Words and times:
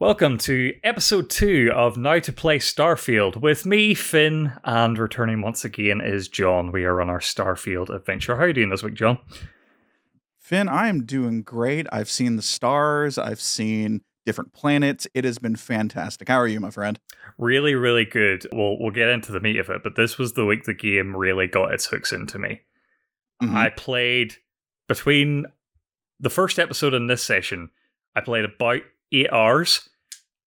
Welcome 0.00 0.38
to 0.38 0.74
episode 0.84 1.28
two 1.28 1.72
of 1.74 1.96
Now 1.96 2.20
to 2.20 2.32
Play 2.32 2.58
Starfield 2.60 3.36
with 3.36 3.66
me, 3.66 3.94
Finn, 3.94 4.52
and 4.62 4.96
returning 4.96 5.42
once 5.42 5.64
again 5.64 6.00
is 6.00 6.28
John. 6.28 6.70
We 6.70 6.84
are 6.84 7.00
on 7.00 7.10
our 7.10 7.18
Starfield 7.18 7.90
adventure. 7.90 8.36
How 8.36 8.42
are 8.44 8.48
you 8.48 8.54
doing 8.54 8.68
this 8.70 8.84
week, 8.84 8.94
John? 8.94 9.18
Finn, 10.38 10.68
I 10.68 10.86
am 10.88 11.04
doing 11.04 11.42
great. 11.42 11.88
I've 11.90 12.08
seen 12.08 12.36
the 12.36 12.42
stars, 12.42 13.18
I've 13.18 13.40
seen 13.40 14.02
different 14.24 14.52
planets. 14.52 15.08
It 15.14 15.24
has 15.24 15.38
been 15.38 15.56
fantastic. 15.56 16.28
How 16.28 16.36
are 16.36 16.46
you, 16.46 16.60
my 16.60 16.70
friend? 16.70 17.00
Really, 17.36 17.74
really 17.74 18.04
good. 18.04 18.46
We'll 18.52 18.78
we'll 18.78 18.92
get 18.92 19.08
into 19.08 19.32
the 19.32 19.40
meat 19.40 19.58
of 19.58 19.68
it, 19.68 19.82
but 19.82 19.96
this 19.96 20.16
was 20.16 20.34
the 20.34 20.44
week 20.44 20.62
the 20.64 20.74
game 20.74 21.16
really 21.16 21.48
got 21.48 21.72
its 21.72 21.86
hooks 21.86 22.12
into 22.12 22.38
me. 22.38 22.60
Mhm. 23.42 23.54
I 23.54 23.70
played 23.70 24.36
between 24.86 25.46
the 26.20 26.30
first 26.30 26.58
episode 26.60 26.94
and 26.94 27.10
this 27.10 27.22
session, 27.22 27.70
I 28.14 28.20
played 28.20 28.44
about 28.44 28.82
eight 29.12 29.32
hours. 29.32 29.88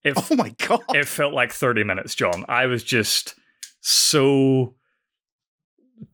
It 0.03 0.17
oh 0.17 0.35
my 0.35 0.55
god. 0.67 0.81
it 0.89 1.07
felt 1.07 1.33
like 1.33 1.51
30 1.51 1.83
minutes, 1.83 2.15
John. 2.15 2.45
I 2.47 2.65
was 2.65 2.83
just 2.83 3.35
so 3.81 4.75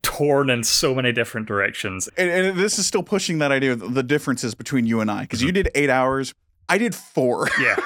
torn 0.02 0.50
in 0.50 0.64
so 0.64 0.94
many 0.94 1.12
different 1.12 1.48
directions. 1.48 2.10
and, 2.18 2.30
and 2.30 2.60
this 2.60 2.78
is 2.78 2.86
still 2.86 3.04
pushing 3.04 3.40
that 3.40 3.52
idea 3.52 3.74
of 3.74 3.94
the 3.94 4.04
differences 4.04 4.56
between 4.56 4.86
you 4.86 5.00
and 5.00 5.10
I 5.10 5.22
because 5.22 5.42
you 5.42 5.50
mm-hmm. 5.50 5.64
did 5.64 5.70
eight 5.76 5.90
hours, 5.90 6.34
I 6.68 6.78
did 6.78 6.94
four. 6.94 7.48
Yeah. 7.60 7.78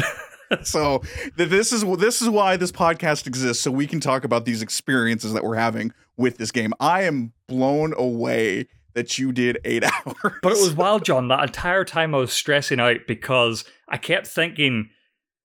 so 0.62 1.02
this 1.36 1.72
is 1.72 1.84
this 1.98 2.22
is 2.22 2.28
why 2.28 2.56
this 2.56 2.72
podcast 2.72 3.26
exists, 3.26 3.62
so 3.62 3.70
we 3.70 3.86
can 3.86 4.00
talk 4.00 4.24
about 4.24 4.44
these 4.44 4.62
experiences 4.62 5.32
that 5.32 5.44
we're 5.44 5.56
having 5.56 5.92
with 6.16 6.38
this 6.38 6.50
game. 6.50 6.72
I 6.80 7.02
am 7.02 7.32
blown 7.46 7.94
away 7.96 8.68
that 8.96 9.18
you 9.18 9.30
did 9.30 9.58
eight 9.64 9.84
hours. 10.06 10.32
But 10.42 10.52
it 10.52 10.60
was 10.60 10.74
wild, 10.74 11.04
John. 11.04 11.28
That 11.28 11.44
entire 11.44 11.84
time 11.84 12.14
I 12.14 12.18
was 12.18 12.32
stressing 12.32 12.80
out 12.80 13.00
because 13.06 13.64
I 13.88 13.98
kept 13.98 14.26
thinking, 14.26 14.88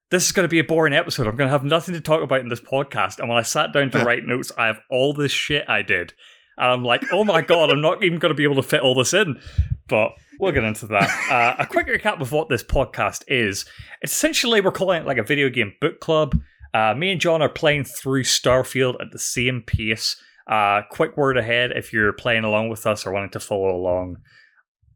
this 0.09 0.25
is 0.25 0.31
going 0.31 0.45
to 0.45 0.51
be 0.51 0.59
a 0.59 0.63
boring 0.63 0.93
episode. 0.93 1.27
I'm 1.27 1.35
going 1.35 1.47
to 1.47 1.51
have 1.51 1.63
nothing 1.63 1.93
to 1.93 2.01
talk 2.01 2.23
about 2.23 2.39
in 2.39 2.49
this 2.49 2.61
podcast. 2.61 3.19
And 3.19 3.29
when 3.29 3.37
I 3.37 3.43
sat 3.43 3.71
down 3.71 3.91
to 3.91 4.03
write 4.03 4.25
notes, 4.25 4.51
I 4.57 4.67
have 4.67 4.79
all 4.89 5.13
this 5.13 5.31
shit 5.31 5.69
I 5.69 5.83
did. 5.83 6.13
And 6.57 6.71
I'm 6.71 6.83
like, 6.83 7.03
oh 7.11 7.23
my 7.23 7.41
God, 7.41 7.69
I'm 7.69 7.81
not 7.81 8.03
even 8.03 8.19
going 8.19 8.31
to 8.31 8.37
be 8.37 8.43
able 8.43 8.55
to 8.55 8.63
fit 8.63 8.81
all 8.81 8.95
this 8.95 9.13
in. 9.13 9.39
But 9.87 10.13
we'll 10.39 10.51
get 10.51 10.63
into 10.63 10.87
that. 10.87 11.09
Uh, 11.29 11.55
a 11.59 11.65
quick 11.65 11.87
recap 11.87 12.21
of 12.21 12.31
what 12.31 12.49
this 12.49 12.63
podcast 12.63 13.23
is. 13.27 13.65
Essentially, 14.01 14.61
we're 14.61 14.71
calling 14.71 15.01
it 15.01 15.05
like 15.05 15.17
a 15.17 15.23
video 15.23 15.49
game 15.49 15.73
book 15.81 15.99
club. 15.99 16.39
Uh, 16.73 16.93
me 16.95 17.11
and 17.11 17.19
John 17.19 17.41
are 17.41 17.49
playing 17.49 17.83
through 17.83 18.23
Starfield 18.23 18.95
at 19.01 19.11
the 19.11 19.19
same 19.19 19.61
pace. 19.61 20.15
Uh, 20.51 20.81
quick 20.91 21.15
word 21.15 21.37
ahead 21.37 21.71
if 21.75 21.93
you're 21.93 22.11
playing 22.11 22.43
along 22.43 22.67
with 22.69 22.85
us 22.85 23.05
or 23.07 23.11
wanting 23.13 23.29
to 23.29 23.39
follow 23.39 23.73
along. 23.73 24.17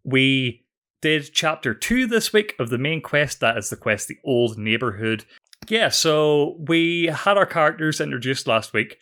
We 0.04 0.66
did 1.02 1.30
chapter 1.34 1.74
two 1.74 2.06
this 2.08 2.34
week 2.34 2.56
of 2.60 2.70
the 2.70 2.78
main 2.78 3.02
quest. 3.02 3.40
That 3.40 3.58
is 3.58 3.70
the 3.70 3.78
quest, 3.78 4.10
The 4.10 4.18
Old 4.26 4.58
Neighborhood. 4.58 5.24
Yeah, 5.70 5.88
so 5.90 6.58
we 6.68 7.06
had 7.06 7.38
our 7.38 7.46
characters 7.46 8.02
introduced 8.02 8.48
last 8.48 8.74
week. 8.74 8.98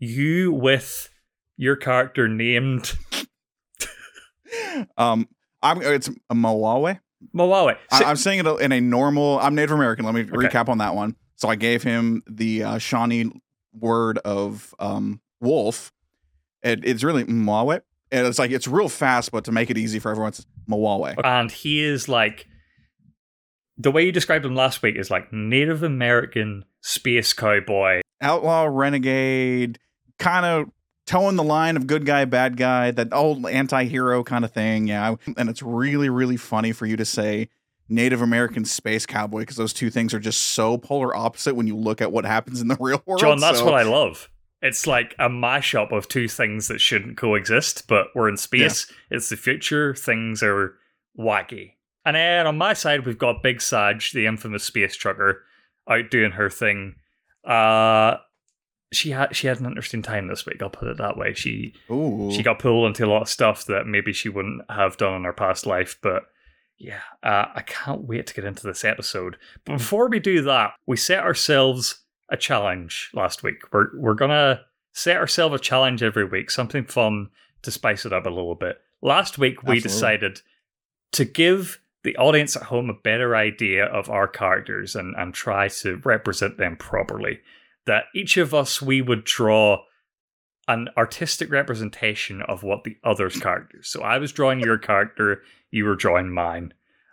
You 0.00 0.52
with 0.52 1.08
your 1.56 1.76
character 1.76 2.26
named 2.28 2.98
um, 4.98 5.28
I'm 5.62 5.80
it's 5.82 6.08
a 6.08 6.34
Moawe. 6.34 6.98
Mawawe. 7.34 7.76
I, 7.90 8.04
I'm 8.04 8.16
saying 8.16 8.44
it 8.44 8.60
in 8.60 8.72
a 8.72 8.80
normal. 8.80 9.38
I'm 9.38 9.54
Native 9.54 9.72
American. 9.76 10.04
Let 10.04 10.14
me 10.14 10.22
Okay. 10.22 10.30
recap 10.48 10.68
on 10.68 10.78
that 10.78 10.94
one. 10.94 11.16
So 11.36 11.48
I 11.48 11.54
gave 11.54 11.82
him 11.82 12.22
the 12.28 12.64
uh, 12.64 12.78
Shawnee 12.78 13.30
word 13.72 14.18
of 14.18 14.74
um, 14.78 15.20
wolf. 15.44 15.92
It, 16.62 16.84
it's 16.84 17.04
really 17.04 17.24
Mwawe. 17.24 17.80
And 18.10 18.26
it's 18.26 18.38
like 18.38 18.50
it's 18.50 18.66
real 18.68 18.88
fast, 18.88 19.32
but 19.32 19.44
to 19.44 19.52
make 19.52 19.70
it 19.70 19.78
easy 19.78 19.98
for 19.98 20.10
everyone, 20.10 20.28
it's 20.30 20.46
Mwawe. 20.68 21.14
and 21.24 21.50
he 21.50 21.82
is 21.84 22.08
like 22.08 22.46
the 23.76 23.90
way 23.90 24.04
you 24.04 24.12
described 24.12 24.44
him 24.44 24.54
last 24.54 24.82
week 24.82 24.96
is 24.96 25.10
like 25.10 25.32
Native 25.32 25.82
American 25.82 26.64
space 26.80 27.32
cowboy. 27.32 28.00
Outlaw, 28.20 28.64
renegade, 28.70 29.78
kind 30.18 30.46
of 30.46 30.70
towing 31.06 31.36
the 31.36 31.42
line 31.42 31.76
of 31.76 31.86
good 31.86 32.06
guy, 32.06 32.24
bad 32.24 32.56
guy, 32.56 32.90
that 32.92 33.12
old 33.12 33.44
anti-hero 33.46 34.22
kind 34.22 34.44
of 34.44 34.52
thing. 34.52 34.86
Yeah, 34.86 35.16
and 35.36 35.50
it's 35.50 35.62
really, 35.62 36.08
really 36.08 36.36
funny 36.36 36.70
for 36.72 36.86
you 36.86 36.96
to 36.96 37.04
say 37.04 37.48
Native 37.88 38.22
American 38.22 38.64
space 38.64 39.04
cowboy 39.06 39.40
because 39.40 39.56
those 39.56 39.72
two 39.72 39.90
things 39.90 40.14
are 40.14 40.20
just 40.20 40.40
so 40.40 40.78
polar 40.78 41.14
opposite 41.14 41.56
when 41.56 41.66
you 41.66 41.76
look 41.76 42.00
at 42.00 42.12
what 42.12 42.24
happens 42.24 42.60
in 42.60 42.68
the 42.68 42.76
real 42.80 43.02
world. 43.06 43.20
John, 43.20 43.40
that's 43.40 43.58
So- 43.58 43.64
what 43.64 43.74
I 43.74 43.82
love. 43.82 44.30
It's 44.64 44.86
like 44.86 45.14
a 45.18 45.28
mashup 45.28 45.92
of 45.92 46.08
two 46.08 46.26
things 46.26 46.68
that 46.68 46.80
shouldn't 46.80 47.18
coexist, 47.18 47.86
but 47.86 48.06
we're 48.14 48.30
in 48.30 48.38
space. 48.38 48.90
It's 49.10 49.28
the 49.28 49.36
future. 49.36 49.94
Things 49.94 50.42
are 50.42 50.78
wacky. 51.18 51.72
And 52.06 52.16
then 52.16 52.46
on 52.46 52.56
my 52.56 52.72
side, 52.72 53.04
we've 53.04 53.18
got 53.18 53.42
Big 53.42 53.60
Saj, 53.60 54.12
the 54.12 54.24
infamous 54.24 54.64
space 54.64 54.96
trucker, 54.96 55.42
out 55.86 56.10
doing 56.10 56.32
her 56.32 56.48
thing. 56.48 56.94
Uh, 57.46 58.16
she 58.90 59.10
had 59.10 59.36
she 59.36 59.48
had 59.48 59.60
an 59.60 59.66
interesting 59.66 60.00
time 60.00 60.28
this 60.28 60.46
week. 60.46 60.62
I'll 60.62 60.70
put 60.70 60.88
it 60.88 60.96
that 60.96 61.18
way. 61.18 61.34
She 61.34 61.74
Ooh. 61.90 62.30
she 62.32 62.42
got 62.42 62.58
pulled 62.58 62.86
into 62.86 63.04
a 63.04 63.10
lot 63.10 63.20
of 63.20 63.28
stuff 63.28 63.66
that 63.66 63.86
maybe 63.86 64.14
she 64.14 64.30
wouldn't 64.30 64.62
have 64.70 64.96
done 64.96 65.14
in 65.14 65.24
her 65.24 65.34
past 65.34 65.66
life. 65.66 65.98
But 66.02 66.22
yeah, 66.78 67.00
uh, 67.22 67.46
I 67.54 67.60
can't 67.66 68.04
wait 68.04 68.26
to 68.28 68.34
get 68.34 68.46
into 68.46 68.66
this 68.66 68.82
episode. 68.82 69.36
But 69.66 69.78
before 69.78 70.08
we 70.08 70.20
do 70.20 70.40
that, 70.42 70.72
we 70.86 70.96
set 70.96 71.22
ourselves 71.22 72.03
a 72.34 72.36
challenge 72.36 73.10
last 73.14 73.42
week. 73.42 73.62
We're 73.72 73.88
we're 73.96 74.14
gonna 74.14 74.60
set 74.92 75.16
ourselves 75.16 75.54
a 75.54 75.58
challenge 75.58 76.02
every 76.02 76.24
week, 76.24 76.50
something 76.50 76.84
fun 76.84 77.30
to 77.62 77.70
spice 77.70 78.04
it 78.04 78.12
up 78.12 78.26
a 78.26 78.30
little 78.30 78.54
bit. 78.54 78.78
Last 79.00 79.38
week 79.38 79.62
we 79.62 79.76
Absolutely. 79.76 79.88
decided 79.88 80.40
to 81.12 81.24
give 81.24 81.80
the 82.02 82.16
audience 82.16 82.54
at 82.56 82.64
home 82.64 82.90
a 82.90 82.94
better 82.94 83.34
idea 83.34 83.86
of 83.86 84.10
our 84.10 84.28
characters 84.28 84.94
and, 84.94 85.14
and 85.16 85.32
try 85.32 85.68
to 85.68 86.00
represent 86.04 86.58
them 86.58 86.76
properly. 86.76 87.40
That 87.86 88.04
each 88.14 88.36
of 88.36 88.52
us 88.52 88.82
we 88.82 89.00
would 89.00 89.24
draw 89.24 89.78
an 90.68 90.88
artistic 90.96 91.50
representation 91.50 92.42
of 92.42 92.62
what 92.62 92.84
the 92.84 92.96
other's 93.04 93.38
characters. 93.38 93.88
So 93.88 94.02
I 94.02 94.18
was 94.18 94.32
drawing 94.32 94.60
your 94.60 94.78
character, 94.78 95.42
you 95.70 95.84
were 95.84 95.96
drawing 95.96 96.30
mine. 96.32 96.72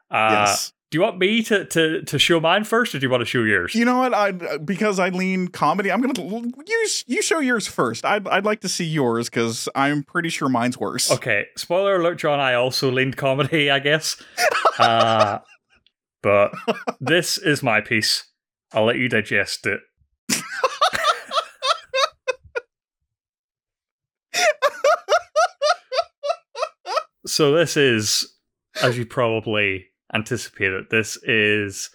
Uh, 0.09 0.45
yes. 0.47 0.73
Do 0.91 0.97
you 0.97 1.03
want 1.03 1.17
me 1.19 1.41
to, 1.43 1.63
to 1.63 2.01
to 2.01 2.19
show 2.19 2.41
mine 2.41 2.65
first, 2.65 2.93
or 2.93 2.99
do 2.99 3.05
you 3.05 3.09
want 3.09 3.21
to 3.21 3.25
show 3.25 3.43
yours? 3.43 3.73
You 3.73 3.85
know 3.85 3.99
what? 3.99 4.13
I 4.13 4.31
because 4.57 4.99
I 4.99 5.07
lean 5.07 5.47
comedy. 5.47 5.89
I'm 5.89 6.01
gonna 6.01 6.51
use 6.67 7.05
you 7.07 7.21
show 7.21 7.39
yours 7.39 7.65
first. 7.65 8.03
I'd 8.03 8.27
I'd 8.27 8.43
like 8.43 8.59
to 8.59 8.67
see 8.69 8.83
yours 8.83 9.29
because 9.29 9.69
I'm 9.73 10.03
pretty 10.03 10.27
sure 10.27 10.49
mine's 10.49 10.77
worse. 10.77 11.09
Okay, 11.09 11.45
spoiler 11.55 11.95
alert, 11.95 12.19
John. 12.19 12.41
I 12.41 12.55
also 12.55 12.91
leaned 12.91 13.15
comedy, 13.15 13.71
I 13.71 13.79
guess. 13.79 14.21
Uh, 14.79 15.39
but 16.23 16.53
this 16.99 17.37
is 17.37 17.61
my 17.61 17.81
piece. 17.81 18.23
I'll 18.73 18.85
let 18.85 18.95
you 18.95 19.09
digest 19.09 19.67
it. 19.67 19.81
so 27.27 27.51
this 27.51 27.77
is, 27.77 28.33
as 28.81 28.97
you 28.97 29.05
probably 29.05 29.90
anticipated, 30.13 30.85
this 30.89 31.17
is 31.23 31.89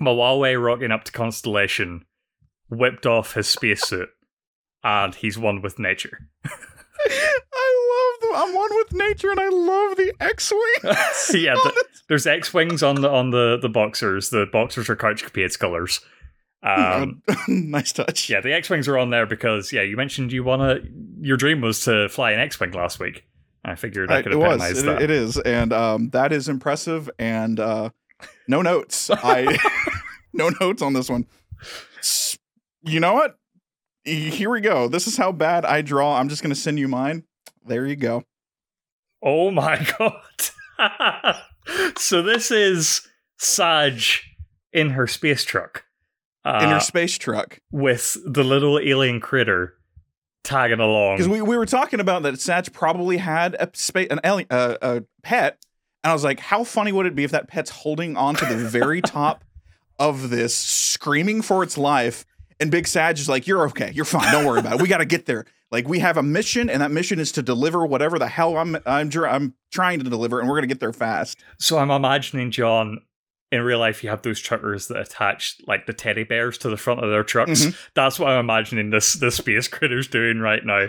Mawawe 0.00 0.62
rocking 0.62 0.90
up 0.90 1.04
to 1.04 1.12
Constellation, 1.12 2.04
whipped 2.68 3.06
off 3.06 3.34
his 3.34 3.46
spacesuit, 3.46 4.08
and 4.82 5.14
he's 5.14 5.38
one 5.38 5.62
with 5.62 5.78
nature. 5.78 6.28
I 7.06 8.20
love 8.22 8.30
the. 8.30 8.36
I'm 8.36 8.54
one 8.54 8.70
with 8.72 8.92
nature, 8.92 9.30
and 9.30 9.40
I 9.40 9.48
love 9.48 9.96
the 9.96 10.12
X-wing. 10.20 10.94
yeah, 11.42 11.54
th- 11.62 11.74
there's 12.08 12.26
X 12.26 12.54
wings 12.54 12.82
on 12.82 13.00
the 13.00 13.10
on 13.10 13.30
the 13.30 13.58
the 13.60 13.68
boxers. 13.68 14.30
The 14.30 14.46
boxers 14.50 14.88
are 14.88 14.96
couch 14.96 15.24
capades 15.24 15.58
colors. 15.58 16.00
Um, 16.62 17.22
nice 17.48 17.92
touch. 17.92 18.30
yeah, 18.30 18.40
the 18.40 18.54
X 18.54 18.70
wings 18.70 18.88
are 18.88 18.96
on 18.96 19.10
there 19.10 19.26
because 19.26 19.72
yeah, 19.72 19.82
you 19.82 19.96
mentioned 19.96 20.32
you 20.32 20.44
wanna. 20.44 20.80
Your 21.20 21.36
dream 21.36 21.60
was 21.60 21.80
to 21.84 22.08
fly 22.08 22.32
an 22.32 22.40
X 22.40 22.58
wing 22.58 22.72
last 22.72 22.98
week. 22.98 23.26
I 23.64 23.74
figured 23.76 24.10
I 24.10 24.18
I- 24.18 24.22
could 24.22 24.32
it 24.32 24.36
was. 24.36 24.82
It, 24.84 25.02
it 25.02 25.10
is, 25.10 25.38
and 25.38 25.72
um, 25.72 26.10
that 26.10 26.32
is 26.32 26.48
impressive. 26.48 27.08
And 27.18 27.58
uh, 27.58 27.90
no 28.48 28.60
notes. 28.62 29.10
I 29.10 29.56
no 30.32 30.50
notes 30.60 30.82
on 30.82 30.92
this 30.92 31.08
one. 31.08 31.26
You 32.82 33.00
know 33.00 33.14
what? 33.14 33.36
Here 34.04 34.50
we 34.50 34.60
go. 34.60 34.88
This 34.88 35.06
is 35.06 35.16
how 35.16 35.32
bad 35.32 35.64
I 35.64 35.80
draw. 35.80 36.18
I'm 36.18 36.28
just 36.28 36.42
gonna 36.42 36.54
send 36.54 36.78
you 36.78 36.88
mine. 36.88 37.24
There 37.66 37.86
you 37.86 37.96
go. 37.96 38.24
Oh 39.22 39.50
my 39.50 39.86
god! 40.78 41.36
so 41.96 42.20
this 42.22 42.50
is 42.50 43.06
Saj 43.38 44.22
in 44.72 44.90
her 44.90 45.06
space 45.06 45.44
truck. 45.44 45.84
Uh, 46.44 46.60
In 46.62 46.68
her 46.68 46.80
space 46.80 47.16
truck. 47.16 47.58
with 47.72 48.18
the 48.26 48.44
little 48.44 48.78
alien 48.78 49.18
critter 49.18 49.78
tagging 50.44 50.78
along. 50.78 51.16
because 51.16 51.28
we, 51.28 51.42
we 51.42 51.56
were 51.56 51.66
talking 51.66 51.98
about 51.98 52.22
that 52.22 52.40
Saj 52.40 52.72
probably 52.72 53.16
had 53.16 53.56
a 53.58 53.68
space 53.72 54.08
an 54.10 54.20
alien 54.22 54.46
uh, 54.50 54.76
a 54.80 55.02
pet, 55.22 55.58
and 56.04 56.10
I 56.10 56.12
was 56.12 56.22
like, 56.22 56.38
how 56.38 56.62
funny 56.62 56.92
would 56.92 57.06
it 57.06 57.14
be 57.14 57.24
if 57.24 57.32
that 57.32 57.48
pet's 57.48 57.70
holding 57.70 58.16
on 58.16 58.36
to 58.36 58.46
the 58.46 58.56
very 58.56 59.00
top 59.02 59.44
of 59.98 60.30
this, 60.30 60.54
screaming 60.54 61.42
for 61.42 61.62
its 61.62 61.76
life, 61.76 62.24
and 62.60 62.70
Big 62.70 62.86
Saj 62.86 63.20
is 63.20 63.28
like, 63.28 63.46
you're 63.46 63.66
okay, 63.68 63.90
you're 63.94 64.04
fine, 64.04 64.30
don't 64.30 64.44
worry 64.44 64.60
about 64.60 64.74
it. 64.74 64.82
We 64.82 64.88
got 64.88 64.98
to 64.98 65.06
get 65.06 65.26
there. 65.26 65.46
Like 65.70 65.88
we 65.88 65.98
have 65.98 66.16
a 66.16 66.22
mission, 66.22 66.70
and 66.70 66.82
that 66.82 66.92
mission 66.92 67.18
is 67.18 67.32
to 67.32 67.42
deliver 67.42 67.84
whatever 67.84 68.16
the 68.16 68.28
hell 68.28 68.56
I'm 68.56 68.76
I'm 68.86 69.10
I'm 69.26 69.54
trying 69.72 69.98
to 69.98 70.08
deliver, 70.08 70.38
and 70.38 70.48
we're 70.48 70.54
gonna 70.54 70.68
get 70.68 70.78
there 70.78 70.92
fast. 70.92 71.38
So 71.58 71.78
I'm 71.78 71.90
imagining 71.90 72.52
John 72.52 73.00
in 73.54 73.62
real 73.62 73.78
life 73.78 74.02
you 74.04 74.10
have 74.10 74.22
those 74.22 74.40
truckers 74.40 74.88
that 74.88 74.98
attach 75.00 75.56
like 75.66 75.86
the 75.86 75.92
teddy 75.92 76.24
bears 76.24 76.58
to 76.58 76.68
the 76.68 76.76
front 76.76 77.02
of 77.02 77.10
their 77.10 77.22
trucks. 77.24 77.66
Mhm. 77.66 77.76
That's 77.94 78.18
what 78.18 78.30
I'm 78.30 78.40
imagining 78.40 78.90
this 78.90 79.14
this 79.14 79.36
space 79.36 79.68
critter's 79.68 80.08
doing 80.08 80.40
right 80.40 80.64
now. 80.64 80.88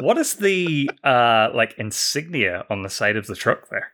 What 0.00 0.16
is 0.18 0.34
the 0.36 0.90
uh 1.02 1.48
like 1.54 1.74
insignia 1.78 2.64
on 2.70 2.82
the 2.82 2.90
side 2.90 3.16
of 3.16 3.26
the 3.26 3.36
truck 3.36 3.68
there? 3.70 3.92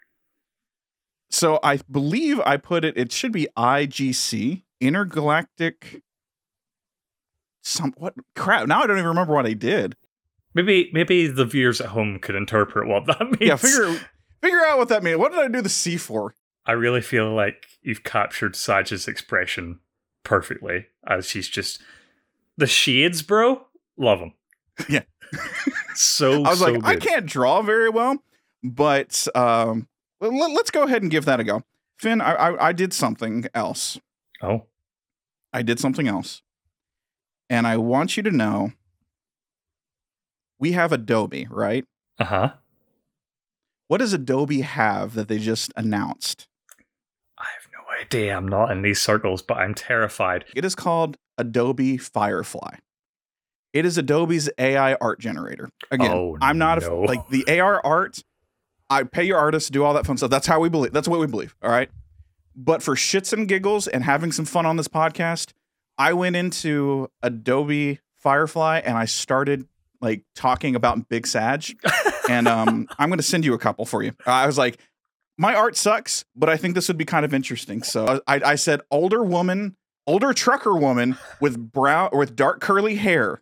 So 1.31 1.59
I 1.63 1.79
believe 1.91 2.41
I 2.41 2.57
put 2.57 2.85
it. 2.85 2.97
It 2.97 3.13
should 3.13 3.33
be 3.33 3.47
IGC 3.57 4.63
Intergalactic. 4.81 6.03
Some 7.63 7.93
what 7.97 8.15
crap? 8.37 8.67
Now 8.67 8.83
I 8.83 8.87
don't 8.87 8.97
even 8.99 9.09
remember 9.09 9.35
what 9.35 9.47
I 9.47 9.53
did. 9.53 9.97
Maybe 10.55 10.91
maybe 10.93 11.27
the 11.27 11.45
viewers 11.45 11.81
at 11.81 11.89
home 11.89 12.19
could 12.21 12.35
interpret 12.35 12.89
what 12.89 13.07
that 13.07 13.21
means. 13.25 13.37
Yeah, 13.41 13.57
figure 13.57 14.01
figure 14.43 14.65
out 14.65 14.79
what 14.79 14.89
that 14.89 15.03
means. 15.03 15.19
What 15.19 15.33
did 15.33 15.41
I 15.41 15.49
do 15.49 15.61
the 15.63 15.69
C 15.69 15.97
for? 15.97 16.35
I 16.67 16.73
really 16.73 17.01
feel 17.01 17.35
like 17.35 17.67
you've 17.83 18.05
captured 18.05 18.55
Saj's 18.55 19.09
expression 19.09 19.81
perfectly 20.25 20.87
as 21.07 21.27
she's 21.27 21.49
just 21.49 21.81
the 22.57 22.67
shades, 22.67 23.23
bro. 23.23 23.67
Love 23.97 24.21
them. 24.21 24.33
Yeah. 24.89 25.03
so 25.95 26.43
I 26.45 26.51
was 26.51 26.59
so 26.59 26.73
like, 26.73 26.85
I 26.85 26.97
can't 26.97 27.27
draw 27.27 27.63
very 27.63 27.89
well, 27.89 28.17
but 28.65 29.29
um, 29.35 29.89
let, 30.21 30.51
us 30.61 30.71
go 30.71 30.83
ahead 30.83 31.03
and 31.03 31.11
give 31.11 31.25
that 31.27 31.39
a 31.39 31.45
go. 31.45 31.63
Finn, 31.99 32.21
I, 32.21 32.33
I 32.33 32.69
I 32.69 32.73
did 32.73 32.93
something 32.93 33.47
else. 33.55 34.01
Oh, 34.43 34.67
I 35.53 35.63
did 35.63 35.79
something 35.79 36.09
else, 36.09 36.43
and 37.49 37.67
I 37.67 37.77
want 37.77 38.17
you 38.17 38.23
to 38.25 38.31
know. 38.31 38.73
We 40.59 40.73
have 40.73 40.93
Adobe, 40.93 41.47
right? 41.49 41.85
uh 42.19 42.25
huh. 42.25 42.53
What 43.87 43.99
does 43.99 44.13
Adobe 44.13 44.63
have 44.63 45.15
that 45.15 45.29
they 45.29 45.39
just 45.39 45.73
announced? 45.77 46.49
I 48.01 48.03
have 48.03 48.13
no 48.13 48.19
idea. 48.19 48.37
I'm 48.37 48.49
not 48.49 48.71
in 48.71 48.83
these 48.83 49.01
circles, 49.01 49.43
but 49.43 49.59
I'm 49.59 49.75
terrified. 49.75 50.45
It 50.55 50.65
is 50.65 50.75
called 50.75 51.17
Adobe 51.39 51.97
Firefly. 51.99 52.77
It 53.73 53.85
is 53.87 53.99
Adobe's 53.99 54.51
AI 54.59 54.95
art 54.95 55.21
generator. 55.21 55.71
Again, 55.91 56.11
Oh, 56.11 56.39
I'm 56.41 56.59
not 56.59 56.81
no. 56.83 57.05
a, 57.05 57.07
like 57.07 57.29
the 57.29 57.61
AR 57.61 57.81
art. 57.85 58.23
I 58.89 59.05
pay 59.05 59.23
your 59.25 59.39
artists 59.39 59.69
to 59.69 59.73
do 59.73 59.85
all 59.85 59.95
that 59.95 60.07
fun 60.07 60.17
stuff. 60.17 60.31
That's 60.31 60.47
how 60.49 60.59
we 60.61 60.69
believe. 60.69 60.93
That's 60.93 61.07
what 61.07 61.21
we 61.21 61.27
believe. 61.29 61.55
All 61.63 61.71
right. 61.71 61.89
But 62.57 62.83
for 62.83 62.97
shits 62.97 63.33
and 63.33 63.47
giggles 63.47 63.87
and 63.87 64.03
having 64.03 64.33
some 64.33 64.45
fun 64.45 64.67
on 64.67 64.77
this 64.77 64.89
podcast, 64.89 65.53
I 65.97 66.13
went 66.15 66.35
into 66.35 67.09
Adobe 67.23 68.01
Firefly 68.19 68.81
and 68.85 68.99
I 68.99 69.05
started 69.05 69.67
like 70.01 70.25
talking 70.35 70.75
about 70.75 71.09
Big 71.09 71.27
Saj. 71.29 71.77
and 72.29 72.49
um, 72.49 72.89
I'm 72.99 73.09
going 73.09 73.19
to 73.19 73.23
send 73.23 73.45
you 73.45 73.55
a 73.55 73.59
couple 73.59 73.85
for 73.87 74.03
you. 74.03 74.13
I 74.27 74.47
was 74.47 74.59
like, 74.59 74.79
my 75.41 75.55
art 75.55 75.75
sucks, 75.75 76.27
but 76.37 76.51
I 76.51 76.59
think 76.59 76.75
this 76.75 76.87
would 76.89 76.99
be 76.99 77.07
kind 77.07 77.25
of 77.25 77.33
interesting. 77.33 77.83
So 77.83 78.05
uh, 78.05 78.21
I, 78.27 78.41
I 78.45 78.55
said, 78.57 78.83
older 78.91 79.25
woman, 79.25 79.75
older 80.07 80.35
trucker 80.35 80.77
woman 80.77 81.17
with 81.41 81.73
brown 81.73 82.11
with 82.13 82.37
dark 82.37 82.61
curly 82.61 82.97
hair 82.97 83.41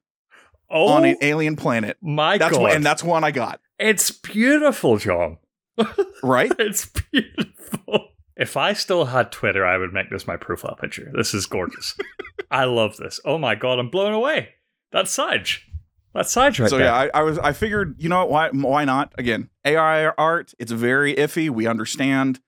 Oh 0.70 0.86
on 0.88 1.04
an 1.04 1.16
alien 1.22 1.56
planet. 1.56 1.96
my 2.00 2.38
That's 2.38 2.52
god! 2.52 2.62
what, 2.62 2.74
and 2.76 2.86
that's 2.86 3.02
one 3.02 3.24
I 3.24 3.32
got. 3.32 3.60
it's 3.80 4.10
beautiful, 4.12 4.96
John. 4.98 5.38
Right? 6.22 6.52
It's 6.58 6.86
beautiful. 6.86 8.08
If 8.36 8.56
I 8.56 8.72
still 8.72 9.06
had 9.06 9.30
Twitter, 9.32 9.64
I 9.66 9.76
would 9.78 9.92
make 9.92 10.10
this 10.10 10.26
my 10.26 10.36
profile 10.36 10.76
picture. 10.80 11.10
This 11.14 11.34
is 11.34 11.46
gorgeous. 11.46 11.96
I 12.50 12.64
love 12.64 12.96
this. 12.96 13.20
Oh 13.24 13.38
my 13.38 13.54
god, 13.56 13.78
I'm 13.80 13.88
blown 13.90 14.12
away. 14.12 14.50
That's 14.92 15.10
Saj. 15.10 15.67
That's 16.18 16.36
right 16.36 16.68
so 16.68 16.78
yeah, 16.78 16.94
I, 16.94 17.10
I 17.14 17.22
was 17.22 17.38
I 17.38 17.52
figured, 17.52 17.94
you 17.98 18.08
know 18.08 18.26
what, 18.26 18.30
why 18.30 18.68
why 18.68 18.84
not? 18.84 19.12
Again, 19.18 19.50
AI 19.64 20.06
art, 20.06 20.52
it's 20.58 20.72
very 20.72 21.14
iffy. 21.14 21.48
We 21.48 21.66
understand. 21.66 22.40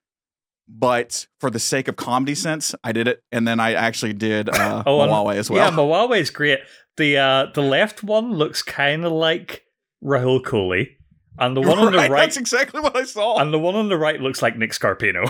But 0.73 1.27
for 1.41 1.51
the 1.51 1.59
sake 1.59 1.89
of 1.89 1.97
comedy 1.97 2.37
sense, 2.37 2.77
I 2.85 2.93
did 2.93 3.09
it, 3.09 3.25
and 3.33 3.47
then 3.47 3.59
I 3.59 3.75
actually 3.75 4.13
did 4.13 4.49
uh, 4.49 4.85
Oh, 4.87 4.99
Huawei 4.99 5.35
as 5.37 5.51
well. 5.51 5.65
Yeah, 5.69 5.77
Mawawei's 5.77 6.31
great. 6.31 6.61
The 6.97 7.17
uh, 7.19 7.47
the 7.55 7.63
left 7.63 8.05
one 8.05 8.35
looks 8.35 8.63
kind 8.63 9.05
of 9.05 9.11
like 9.13 9.65
Rahul 10.05 10.41
Kohli, 10.43 10.91
and 11.39 11.57
the 11.57 11.61
one 11.69 11.79
on 11.79 11.93
the 11.93 11.99
right, 11.99 12.11
That's 12.11 12.37
exactly 12.37 12.81
what 12.81 12.97
I 12.97 13.05
saw. 13.05 13.39
and 13.41 13.53
the 13.53 13.59
one 13.59 13.75
on 13.75 13.89
the 13.89 13.99
right 13.99 14.21
looks 14.21 14.43
like 14.43 14.57
Nick 14.57 14.71
Scarpino. 14.71 15.29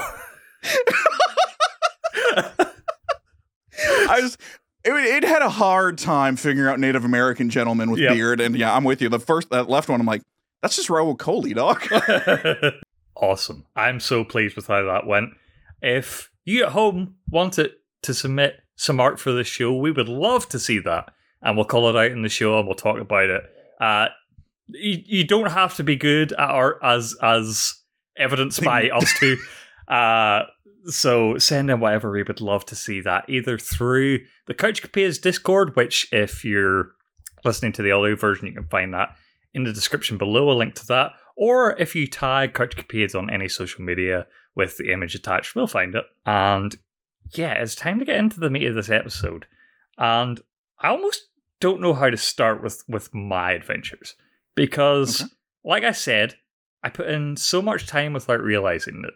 I 4.08 4.20
just 4.20 4.38
it, 4.84 4.92
it 4.92 5.24
had 5.24 5.42
a 5.42 5.48
hard 5.50 5.98
time 5.98 6.36
figuring 6.36 6.70
out 6.70 6.80
Native 6.80 7.04
American 7.04 7.50
gentlemen 7.50 7.90
with 7.90 8.00
Yep. 8.00 8.12
beard, 8.14 8.40
and 8.40 8.56
yeah, 8.56 8.74
I'm 8.74 8.84
with 8.84 9.00
you. 9.02 9.08
The 9.08 9.18
first 9.18 9.50
that 9.50 9.68
left 9.68 9.88
one, 9.88 10.00
I'm 10.00 10.06
like, 10.06 10.22
that's 10.62 10.76
just 10.76 10.88
Rahul 10.88 11.16
Kohli, 11.16 11.54
dog. 11.54 11.82
awesome. 13.16 13.66
I'm 13.76 14.00
so 14.00 14.24
pleased 14.24 14.56
with 14.56 14.66
how 14.66 14.84
that 14.84 15.06
went. 15.06 15.30
If 15.82 16.30
you 16.44 16.64
at 16.64 16.72
home 16.72 17.16
want 17.30 17.58
it 17.58 17.72
to 18.02 18.14
submit 18.14 18.56
some 18.76 19.00
art 19.00 19.18
for 19.20 19.32
the 19.32 19.44
show, 19.44 19.74
we 19.74 19.90
would 19.90 20.08
love 20.08 20.48
to 20.50 20.58
see 20.58 20.78
that. 20.80 21.12
And 21.42 21.56
we'll 21.56 21.64
call 21.66 21.88
it 21.88 21.96
out 21.96 22.10
in 22.10 22.22
the 22.22 22.28
show 22.28 22.58
and 22.58 22.66
we'll 22.66 22.74
talk 22.76 22.98
about 22.98 23.30
it. 23.30 23.42
Uh, 23.80 24.08
you, 24.68 25.02
you 25.06 25.24
don't 25.24 25.50
have 25.50 25.74
to 25.76 25.84
be 25.84 25.96
good 25.96 26.32
at 26.32 26.38
art 26.38 26.78
as 26.82 27.14
as 27.22 27.74
evidenced 28.16 28.62
by 28.64 28.90
us 28.90 29.12
two. 29.18 29.38
Uh, 29.88 30.42
so 30.86 31.38
send 31.38 31.70
in 31.70 31.80
whatever 31.80 32.10
we 32.10 32.22
would 32.22 32.40
love 32.40 32.64
to 32.66 32.74
see 32.76 33.00
that 33.02 33.24
either 33.28 33.58
through 33.58 34.20
the 34.46 34.54
Couch 34.54 34.82
Capades 34.82 35.20
Discord, 35.20 35.76
which 35.76 36.08
if 36.12 36.44
you're 36.44 36.92
listening 37.44 37.72
to 37.72 37.82
the 37.82 37.92
audio 37.92 38.16
version, 38.16 38.46
you 38.46 38.54
can 38.54 38.66
find 38.68 38.92
that 38.94 39.16
in 39.52 39.64
the 39.64 39.72
description 39.72 40.16
below, 40.18 40.50
a 40.50 40.52
link 40.54 40.74
to 40.76 40.86
that. 40.86 41.12
Or 41.36 41.76
if 41.78 41.94
you 41.94 42.06
tag 42.06 42.54
Couch 42.54 42.76
Capades 42.76 43.14
on 43.14 43.30
any 43.30 43.48
social 43.48 43.82
media 43.82 44.26
with 44.54 44.76
the 44.76 44.92
image 44.92 45.14
attached, 45.14 45.54
we'll 45.56 45.66
find 45.66 45.94
it. 45.94 46.04
And 46.26 46.76
yeah, 47.34 47.54
it's 47.54 47.74
time 47.74 47.98
to 47.98 48.04
get 48.04 48.16
into 48.16 48.40
the 48.40 48.50
meat 48.50 48.66
of 48.66 48.74
this 48.74 48.90
episode. 48.90 49.46
And 49.98 50.40
I 50.78 50.88
almost 50.88 51.28
don't 51.60 51.80
know 51.80 51.94
how 51.94 52.10
to 52.10 52.16
start 52.16 52.62
with 52.62 52.82
with 52.88 53.12
my 53.14 53.52
adventures 53.52 54.14
because, 54.54 55.22
Okay. 55.22 55.30
like 55.64 55.84
I 55.84 55.92
said, 55.92 56.34
I 56.82 56.88
put 56.88 57.08
in 57.08 57.36
so 57.36 57.60
much 57.60 57.86
time 57.86 58.12
without 58.14 58.40
realizing 58.40 59.02
it. 59.06 59.14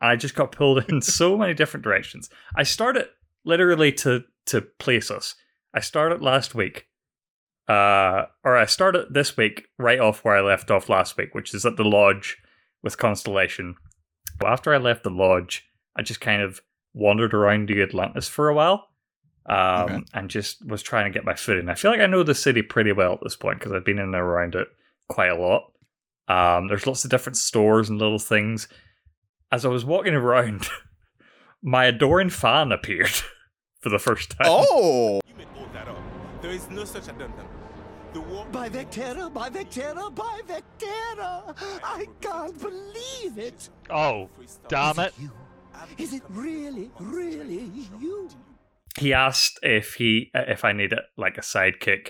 And 0.00 0.10
I 0.10 0.16
just 0.16 0.34
got 0.34 0.52
pulled 0.52 0.88
in 0.90 1.00
so 1.02 1.36
many 1.36 1.54
different 1.54 1.84
directions. 1.84 2.28
I 2.54 2.62
started 2.62 3.06
literally 3.44 3.92
to 3.92 4.24
to 4.46 4.60
place 4.60 5.10
us. 5.10 5.34
I 5.74 5.80
started 5.80 6.22
last 6.22 6.54
week, 6.54 6.86
uh, 7.68 8.26
or 8.44 8.56
I 8.56 8.66
started 8.66 9.12
this 9.12 9.36
week 9.36 9.64
right 9.78 9.98
off 9.98 10.24
where 10.24 10.36
I 10.36 10.40
left 10.40 10.70
off 10.70 10.88
last 10.88 11.16
week, 11.16 11.34
which 11.34 11.52
is 11.52 11.66
at 11.66 11.76
the 11.76 11.84
lodge 11.84 12.36
with 12.82 12.96
Constellation. 12.98 13.74
But 14.38 14.48
after 14.48 14.72
I 14.72 14.78
left 14.78 15.02
the 15.02 15.10
lodge, 15.10 15.64
I 15.96 16.02
just 16.02 16.20
kind 16.20 16.42
of 16.42 16.60
wandered 16.94 17.34
around 17.34 17.68
the 17.68 17.82
Atlantis 17.82 18.28
for 18.28 18.48
a 18.48 18.54
while, 18.54 18.88
um, 19.46 19.56
Okay. 19.56 19.98
and 20.14 20.30
just 20.30 20.64
was 20.66 20.82
trying 20.82 21.04
to 21.10 21.16
get 21.16 21.24
my 21.24 21.34
foot 21.34 21.58
in. 21.58 21.68
I 21.68 21.74
feel 21.74 21.90
like 21.90 22.00
I 22.00 22.06
know 22.06 22.22
the 22.22 22.34
city 22.34 22.62
pretty 22.62 22.92
well 22.92 23.14
at 23.14 23.20
this 23.22 23.36
point 23.36 23.58
because 23.58 23.72
I've 23.72 23.84
been 23.84 23.98
in 23.98 24.04
and 24.04 24.14
around 24.14 24.54
it 24.54 24.68
quite 25.08 25.30
a 25.30 25.36
lot. 25.36 25.72
Um, 26.28 26.68
there's 26.68 26.86
lots 26.86 27.04
of 27.04 27.10
different 27.10 27.36
stores 27.36 27.88
and 27.88 27.98
little 27.98 28.18
things. 28.18 28.68
As 29.52 29.64
I 29.64 29.68
was 29.68 29.84
walking 29.84 30.14
around, 30.14 30.68
my 31.62 31.84
adoring 31.86 32.30
fan 32.30 32.72
appeared 32.72 33.10
for 33.80 33.88
the 33.88 33.98
first 33.98 34.30
time. 34.30 34.46
oh, 34.46 35.20
You 35.28 35.34
made 35.36 35.46
all 35.56 35.68
that 35.72 35.88
up. 35.88 35.96
There 36.42 36.50
is 36.50 36.68
no 36.70 36.84
such 36.84 37.04
addendum. 37.08 37.46
The 38.12 38.20
war. 38.22 38.46
By 38.50 38.68
Vectera, 38.68 39.32
by 39.32 39.50
Vectera, 39.50 40.14
by 40.14 40.40
Vectera! 40.46 41.54
I 41.84 42.06
can't 42.20 42.58
believe 42.60 43.36
it! 43.38 43.68
Oh, 43.90 44.30
damn 44.68 44.98
it. 44.98 45.12
You? 45.20 45.30
Is 45.98 46.14
it 46.14 46.22
really, 46.30 46.90
really 46.98 47.70
you? 48.00 48.30
he 48.98 49.12
asked 49.12 49.58
if 49.62 49.94
he 49.94 50.30
if 50.32 50.64
I 50.64 50.72
needed 50.72 51.00
like 51.18 51.36
a 51.36 51.42
sidekick. 51.42 52.08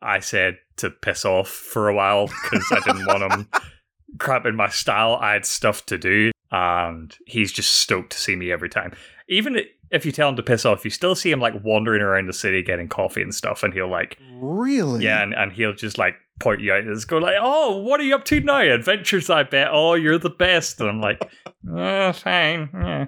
I 0.00 0.20
said 0.20 0.58
to 0.76 0.90
piss 0.90 1.24
off 1.24 1.48
for 1.48 1.88
a 1.88 1.94
while 1.94 2.28
because 2.28 2.64
I 2.70 2.78
didn't 2.84 3.06
want 3.06 3.32
him 3.32 3.48
crapping 4.18 4.54
my 4.54 4.68
style. 4.68 5.18
I 5.20 5.32
had 5.32 5.44
stuff 5.44 5.84
to 5.86 5.98
do, 5.98 6.30
and 6.50 7.16
he's 7.26 7.52
just 7.52 7.74
stoked 7.74 8.12
to 8.12 8.18
see 8.18 8.36
me 8.36 8.50
every 8.52 8.68
time. 8.68 8.94
Even 9.28 9.60
if 9.90 10.04
you 10.06 10.12
tell 10.12 10.28
him 10.28 10.36
to 10.36 10.42
piss 10.42 10.64
off, 10.64 10.84
you 10.84 10.90
still 10.90 11.14
see 11.14 11.30
him 11.30 11.40
like 11.40 11.54
wandering 11.62 12.02
around 12.02 12.26
the 12.26 12.32
city 12.32 12.62
getting 12.62 12.88
coffee 12.88 13.22
and 13.22 13.34
stuff, 13.34 13.62
and 13.62 13.72
he'll 13.74 13.90
like 13.90 14.18
really? 14.34 15.04
yeah, 15.04 15.22
and, 15.22 15.34
and 15.34 15.52
he'll 15.52 15.74
just 15.74 15.98
like 15.98 16.14
point 16.40 16.60
you 16.60 16.72
out 16.72 16.80
and 16.84 16.94
just 16.94 17.08
go 17.08 17.18
like, 17.18 17.34
"Oh, 17.40 17.78
what 17.78 18.00
are 18.00 18.04
you 18.04 18.14
up 18.14 18.24
to 18.26 18.40
now? 18.40 18.60
Adventures, 18.60 19.28
I 19.30 19.42
bet. 19.42 19.68
Oh, 19.70 19.94
you're 19.94 20.18
the 20.18 20.30
best." 20.30 20.80
And 20.80 20.88
I'm 20.88 21.00
like, 21.00 21.20
"Oh, 21.70 22.12
fine." 22.12 22.70
Yeah. 22.72 23.06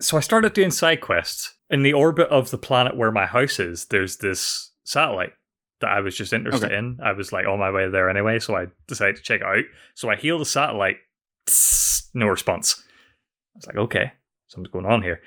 So 0.00 0.16
I 0.16 0.20
started 0.20 0.54
doing 0.54 0.70
side 0.70 1.00
quests 1.02 1.54
in 1.68 1.82
the 1.82 1.92
orbit 1.92 2.28
of 2.28 2.50
the 2.50 2.58
planet 2.58 2.96
where 2.96 3.12
my 3.12 3.26
house 3.26 3.58
is. 3.60 3.84
There's 3.86 4.16
this 4.18 4.72
satellite 4.84 5.32
that 5.80 5.90
I 5.90 6.00
was 6.00 6.16
just 6.16 6.32
interested 6.32 6.66
Okay. 6.68 6.76
in. 6.78 6.98
I 7.02 7.12
was 7.12 7.32
like 7.32 7.46
on 7.46 7.58
my 7.58 7.70
way 7.70 7.88
there 7.88 8.08
anyway, 8.08 8.38
so 8.38 8.56
I 8.56 8.66
decided 8.86 9.16
to 9.16 9.22
check 9.22 9.40
it 9.42 9.46
out. 9.46 9.64
So 9.94 10.08
I 10.08 10.16
heal 10.16 10.38
the 10.38 10.46
satellite. 10.46 10.96
Tss, 11.46 11.54
no 12.14 12.26
response. 12.26 12.82
I 13.54 13.58
was 13.58 13.66
like, 13.66 13.76
okay, 13.76 14.12
something's 14.48 14.72
going 14.72 14.86
on 14.86 15.02
here. 15.02 15.20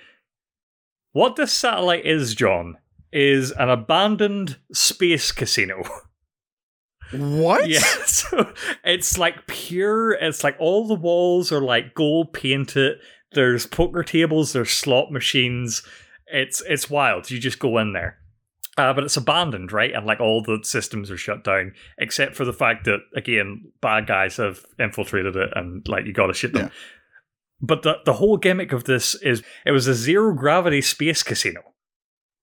What 1.12 1.36
this 1.36 1.54
satellite 1.54 2.06
is, 2.06 2.34
John, 2.36 2.78
is 3.12 3.52
an 3.52 3.70
abandoned 3.70 4.58
space 4.74 5.32
casino. 5.32 5.84
What? 7.12 7.70
Yeah, 7.70 7.80
so 8.06 8.54
it's 8.84 9.18
like 9.18 9.46
pure. 9.48 10.14
It's 10.14 10.44
like 10.44 10.56
all 10.60 10.88
the 10.88 10.96
walls 10.96 11.52
are 11.52 11.62
like 11.62 11.94
gold 11.94 12.34
painted. 12.34 12.98
There's 13.34 13.66
poker 13.66 14.04
tables, 14.04 14.54
there's 14.54 14.72
slot 14.72 15.12
machines. 15.12 15.84
It's 16.28 16.62
it's 16.68 16.90
wild. 16.90 17.30
You 17.30 17.40
just 17.40 17.60
go 17.60 17.78
in 17.78 17.94
there. 17.94 18.18
Uh, 18.76 18.92
but 18.92 19.04
it's 19.04 19.18
abandoned, 19.18 19.72
right? 19.72 19.94
And 19.94 20.06
like 20.06 20.20
all 20.20 20.42
the 20.42 20.60
systems 20.64 21.12
are 21.12 21.18
shut 21.18 21.44
down, 21.44 21.74
except 22.00 22.36
for 22.36 22.44
the 22.44 22.54
fact 22.54 22.86
that 22.86 23.02
again, 23.16 23.72
bad 23.82 24.08
guys 24.08 24.38
have 24.38 24.66
infiltrated 24.80 25.36
it, 25.36 25.50
and 25.56 25.88
like 25.88 26.06
you 26.06 26.14
got 26.14 26.28
to 26.28 26.34
shoot 26.34 26.54
them. 26.54 26.66
Yeah. 26.66 26.72
But 27.62 27.84
the 27.84 27.98
the 28.06 28.14
whole 28.14 28.38
gimmick 28.38 28.72
of 28.72 28.86
this 28.86 29.14
is 29.16 29.44
it 29.66 29.72
was 29.72 29.88
a 29.88 29.94
zero 29.94 30.34
gravity 30.34 30.82
space 30.82 31.22
casino, 31.22 31.62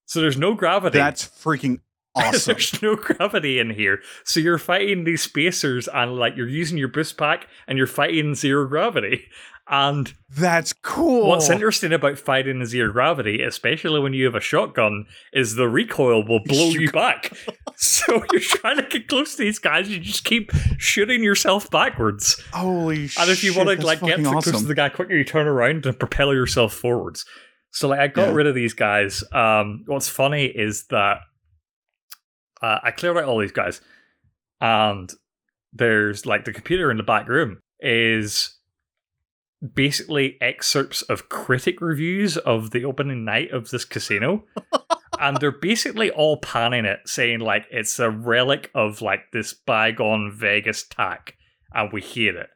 so 0.07 0.21
there's 0.21 0.39
no 0.39 0.55
gravity. 0.55 0.99
That's 0.99 1.27
freaking 1.27 1.81
awesome. 2.15 2.55
There's 2.55 2.83
no 2.83 2.97
gravity 2.97 3.59
in 3.59 3.71
here. 3.71 4.01
So 4.25 4.41
you're 4.41 4.59
fighting 4.59 5.05
these 5.05 5.23
spacers 5.23 5.89
and 5.89 6.17
like 6.17 6.37
you're 6.37 6.49
using 6.49 6.79
your 6.79 6.89
boost 6.89 7.17
pack 7.17 7.47
and 7.69 7.79
you're 7.79 7.87
fighting 7.87 8.35
zero 8.35 8.67
gravity. 8.67 9.27
And 9.73 10.13
That's 10.37 10.73
cool. 10.73 11.29
what's 11.29 11.49
interesting 11.49 11.93
about 11.93 12.19
fighting 12.19 12.59
in 12.61 12.67
zero 12.67 12.91
gravity, 12.93 13.41
especially 13.41 14.01
when 14.01 14.13
you 14.13 14.25
have 14.25 14.35
a 14.35 14.41
shotgun, 14.41 15.07
is 15.33 15.55
the 15.55 15.69
recoil 15.69 16.27
will 16.27 16.41
blow 16.45 16.69
you 16.71 16.91
back. 16.91 17.33
so 17.77 18.21
you're 18.33 18.41
trying 18.41 18.79
to 18.79 18.83
get 18.83 19.07
close 19.07 19.37
to 19.37 19.43
these 19.45 19.61
guys, 19.61 19.89
you 19.89 20.01
just 20.01 20.25
keep 20.25 20.51
shooting 20.79 21.23
yourself 21.23 21.71
backwards. 21.71 22.43
Holy 22.53 23.07
shit. 23.07 23.23
And 23.23 23.31
if 23.31 23.45
you 23.45 23.55
want 23.57 23.69
to 23.69 23.87
like 23.87 24.01
get 24.01 24.17
too 24.17 24.25
close 24.25 24.45
to 24.51 24.59
the 24.67 24.75
guy 24.75 24.89
quicker, 24.89 25.15
you 25.15 25.23
turn 25.25 25.47
around 25.47 25.87
and 25.87 25.97
propel 25.99 26.35
yourself 26.35 26.73
forwards. 26.75 27.25
So 27.71 27.87
like 27.89 28.01
I 28.01 28.09
got 28.09 28.29
Yeah. 28.31 28.35
rid 28.35 28.47
of 28.49 28.57
these 28.57 28.75
guys. 28.75 29.23
Um, 29.33 29.85
what's 29.87 30.09
funny 30.09 30.47
is 30.47 30.87
that 30.91 31.19
uh, 32.61 32.79
I 32.83 32.91
cleared 32.91 33.17
out 33.17 33.25
all 33.25 33.39
these 33.39 33.53
guys, 33.53 33.81
and 34.61 35.09
there's 35.73 36.27
like 36.27 36.45
the 36.45 36.53
computer 36.53 36.91
in 36.91 36.97
the 36.97 37.03
back 37.05 37.29
room 37.29 37.61
is 37.79 38.57
basically 39.75 40.39
excerpts 40.41 41.03
of 41.03 41.29
critic 41.29 41.81
reviews 41.81 42.37
of 42.37 42.71
the 42.71 42.85
opening 42.85 43.25
night 43.25 43.51
of 43.51 43.71
this 43.71 43.85
casino. 43.85 44.45
and 45.21 45.37
they're 45.39 45.51
basically 45.51 46.11
all 46.11 46.39
panning 46.39 46.85
it, 46.85 47.01
saying 47.07 47.41
like 47.41 47.67
it's 47.71 47.99
a 47.99 48.11
relic 48.11 48.71
of 48.75 49.03
like 49.03 49.31
this 49.33 49.53
bygone 49.53 50.33
Vegas 50.35 50.85
tack, 50.89 51.35
and 51.73 51.93
we 51.93 52.01
hate 52.01 52.35
it. 52.37 52.49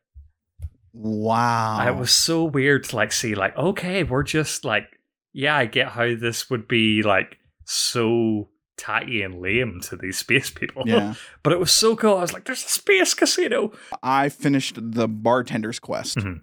Wow. 0.93 1.79
And 1.81 1.89
It 1.89 1.99
was 1.99 2.11
so 2.11 2.45
weird 2.45 2.85
to 2.85 2.97
like 2.97 3.13
see 3.13 3.35
like, 3.35 3.57
okay, 3.57 4.03
we're 4.05 4.23
just 4.23 4.65
like, 4.65 4.87
yeah, 5.33 5.57
I 5.57 5.67
get 5.67 5.89
how 5.89 6.15
this 6.15 6.49
would 6.49 6.69
be 6.69 7.03
like 7.03 7.37
so 7.65 8.49
tacky 8.77 9.23
and 9.23 9.41
lame 9.41 9.81
to 9.83 9.97
these 9.97 10.19
space 10.19 10.51
people. 10.51 10.85
Yeah. 10.87 11.15
but 11.43 11.53
it 11.53 11.59
was 11.59 11.73
so 11.73 11.97
cool. 11.97 12.17
I 12.17 12.21
was 12.21 12.33
like, 12.33 12.45
there's 12.45 12.65
a 12.65 12.69
space 12.69 13.13
casino. 13.15 13.73
I 14.03 14.29
finished 14.29 14.77
the 14.81 15.09
bartender's 15.09 15.79
quest 15.81 16.17
Mhm. 16.19 16.41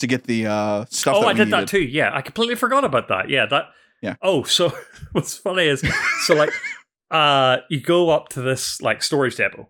To 0.00 0.06
get 0.06 0.24
the 0.24 0.46
uh, 0.46 0.84
stuff. 0.90 1.16
oh, 1.18 1.26
I 1.26 1.32
did 1.32 1.50
that 1.50 1.66
too. 1.68 1.82
Yeah, 1.82 2.10
I 2.14 2.22
completely 2.22 2.54
forgot 2.54 2.84
about 2.84 3.08
that. 3.08 3.28
Yeah, 3.30 3.46
that. 3.46 3.66
Yeah. 4.00 4.14
Oh, 4.22 4.44
so 4.44 4.72
what's 5.12 5.36
funny 5.36 5.64
is 5.66 5.82
so 6.26 6.34
like, 6.34 6.50
uh, 7.10 7.58
you 7.68 7.80
go 7.80 8.10
up 8.10 8.28
to 8.30 8.40
this 8.40 8.80
like 8.80 9.02
storage 9.02 9.34
depot. 9.36 9.68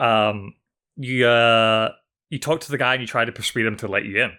Um, 0.00 0.54
you 0.96 1.26
uh, 1.26 1.90
you 2.30 2.38
talk 2.40 2.60
to 2.62 2.70
the 2.70 2.78
guy 2.78 2.94
and 2.94 3.00
you 3.00 3.06
try 3.06 3.24
to 3.24 3.30
persuade 3.32 3.64
him 3.66 3.76
to 3.76 3.86
let 3.88 4.04
you 4.04 4.22
in. 4.24 4.32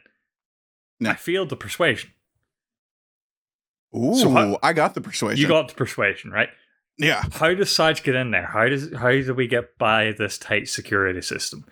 Yeah. 1.00 1.12
I 1.12 1.16
failed 1.16 1.50
the 1.50 1.56
persuasion. 1.56 2.12
Ooh, 3.96 4.16
So 4.16 4.30
how- 4.30 4.60
I 4.62 4.74
got 4.74 4.96
the 4.96 5.02
persuasion. 5.02 5.42
You 5.42 5.48
got 5.48 5.70
the 5.70 5.76
persuasion, 5.76 6.32
right? 6.32 6.50
yeah. 6.98 7.24
How 7.32 7.54
does 7.54 7.74
Saj 7.74 8.04
get 8.04 8.16
in 8.16 8.32
there? 8.32 8.48
How 8.48 8.68
does 8.68 8.92
how 8.96 9.12
do 9.12 9.34
we 9.34 9.48
get 9.48 9.78
by 9.78 10.14
this 10.18 10.38
tight 10.38 10.68
security 10.68 11.22
system? 11.22 11.66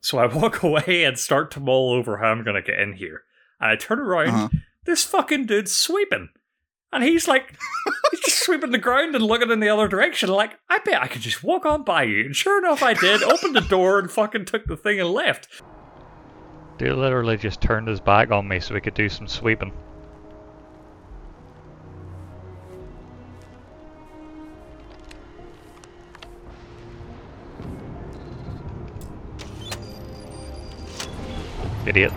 So 0.00 0.18
I 0.18 0.26
walk 0.34 0.62
away 0.62 1.04
and 1.04 1.18
start 1.18 1.50
to 1.52 1.60
mull 1.60 1.92
over 1.92 2.18
how 2.18 2.28
I'm 2.28 2.44
gonna 2.44 2.62
get 2.62 2.78
in 2.78 2.94
here. 2.94 3.22
And 3.60 3.70
I 3.70 3.76
turn 3.76 3.98
around, 3.98 4.28
Uh-huh. 4.28 4.48
this 4.84 5.04
fucking 5.04 5.46
dude's 5.46 5.72
sweeping. 5.72 6.28
And 6.92 7.04
he's 7.04 7.28
like 7.28 7.56
he's 8.10 8.20
just 8.20 8.42
sweeping 8.44 8.72
the 8.72 8.78
ground 8.78 9.14
and 9.14 9.24
looking 9.24 9.50
in 9.50 9.60
the 9.60 9.68
other 9.68 9.86
direction, 9.86 10.28
like, 10.28 10.58
I 10.68 10.78
bet 10.84 11.00
I 11.00 11.06
could 11.06 11.20
just 11.22 11.44
walk 11.44 11.64
on 11.64 11.84
by 11.84 12.02
you. 12.02 12.24
And 12.24 12.34
sure 12.34 12.58
enough 12.58 12.82
I 12.82 12.94
did, 12.94 13.22
opened 13.22 13.54
the 13.54 13.60
door 13.60 13.98
and 14.00 14.10
fucking 14.10 14.46
took 14.46 14.64
the 14.66 14.76
thing 14.76 14.98
and 14.98 15.10
left. 15.10 15.62
Dude 16.78 16.96
literally 16.98 17.36
just 17.36 17.60
turned 17.60 17.86
his 17.86 18.00
back 18.00 18.30
on 18.32 18.48
me 18.48 18.58
so 18.58 18.74
we 18.74 18.80
could 18.80 18.94
do 18.94 19.08
some 19.08 19.28
sweeping. 19.28 19.72
Idiot. 31.90 32.12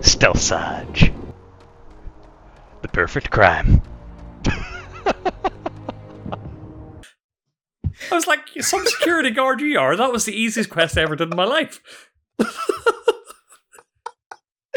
Stealth 0.00 0.40
Sarge. 0.40 1.12
The 2.80 2.88
perfect 2.88 3.30
crime. 3.30 3.82
I 4.46 4.56
was 8.10 8.26
like, 8.26 8.40
some 8.60 8.86
security 8.86 9.32
guard 9.32 9.60
you 9.60 9.78
are. 9.78 9.96
That 9.96 10.10
was 10.10 10.24
the 10.24 10.32
easiest 10.32 10.70
quest 10.70 10.96
I 10.96 11.02
ever 11.02 11.14
did 11.14 11.30
in 11.30 11.36
my 11.36 11.44
life. 11.44 11.82
I 12.38 12.46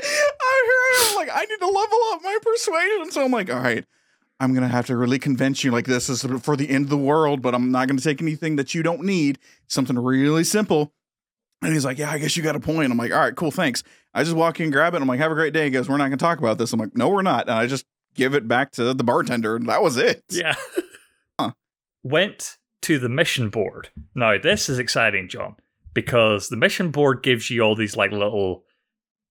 heard 0.01 1.11
I'm 1.11 1.15
like, 1.15 1.29
I 1.33 1.45
need 1.45 1.59
to 1.59 1.65
level 1.65 1.99
up 2.11 2.21
my 2.23 2.37
persuasion. 2.41 3.11
So 3.11 3.23
I'm 3.23 3.31
like, 3.31 3.49
all 3.49 3.61
right, 3.61 3.85
I'm 4.39 4.53
gonna 4.53 4.67
have 4.67 4.85
to 4.87 4.97
really 4.97 5.19
convince 5.19 5.63
you 5.63 5.71
like 5.71 5.85
this 5.85 6.09
is 6.09 6.23
for 6.41 6.55
the 6.55 6.69
end 6.69 6.85
of 6.85 6.89
the 6.89 6.97
world, 6.97 7.41
but 7.41 7.55
I'm 7.55 7.71
not 7.71 7.87
gonna 7.87 8.01
take 8.01 8.21
anything 8.21 8.55
that 8.57 8.73
you 8.73 8.83
don't 8.83 9.03
need. 9.03 9.39
Something 9.67 9.97
really 9.97 10.43
simple. 10.43 10.93
And 11.61 11.73
he's 11.73 11.85
like, 11.85 11.97
Yeah, 11.97 12.11
I 12.11 12.19
guess 12.19 12.37
you 12.37 12.43
got 12.43 12.55
a 12.55 12.59
point. 12.59 12.91
I'm 12.91 12.97
like, 12.97 13.11
all 13.11 13.19
right, 13.19 13.35
cool, 13.35 13.51
thanks. 13.51 13.83
I 14.13 14.23
just 14.23 14.35
walk 14.35 14.59
in, 14.59 14.69
grab 14.69 14.93
it, 14.93 15.01
I'm 15.01 15.07
like, 15.07 15.19
have 15.19 15.31
a 15.31 15.35
great 15.35 15.53
day. 15.53 15.65
He 15.65 15.69
goes, 15.71 15.89
We're 15.89 15.97
not 15.97 16.05
gonna 16.05 16.17
talk 16.17 16.39
about 16.39 16.57
this. 16.57 16.71
I'm 16.71 16.79
like, 16.79 16.95
No, 16.95 17.09
we're 17.09 17.23
not. 17.23 17.47
And 17.47 17.57
I 17.57 17.65
just 17.65 17.85
give 18.13 18.35
it 18.35 18.47
back 18.47 18.71
to 18.73 18.93
the 18.93 19.03
bartender, 19.03 19.55
and 19.55 19.67
that 19.69 19.81
was 19.81 19.97
it. 19.97 20.23
Yeah. 20.29 20.55
Huh. 21.39 21.51
Went 22.01 22.57
to 22.81 22.97
the 22.97 23.09
mission 23.09 23.49
board. 23.49 23.89
Now, 24.15 24.39
this 24.39 24.69
is 24.69 24.79
exciting, 24.79 25.29
John, 25.29 25.55
because 25.93 26.49
the 26.49 26.57
mission 26.57 26.89
board 26.89 27.21
gives 27.21 27.51
you 27.51 27.61
all 27.61 27.75
these 27.75 27.95
like 27.95 28.11
little 28.11 28.63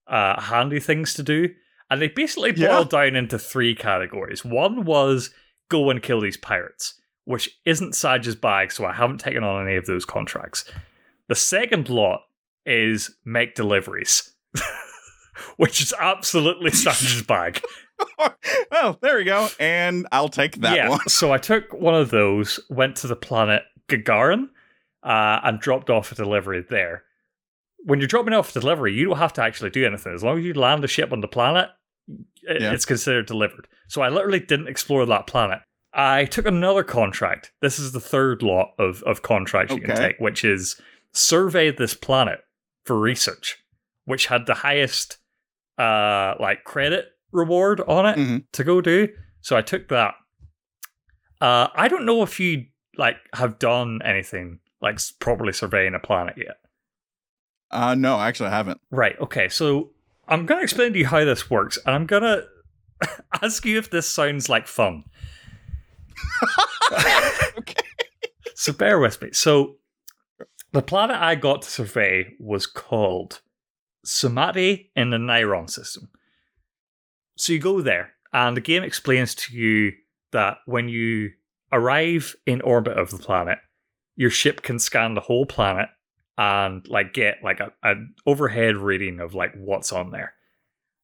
uh, 0.06 0.40
handy 0.40 0.78
things 0.78 1.14
to 1.14 1.24
do. 1.24 1.48
And 1.90 2.00
they 2.02 2.08
basically 2.08 2.52
Yeah. 2.56 2.68
boiled 2.68 2.90
down 2.90 3.14
into 3.16 3.38
three 3.38 3.74
categories. 3.74 4.44
One 4.44 4.84
was 4.84 5.30
go 5.70 5.90
and 5.90 6.02
kill 6.02 6.20
these 6.20 6.36
pirates, 6.36 7.00
which 7.24 7.50
isn't 7.64 7.94
Saj's 7.94 8.34
bag, 8.36 8.72
so 8.72 8.84
I 8.84 8.92
haven't 8.92 9.18
taken 9.18 9.44
on 9.44 9.66
any 9.66 9.76
of 9.76 9.86
those 9.86 10.04
contracts. 10.04 10.64
The 11.28 11.34
second 11.34 11.88
lot 11.88 12.22
is 12.64 13.16
make 13.24 13.54
deliveries, 13.54 14.34
which 15.56 15.80
is 15.80 15.94
absolutely 15.98 16.70
Saj's 16.72 17.22
bag. 17.22 17.62
well, 18.70 18.98
there 19.00 19.16
we 19.16 19.24
go. 19.24 19.48
And 19.58 20.06
I'll 20.12 20.28
take 20.28 20.56
that 20.56 20.76
yeah, 20.76 20.88
one. 20.88 21.08
so 21.08 21.32
I 21.32 21.38
took 21.38 21.72
one 21.72 21.94
of 21.94 22.10
those, 22.10 22.60
went 22.68 22.96
to 22.96 23.06
the 23.06 23.16
planet 23.16 23.62
Gagarin, 23.88 24.48
uh, 25.02 25.40
and 25.44 25.60
dropped 25.60 25.88
off 25.90 26.10
a 26.12 26.14
delivery 26.14 26.64
there. 26.68 27.04
When 27.86 28.00
you're 28.00 28.08
dropping 28.08 28.34
off 28.34 28.54
a 28.54 28.60
delivery, 28.60 28.92
you 28.94 29.06
don't 29.06 29.18
have 29.18 29.32
to 29.34 29.42
actually 29.42 29.70
do 29.70 29.86
anything. 29.86 30.12
As 30.12 30.24
long 30.24 30.38
as 30.38 30.44
you 30.44 30.54
land 30.54 30.82
the 30.82 30.88
ship 30.88 31.12
on 31.12 31.20
the 31.20 31.28
planet, 31.28 31.68
it- 32.42 32.60
Yeah. 32.62 32.72
it's 32.72 32.84
considered 32.84 33.26
delivered. 33.26 33.68
So 33.88 34.02
I 34.02 34.08
literally 34.08 34.40
didn't 34.40 34.66
explore 34.68 35.06
that 35.06 35.26
planet. 35.28 35.60
I 35.92 36.24
took 36.24 36.46
another 36.46 36.82
contract. 36.82 37.52
This 37.62 37.78
is 37.78 37.92
the 37.92 38.00
third 38.00 38.42
lot 38.42 38.74
of, 38.78 39.02
of 39.04 39.22
contracts 39.22 39.72
you 39.74 39.80
can 39.80 39.96
take, 39.96 40.18
which 40.18 40.44
is 40.44 40.80
survey 41.12 41.70
this 41.70 41.94
planet 41.94 42.40
for 42.84 42.98
research, 42.98 43.56
which 44.04 44.26
had 44.26 44.46
the 44.46 44.54
highest 44.54 45.18
uh 45.78 46.34
like 46.40 46.64
credit 46.64 47.06
reward 47.32 47.80
on 47.82 48.06
it 48.06 48.16
Mhm. 48.18 48.44
to 48.52 48.64
go 48.64 48.80
do. 48.80 49.08
So 49.42 49.56
I 49.56 49.62
took 49.62 49.88
that. 49.88 50.14
Uh 51.40 51.68
I 51.74 51.88
don't 51.88 52.04
know 52.06 52.22
if 52.22 52.40
you 52.40 52.66
like 52.96 53.16
have 53.34 53.58
done 53.58 54.00
anything 54.04 54.60
like 54.80 54.98
properly 55.20 55.52
surveying 55.52 55.94
a 55.94 55.98
planet 55.98 56.34
yet. 56.38 56.56
Uh 57.70 57.94
no, 57.94 58.18
actually 58.18 58.48
I 58.48 58.56
haven't. 58.56 58.80
Right. 58.90 59.18
Okay. 59.20 59.48
So 59.48 59.90
I'm 60.28 60.46
going 60.46 60.58
to 60.58 60.64
explain 60.64 60.92
to 60.92 60.98
you 60.98 61.06
how 61.06 61.24
this 61.24 61.50
works, 61.50 61.78
and 61.84 61.94
I'm 61.94 62.06
going 62.06 62.22
to 62.22 62.46
ask 63.42 63.64
you 63.64 63.78
if 63.78 63.90
this 63.90 64.08
sounds 64.08 64.48
like 64.48 64.66
fun. 64.66 65.04
Okay. 67.58 67.74
So 68.54 68.72
bear 68.72 69.00
with 69.00 69.20
me. 69.20 69.30
So 69.32 69.76
the 70.72 70.82
planet 70.82 71.16
I 71.16 71.34
got 71.34 71.62
to 71.62 71.70
survey 71.70 72.34
was 72.38 72.66
called 72.66 73.40
Sumati 74.06 74.90
in 74.94 75.10
the 75.10 75.16
Narion 75.16 75.68
system. 75.68 76.08
So 77.36 77.52
you 77.52 77.58
go 77.58 77.80
there, 77.80 78.12
and 78.32 78.56
the 78.56 78.60
game 78.60 78.82
explains 78.82 79.34
to 79.36 79.56
you 79.56 79.92
that 80.32 80.58
when 80.66 80.88
you 80.88 81.32
arrive 81.72 82.36
in 82.46 82.60
orbit 82.60 82.96
of 82.96 83.10
the 83.10 83.18
planet, 83.18 83.58
your 84.14 84.30
ship 84.30 84.62
can 84.62 84.78
scan 84.78 85.14
the 85.14 85.20
whole 85.20 85.44
planet 85.46 85.88
and 86.38 86.86
like 86.88 87.12
get 87.14 87.38
like 87.42 87.60
a, 87.60 87.72
an 87.82 88.14
overhead 88.26 88.76
reading 88.76 89.20
of 89.20 89.34
like 89.34 89.52
what's 89.56 89.92
on 89.92 90.10
there. 90.10 90.34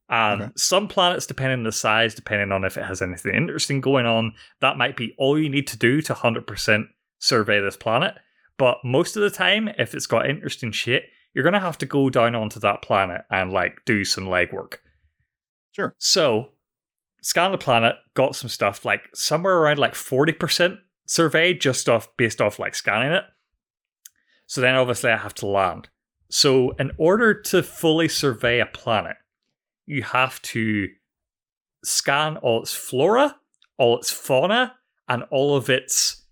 And 0.08 0.42
Okay. 0.42 0.52
some 0.56 0.88
planets, 0.88 1.26
depending 1.26 1.60
on 1.60 1.64
the 1.64 1.72
size, 1.72 2.14
depending 2.14 2.52
on 2.52 2.64
if 2.64 2.76
it 2.76 2.84
has 2.84 3.00
anything 3.00 3.34
interesting 3.34 3.80
going 3.80 4.04
on, 4.04 4.34
that 4.60 4.76
might 4.76 4.96
be 4.96 5.14
all 5.16 5.38
you 5.38 5.48
need 5.48 5.66
to 5.68 5.78
do 5.78 6.02
to 6.02 6.12
100% 6.14 6.84
survey 7.18 7.60
this 7.60 7.76
planet. 7.78 8.14
But 8.58 8.78
most 8.84 9.16
of 9.16 9.22
the 9.22 9.30
time, 9.30 9.68
if 9.78 9.94
it's 9.94 10.06
got 10.06 10.28
interesting 10.28 10.70
shit, 10.72 11.04
you're 11.32 11.44
gonna 11.44 11.60
have 11.60 11.78
to 11.78 11.86
go 11.86 12.10
down 12.10 12.34
onto 12.34 12.60
that 12.60 12.82
planet 12.82 13.22
and 13.30 13.52
like 13.52 13.78
do 13.86 14.04
some 14.04 14.26
legwork. 14.26 14.74
Sure. 15.70 15.94
So, 15.98 16.50
scan 17.22 17.52
the 17.52 17.58
planet, 17.58 17.96
got 18.14 18.36
some 18.36 18.50
stuff 18.50 18.84
like 18.84 19.08
somewhere 19.14 19.56
around 19.56 19.78
like 19.78 19.94
forty 19.94 20.32
percent 20.32 20.78
surveyed, 21.06 21.60
just 21.62 21.88
off 21.88 22.08
based 22.18 22.42
off 22.42 22.58
like 22.58 22.74
scanning 22.74 23.12
it. 23.12 23.24
So 24.46 24.60
then 24.60 24.74
obviously 24.74 25.10
I 25.10 25.16
have 25.16 25.34
to 25.36 25.46
land. 25.46 25.88
So 26.30 26.70
in 26.78 26.90
order 26.98 27.34
to 27.34 27.62
fully 27.62 28.08
survey 28.08 28.60
a 28.60 28.66
planet, 28.66 29.16
you 29.86 30.02
have 30.02 30.40
to 30.42 30.88
scan 31.84 32.36
all 32.38 32.62
its 32.62 32.72
flora, 32.74 33.36
all 33.78 33.98
its 33.98 34.10
fauna, 34.10 34.74
and 35.08 35.24
all 35.30 35.56
of 35.56 35.68
its 35.68 36.24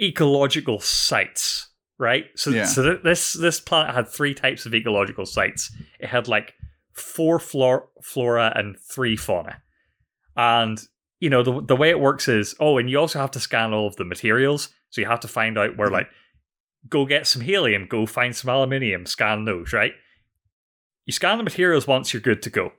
ecological 0.00 0.80
sites. 0.80 1.68
Right. 1.98 2.26
So, 2.34 2.50
Yeah. 2.50 2.64
so 2.64 2.82
th- 2.82 3.02
this 3.02 3.34
this 3.34 3.60
planet 3.60 3.94
had 3.94 4.08
three 4.08 4.32
types 4.32 4.64
of 4.64 4.74
ecological 4.74 5.26
sites. 5.26 5.70
It 5.98 6.06
had 6.08 6.28
like 6.28 6.54
four 6.94 7.38
flor- 7.38 7.90
flora 8.02 8.52
and 8.56 8.78
three 8.80 9.16
fauna, 9.16 9.60
and 10.34 10.80
you 11.18 11.28
know 11.28 11.42
the 11.42 11.60
the 11.60 11.76
way 11.76 11.90
it 11.90 12.00
works 12.00 12.26
is 12.26 12.54
oh, 12.58 12.78
and 12.78 12.88
you 12.88 12.98
also 12.98 13.18
have 13.18 13.30
to 13.32 13.40
scan 13.40 13.74
all 13.74 13.86
of 13.86 13.96
the 13.96 14.06
materials. 14.06 14.70
So 14.88 15.02
you 15.02 15.06
have 15.08 15.20
to 15.20 15.28
find 15.28 15.58
out 15.58 15.76
where 15.76 15.90
like 15.90 16.08
go 16.88 17.04
get 17.06 17.26
some 17.26 17.42
helium, 17.42 17.86
go 17.88 18.06
find 18.06 18.34
some 18.34 18.48
aluminium, 18.50 19.06
scan 19.06 19.44
those. 19.44 19.72
Right. 19.72 19.92
You 21.06 21.12
scan 21.12 21.38
the 21.38 21.44
materials 21.44 21.86
once, 21.86 22.12
you're 22.12 22.20
good 22.22 22.42
to 22.42 22.50
go. 22.50 22.72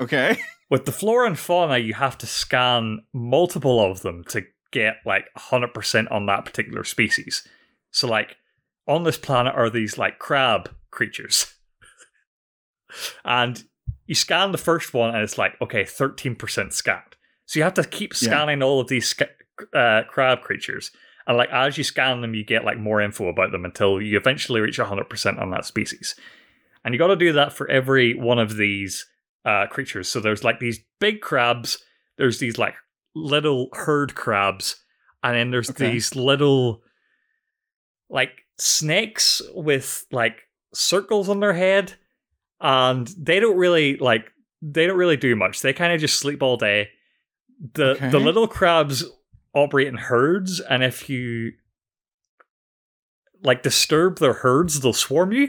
Okay. 0.00 0.38
With 0.70 0.84
the 0.84 0.92
flora 0.92 1.26
and 1.28 1.38
fauna, 1.38 1.78
you 1.78 1.94
have 1.94 2.18
to 2.18 2.26
scan 2.26 3.04
multiple 3.14 3.80
of 3.80 4.02
them 4.02 4.24
to 4.30 4.42
get 4.72 4.96
like 5.06 5.26
100% 5.38 6.10
on 6.10 6.26
that 6.26 6.44
particular 6.44 6.82
species. 6.84 7.46
So, 7.92 8.08
like, 8.08 8.36
on 8.88 9.04
this 9.04 9.16
planet 9.16 9.54
are 9.54 9.70
these 9.70 9.96
like 9.96 10.18
crab 10.18 10.68
creatures. 10.90 11.54
and 13.24 13.64
you 14.06 14.14
scan 14.14 14.52
the 14.52 14.58
first 14.58 14.92
one, 14.92 15.14
and 15.14 15.22
it's 15.22 15.38
like, 15.38 15.52
okay, 15.62 15.84
13% 15.84 16.72
scanned. 16.72 17.16
So, 17.46 17.58
you 17.58 17.62
have 17.64 17.74
to 17.74 17.84
keep 17.84 18.12
Yeah. 18.12 18.28
scanning 18.28 18.62
all 18.62 18.80
of 18.80 18.88
these 18.88 19.14
uh, 19.74 20.02
crab 20.08 20.42
creatures. 20.42 20.90
And 21.26 21.36
like, 21.36 21.50
as 21.50 21.76
you 21.76 21.84
scan 21.84 22.20
them, 22.20 22.34
you 22.34 22.44
get 22.44 22.64
like 22.64 22.78
more 22.78 23.00
info 23.00 23.28
about 23.28 23.50
them 23.50 23.64
until 23.64 24.00
you 24.00 24.16
eventually 24.16 24.60
reach 24.60 24.78
100% 24.78 25.40
on 25.40 25.50
that 25.50 25.64
species. 25.64 26.14
And 26.84 26.94
you 26.94 26.98
got 26.98 27.08
to 27.08 27.16
do 27.16 27.32
that 27.32 27.52
for 27.52 27.68
every 27.68 28.14
one 28.14 28.38
of 28.38 28.56
these 28.56 29.06
uh, 29.44 29.66
creatures. 29.66 30.08
So 30.08 30.20
there's 30.20 30.44
like 30.44 30.60
these 30.60 30.78
big 31.00 31.20
crabs, 31.20 31.82
there's 32.16 32.38
these 32.38 32.58
like 32.58 32.74
little 33.14 33.68
herd 33.72 34.14
crabs, 34.14 34.76
and 35.24 35.34
then 35.34 35.50
there's 35.50 35.70
Okay. 35.70 35.90
these 35.90 36.14
little 36.14 36.82
like 38.08 38.30
snakes 38.58 39.42
with 39.54 40.06
like 40.12 40.42
circles 40.74 41.28
on 41.28 41.40
their 41.40 41.54
head, 41.54 41.94
and 42.60 43.08
they 43.18 43.40
don't 43.40 43.56
really 43.56 43.96
like 43.96 44.30
they 44.62 44.86
don't 44.86 44.96
really 44.96 45.16
do 45.16 45.34
much. 45.36 45.60
They 45.62 45.72
kind 45.72 45.92
of 45.92 46.00
just 46.00 46.18
sleep 46.20 46.42
all 46.42 46.56
day. 46.56 46.90
The 47.74 47.92
Okay. 47.92 48.10
the 48.10 48.20
little 48.20 48.46
crabs 48.46 49.04
operate 49.56 49.88
in 49.88 49.96
herds, 49.96 50.60
and 50.60 50.84
if 50.84 51.08
you 51.08 51.52
like 53.42 53.62
disturb 53.62 54.18
their 54.18 54.34
herds, 54.34 54.80
they'll 54.80 54.92
swarm 54.92 55.32
you. 55.32 55.48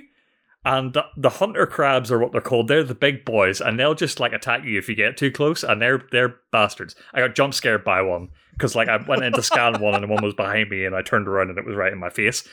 And 0.65 0.93
the, 0.93 1.05
the 1.15 1.29
hunter 1.29 1.65
crabs 1.65 2.11
are 2.11 2.19
what 2.19 2.31
they're 2.31 2.41
called. 2.41 2.67
They're 2.67 2.83
the 2.83 2.95
big 2.95 3.23
boys, 3.23 3.61
and 3.61 3.79
they'll 3.79 3.95
just 3.95 4.19
like 4.19 4.33
attack 4.33 4.63
you 4.65 4.77
if 4.77 4.89
you 4.89 4.95
get 4.95 5.17
too 5.17 5.31
close. 5.31 5.63
And 5.63 5.81
they're 5.81 6.03
they're 6.11 6.35
bastards. 6.51 6.95
I 7.13 7.19
got 7.19 7.35
jump 7.35 7.53
scared 7.53 7.83
by 7.83 8.01
one 8.01 8.29
because 8.51 8.75
like 8.75 8.89
I 8.89 8.97
went 8.97 9.23
in 9.23 9.33
to 9.33 9.43
scan 9.43 9.79
one, 9.79 9.93
and 9.93 10.03
the 10.03 10.07
one 10.07 10.23
was 10.23 10.33
behind 10.33 10.69
me, 10.69 10.85
and 10.85 10.95
I 10.95 11.01
turned 11.01 11.27
around 11.27 11.49
and 11.49 11.57
it 11.57 11.65
was 11.65 11.75
right 11.75 11.93
in 11.93 11.99
my 11.99 12.09
face. 12.09 12.43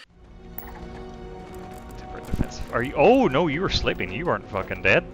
Are 2.72 2.82
you? 2.82 2.94
Oh 2.96 3.26
no, 3.28 3.46
you 3.46 3.60
were 3.60 3.68
sleeping. 3.68 4.12
You 4.12 4.26
weren't 4.26 4.48
fucking 4.50 4.82
dead. 4.82 5.04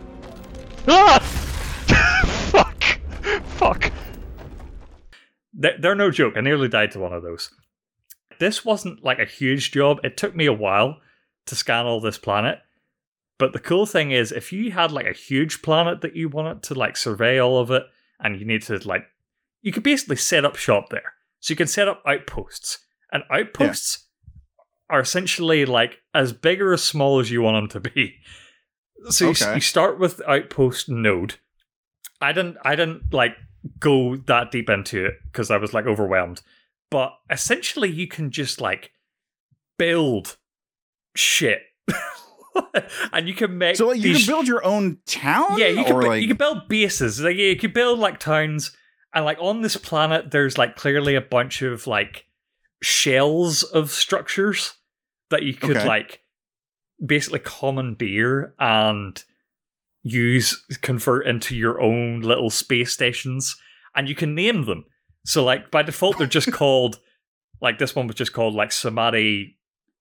Ah! 0.89 1.19
Fuck! 2.51 2.83
Fuck! 3.45 3.93
They're, 5.53 5.79
they're 5.79 5.95
no 5.95 6.11
joke. 6.11 6.35
I 6.37 6.41
nearly 6.41 6.69
died 6.69 6.93
to 6.93 7.01
one 7.01 7.13
of 7.13 7.23
those. 7.23 7.51
This 8.39 8.65
wasn't 8.65 9.05
like 9.05 9.19
a 9.19 9.25
huge 9.25 9.73
job. 9.73 10.01
It 10.03 10.17
took 10.17 10.35
me 10.35 10.47
a 10.47 10.53
while 10.53 10.99
to 11.47 11.55
scan 11.55 11.87
all 11.87 12.01
this 12.01 12.19
planet. 12.19 12.59
But 13.39 13.53
the 13.53 13.59
cool 13.59 13.87
thing 13.87 14.11
is, 14.11 14.33
if 14.33 14.53
you 14.53 14.71
had 14.71 14.93
like 14.93 15.07
a 15.07 15.13
huge 15.13 15.63
planet 15.63 16.03
that 16.03 16.15
you 16.15 16.29
wanted 16.29 16.63
to 16.65 16.75
like 16.75 16.97
survey 16.97 17.41
all 17.41 17.59
of 17.59 17.71
it, 17.71 17.83
and 18.21 18.39
you 18.39 18.45
need 18.45 18.63
to 18.63 18.77
like, 18.87 19.07
you 19.63 19.73
could 19.73 19.83
basically 19.83 20.17
set 20.17 20.45
up 20.45 20.57
shop 20.57 20.91
there. 20.91 21.15
So 21.41 21.53
you 21.53 21.57
can 21.57 21.67
set 21.67 21.89
up 21.89 22.03
outposts, 22.07 22.79
and 23.11 23.25
outposts 23.31 24.07
are 24.91 25.01
essentially 25.01 25.65
like 25.65 25.99
as 26.15 26.35
big 26.35 26.61
or 26.61 26.75
as 26.75 26.83
small 26.83 27.19
as 27.19 27.31
you 27.31 27.41
want 27.41 27.71
them 27.71 27.83
to 27.83 27.91
be. 27.91 28.17
So 29.09 29.31
you, 29.31 29.55
you 29.55 29.61
start 29.61 29.99
with 29.99 30.21
outpost 30.29 30.91
node. 30.91 31.37
I 32.21 32.33
didn't. 32.33 32.59
I 32.63 32.77
didn't 32.77 33.15
like 33.15 33.37
go 33.79 34.17
that 34.17 34.51
deep 34.51 34.69
into 34.71 35.05
it 35.07 35.15
because 35.25 35.51
I 35.51 35.57
was 35.57 35.73
like 35.75 35.87
overwhelmed. 35.87 36.43
But 36.91 37.13
essentially, 37.31 37.89
you 37.91 38.07
can 38.09 38.31
just 38.31 38.61
like 38.61 38.93
build 39.79 40.37
shit, 41.17 41.63
and 43.13 43.29
you 43.29 43.35
can 43.35 43.57
make 43.59 43.77
So 43.77 43.89
like, 43.89 44.01
you 44.01 44.15
can 44.15 44.27
build 44.27 44.49
your 44.49 44.65
own 44.65 44.99
town. 45.07 45.59
yeah, 45.59 45.69
you 45.69 45.85
can, 45.85 46.01
bu- 46.01 46.07
like 46.07 46.23
you 46.23 46.29
can 46.29 46.37
build 46.37 46.69
bases. 46.69 47.21
Like 47.21 47.37
yeah, 47.37 47.47
you 47.49 47.57
can 47.57 47.73
build 47.73 47.99
like 47.99 48.19
towns, 48.19 48.77
and 49.15 49.25
like 49.25 49.39
on 49.41 49.63
this 49.63 49.77
planet, 49.77 50.31
there's 50.31 50.59
like 50.59 50.77
clearly 50.77 51.15
a 51.15 51.21
bunch 51.21 51.63
of 51.63 51.87
like 51.87 52.27
shells 52.83 53.63
of 53.63 53.91
structures 53.91 54.75
that 55.31 55.43
you 55.43 55.55
could 55.55 55.77
Okay. 55.77 55.87
like 55.87 56.21
basically 57.05 57.39
commandeer 57.41 58.55
and 58.59 59.23
use 60.03 60.65
convert 60.83 61.27
into 61.27 61.55
your 61.55 61.81
own 61.81 62.21
little 62.21 62.51
space 62.51 62.93
stations, 62.93 63.57
and 63.95 64.09
you 64.09 64.15
can 64.15 64.35
name 64.35 64.65
them. 64.67 64.85
So 65.25 65.45
like 65.45 65.71
by 65.71 65.83
default, 65.83 66.19
they're 66.19 66.27
just 66.27 66.53
called 66.53 67.01
like 67.61 67.79
this 67.79 67.95
one 67.95 68.07
was 68.07 68.17
just 68.17 68.33
called 68.33 68.55
like 68.55 68.71
Sumati 68.71 69.55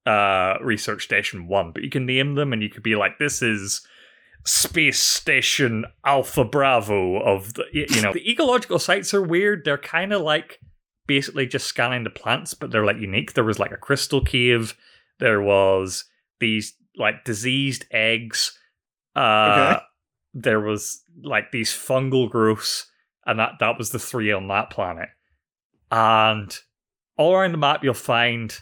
uh 0.06 0.56
research 0.64 1.04
station 1.04 1.48
one 1.48 1.72
but 1.74 1.84
you 1.84 1.90
can 1.90 2.06
name 2.06 2.36
them 2.36 2.54
and 2.54 2.64
you 2.64 2.70
could 2.70 2.82
be 2.82 2.96
like 2.96 3.20
this 3.20 3.42
is 3.42 3.86
space 4.46 5.00
station 5.00 5.86
alpha 6.06 6.46
bravo 6.46 7.20
of 7.20 7.54
the 7.56 7.66
you 7.74 8.02
know. 8.02 8.14
The 8.20 8.32
ecological 8.32 8.80
sites 8.80 9.14
are 9.14 9.22
weird. 9.22 9.66
They're 9.66 9.78
kind 9.78 10.14
of 10.14 10.22
like 10.22 10.60
basically 11.08 11.48
just 11.48 11.68
scanning 11.68 12.04
the 12.04 12.10
plants 12.10 12.54
but 12.54 12.72
they're 12.72 12.86
like 12.86 12.98
unique. 12.98 13.34
There 13.34 13.44
was 13.44 13.60
like 13.60 13.72
a 13.72 13.78
crystal 13.78 14.24
cave. 14.24 14.76
There 15.20 15.42
was 15.42 16.06
these 16.40 16.74
like 16.98 17.26
diseased 17.26 17.86
eggs. 17.92 18.58
Uh 19.16 19.52
Okay. 19.52 19.84
There 20.34 20.60
was 20.60 21.04
like 21.24 21.52
these 21.52 21.72
fungal 21.72 22.30
growths 22.30 22.88
and 23.26 23.40
that 23.40 23.54
that 23.60 23.78
was 23.78 23.90
the 23.90 24.00
three 24.00 24.32
on 24.32 24.48
that 24.48 24.70
planet. 24.70 25.10
And 25.92 26.56
all 27.18 27.34
around 27.34 27.52
the 27.52 27.58
map 27.58 27.84
you'll 27.84 27.94
find 27.94 28.58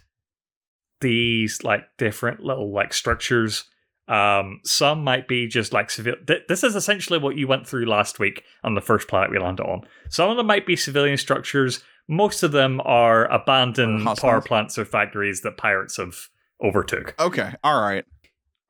these 1.01 1.63
like 1.63 1.85
different 1.97 2.41
little 2.41 2.71
like 2.71 2.93
structures. 2.93 3.65
Um 4.07 4.61
some 4.63 5.03
might 5.03 5.27
be 5.27 5.47
just 5.47 5.73
like 5.73 5.89
civil 5.89 6.13
th- 6.25 6.43
this 6.47 6.63
is 6.63 6.75
essentially 6.75 7.19
what 7.19 7.35
you 7.35 7.47
went 7.47 7.67
through 7.67 7.85
last 7.85 8.19
week 8.19 8.43
on 8.63 8.73
the 8.73 8.81
first 8.81 9.07
planet 9.07 9.31
we 9.31 9.39
landed 9.39 9.63
on. 9.63 9.81
Some 10.09 10.29
of 10.29 10.37
them 10.37 10.47
might 10.47 10.65
be 10.65 10.75
civilian 10.75 11.17
structures. 11.17 11.83
Most 12.07 12.41
of 12.41 12.53
them 12.53 12.81
are 12.85 13.25
abandoned 13.25 14.05
power 14.17 14.41
plants 14.41 14.77
or 14.77 14.85
factories 14.85 15.41
that 15.41 15.57
pirates 15.57 15.97
have 15.97 16.15
overtook. 16.63 17.13
Okay, 17.19 17.53
all 17.63 17.81
right. 17.81 18.05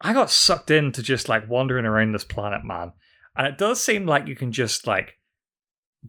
I 0.02 0.14
got 0.14 0.30
sucked 0.30 0.70
into 0.72 1.02
just 1.02 1.28
like 1.30 1.50
wandering 1.50 1.86
around 1.86 2.12
this 2.12 2.24
planet, 2.24 2.64
man. 2.64 2.94
And 3.36 3.48
it 3.48 3.58
does 3.58 3.84
seem 3.84 4.06
like 4.06 4.28
you 4.28 4.36
can 4.36 4.52
just 4.52 4.86
like 4.88 5.18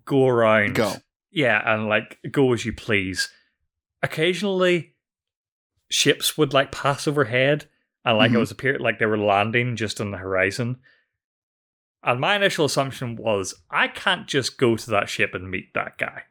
go 0.05 0.27
around. 0.29 0.74
Go. 0.74 0.94
Yeah, 1.31 1.61
and 1.64 1.88
like 1.88 2.18
go 2.31 2.53
as 2.53 2.64
you 2.64 2.72
please. 2.72 3.31
Occasionally, 4.03 4.94
ships 5.90 6.37
would 6.38 6.53
like 6.53 6.70
pass 6.72 7.07
overhead, 7.09 7.66
and 8.05 8.18
like 8.18 8.31
it 8.31 8.35
Mhm. 8.35 8.40
was 8.40 8.51
appeared 8.51 8.81
like 8.81 8.98
they 8.98 9.07
were 9.07 9.18
landing 9.18 9.77
just 9.77 10.01
on 10.01 10.11
the 10.11 10.18
horizon. 10.18 10.81
And 12.03 12.20
my 12.20 12.37
initial 12.37 12.64
assumption 12.64 13.16
was, 13.16 13.55
I 13.70 13.88
can't 13.88 14.27
just 14.29 14.57
go 14.57 14.77
to 14.77 14.90
that 14.90 15.09
ship 15.09 15.35
and 15.35 15.51
meet 15.51 15.74
that 15.74 15.98
guy. 15.98 16.22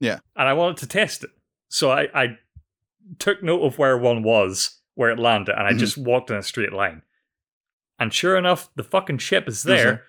Yeah. 0.00 0.18
And 0.34 0.48
I 0.48 0.54
wanted 0.54 0.78
to 0.78 0.88
test 0.88 1.22
it. 1.22 1.30
So 1.68 1.92
I, 1.92 2.08
I 2.12 2.38
took 3.20 3.42
note 3.42 3.62
of 3.62 3.78
where 3.78 3.96
one 3.96 4.24
was, 4.24 4.80
where 4.94 5.10
it 5.10 5.18
landed, 5.18 5.54
and 5.58 5.66
I 5.66 5.72
Mhm. 5.72 5.78
just 5.78 5.96
walked 5.98 6.30
in 6.30 6.36
a 6.36 6.42
straight 6.42 6.72
line. 6.72 7.02
And 7.98 8.12
sure 8.12 8.36
enough, 8.36 8.68
the 8.74 8.82
fucking 8.84 9.18
ship 9.18 9.48
is 9.48 9.58
Is 9.58 9.62
there. 9.62 9.84
there? 9.84 10.04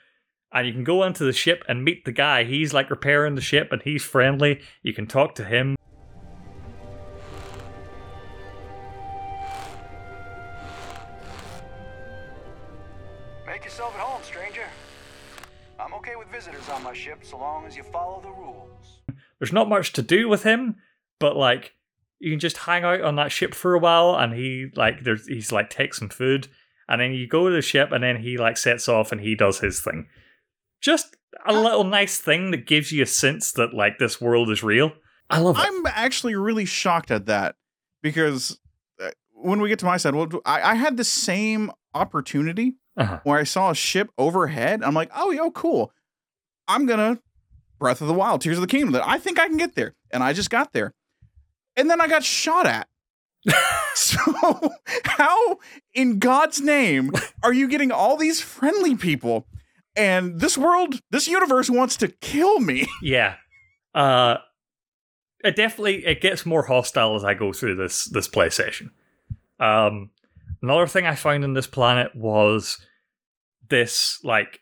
And 0.51 0.67
you 0.67 0.73
can 0.73 0.83
go 0.83 1.03
into 1.03 1.23
the 1.23 1.33
ship 1.33 1.63
and 1.67 1.83
meet 1.83 2.05
the 2.05 2.11
guy. 2.11 2.43
He's 2.43 2.73
like 2.73 2.89
repairing 2.89 3.35
the 3.35 3.41
ship 3.41 3.71
and 3.71 3.81
he's 3.81 4.03
friendly. 4.03 4.61
You 4.81 4.93
can 4.93 5.07
talk 5.07 5.35
to 5.35 5.43
him. 5.45 5.75
Make 13.45 13.63
yourself 13.65 13.93
at 13.95 13.99
home, 14.01 14.21
stranger. 14.23 14.65
I'm 15.79 15.93
okay 15.95 16.15
with 16.15 16.27
visitors 16.29 16.67
on 16.69 16.83
my 16.83 16.93
ship 16.93 17.19
so 17.23 17.37
long 17.37 17.65
as 17.65 17.75
you 17.75 17.83
follow 17.83 18.21
the 18.21 18.29
rules. 18.29 19.01
There's 19.39 19.53
not 19.53 19.67
much 19.67 19.93
to 19.93 20.01
do 20.01 20.29
with 20.29 20.43
him, 20.43 20.77
but 21.19 21.35
like 21.35 21.73
you 22.23 22.31
can 22.31 22.39
just 22.39 22.57
hang 22.57 22.83
out 22.83 23.01
on 23.01 23.15
that 23.17 23.31
ship 23.31 23.53
for 23.53 23.73
a 23.73 23.79
while, 23.79 24.15
and 24.15 24.33
he 24.33 24.67
like 24.75 25.03
there's 25.03 25.27
he's 25.27 25.51
like 25.51 25.69
take 25.69 25.93
some 25.93 26.09
food, 26.09 26.47
and 26.87 27.01
then 27.01 27.13
you 27.13 27.27
go 27.27 27.49
to 27.49 27.55
the 27.55 27.61
ship, 27.61 27.91
and 27.91 28.03
then 28.03 28.17
he 28.21 28.37
like 28.37 28.57
sets 28.57 28.87
off 28.87 29.11
and 29.11 29.21
he 29.21 29.35
does 29.35 29.59
his 29.59 29.79
thing. 29.81 30.07
Just 30.81 31.15
a 31.45 31.53
little 31.53 31.83
nice 31.83 32.17
thing 32.19 32.51
that 32.51 32.65
gives 32.65 32.91
you 32.91 33.03
a 33.03 33.05
sense 33.07 33.51
that 33.53 33.73
like 33.73 33.97
this 33.99 34.19
world 34.21 34.49
is 34.49 34.63
real. 34.63 34.91
I 35.29 35.39
love 35.39 35.57
it. 35.57 35.61
I'm 35.65 35.85
actually 35.87 36.35
really 36.35 36.65
shocked 36.65 37.11
at 37.11 37.25
that 37.27 37.55
because 38.01 38.59
uh, 39.01 39.09
when 39.33 39.61
we 39.61 39.69
get 39.69 39.79
to 39.79 39.85
my 39.85 39.97
side, 39.97 40.15
well, 40.15 40.29
I, 40.45 40.71
I 40.71 40.75
had 40.75 40.97
the 40.97 41.03
same 41.03 41.71
opportunity 41.93 42.75
Uh-huh. 42.97 43.19
where 43.23 43.39
I 43.39 43.43
saw 43.43 43.71
a 43.71 43.75
ship 43.75 44.09
overhead. 44.17 44.83
I'm 44.83 44.93
like, 44.93 45.09
oh, 45.15 45.31
yo, 45.31 45.49
cool. 45.51 45.91
I'm 46.67 46.85
gonna 46.85 47.19
Breath 47.79 48.01
of 48.01 48.07
the 48.07 48.13
Wild, 48.13 48.41
Tears 48.41 48.57
of 48.57 48.61
the 48.61 48.67
Kingdom. 48.67 48.91
That 48.93 49.07
I 49.07 49.17
think 49.17 49.39
I 49.39 49.47
can 49.47 49.57
get 49.57 49.75
there, 49.75 49.95
and 50.11 50.21
I 50.23 50.31
just 50.33 50.49
got 50.49 50.71
there, 50.73 50.93
and 51.75 51.89
then 51.89 52.01
I 52.01 52.07
got 52.07 52.23
shot 52.23 52.65
at. 52.65 52.87
so 53.95 54.71
how 55.03 55.57
in 55.93 56.19
God's 56.19 56.61
name 56.61 57.11
are 57.43 57.53
you 57.53 57.67
getting 57.67 57.91
all 57.91 58.17
these 58.17 58.39
friendly 58.41 58.95
people? 58.95 59.47
And 59.95 60.39
this 60.39 60.57
world, 60.57 60.99
this 61.11 61.27
universe 61.27 61.69
wants 61.69 61.97
to 61.97 62.07
kill 62.07 62.59
me. 62.59 62.87
Yeah. 63.01 63.35
Uh 63.93 64.37
it 65.43 65.55
definitely 65.55 66.05
it 66.05 66.21
gets 66.21 66.45
more 66.45 66.63
hostile 66.63 67.15
as 67.15 67.23
I 67.23 67.33
go 67.33 67.53
through 67.53 67.75
this 67.75 68.05
this 68.05 68.27
play 68.27 68.49
session. 68.49 68.91
Um 69.59 70.09
another 70.61 70.87
thing 70.87 71.05
I 71.05 71.15
found 71.15 71.43
in 71.43 71.53
this 71.53 71.67
planet 71.67 72.15
was 72.15 72.79
this 73.69 74.19
like 74.23 74.61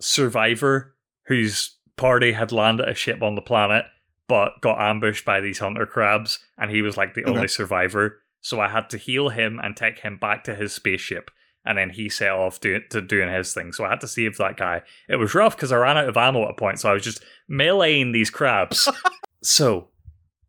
survivor 0.00 0.94
whose 1.26 1.76
party 1.96 2.32
had 2.32 2.52
landed 2.52 2.88
a 2.88 2.94
ship 2.94 3.22
on 3.22 3.34
the 3.34 3.42
planet 3.42 3.84
but 4.28 4.60
got 4.60 4.80
ambushed 4.80 5.24
by 5.24 5.40
these 5.40 5.58
hunter 5.58 5.86
crabs 5.86 6.38
and 6.58 6.70
he 6.70 6.82
was 6.82 6.96
like 6.96 7.14
the 7.14 7.22
Okay. 7.24 7.30
only 7.32 7.48
survivor. 7.48 8.20
So 8.40 8.60
I 8.60 8.68
had 8.68 8.88
to 8.90 8.98
heal 8.98 9.30
him 9.30 9.58
and 9.62 9.76
take 9.76 9.98
him 10.00 10.16
back 10.18 10.44
to 10.44 10.54
his 10.54 10.72
spaceship 10.72 11.30
and 11.64 11.76
then 11.76 11.90
he 11.90 12.08
set 12.08 12.30
off 12.30 12.60
do- 12.60 12.80
to 12.90 13.00
doing 13.00 13.28
his 13.32 13.52
thing. 13.52 13.72
So 13.72 13.84
I 13.84 13.88
had 13.90 14.00
to 14.02 14.08
save 14.08 14.36
that 14.36 14.56
guy. 14.56 14.82
It 15.08 15.16
was 15.16 15.34
rough 15.34 15.56
because 15.56 15.72
I 15.72 15.76
ran 15.76 15.98
out 15.98 16.08
of 16.08 16.16
ammo 16.16 16.44
at 16.44 16.50
a 16.50 16.54
point, 16.54 16.78
so 16.80 16.88
I 16.88 16.94
was 16.94 17.02
just 17.02 17.22
meleeing 17.50 18.12
these 18.12 18.30
crabs. 18.30 18.88
so 19.42 19.88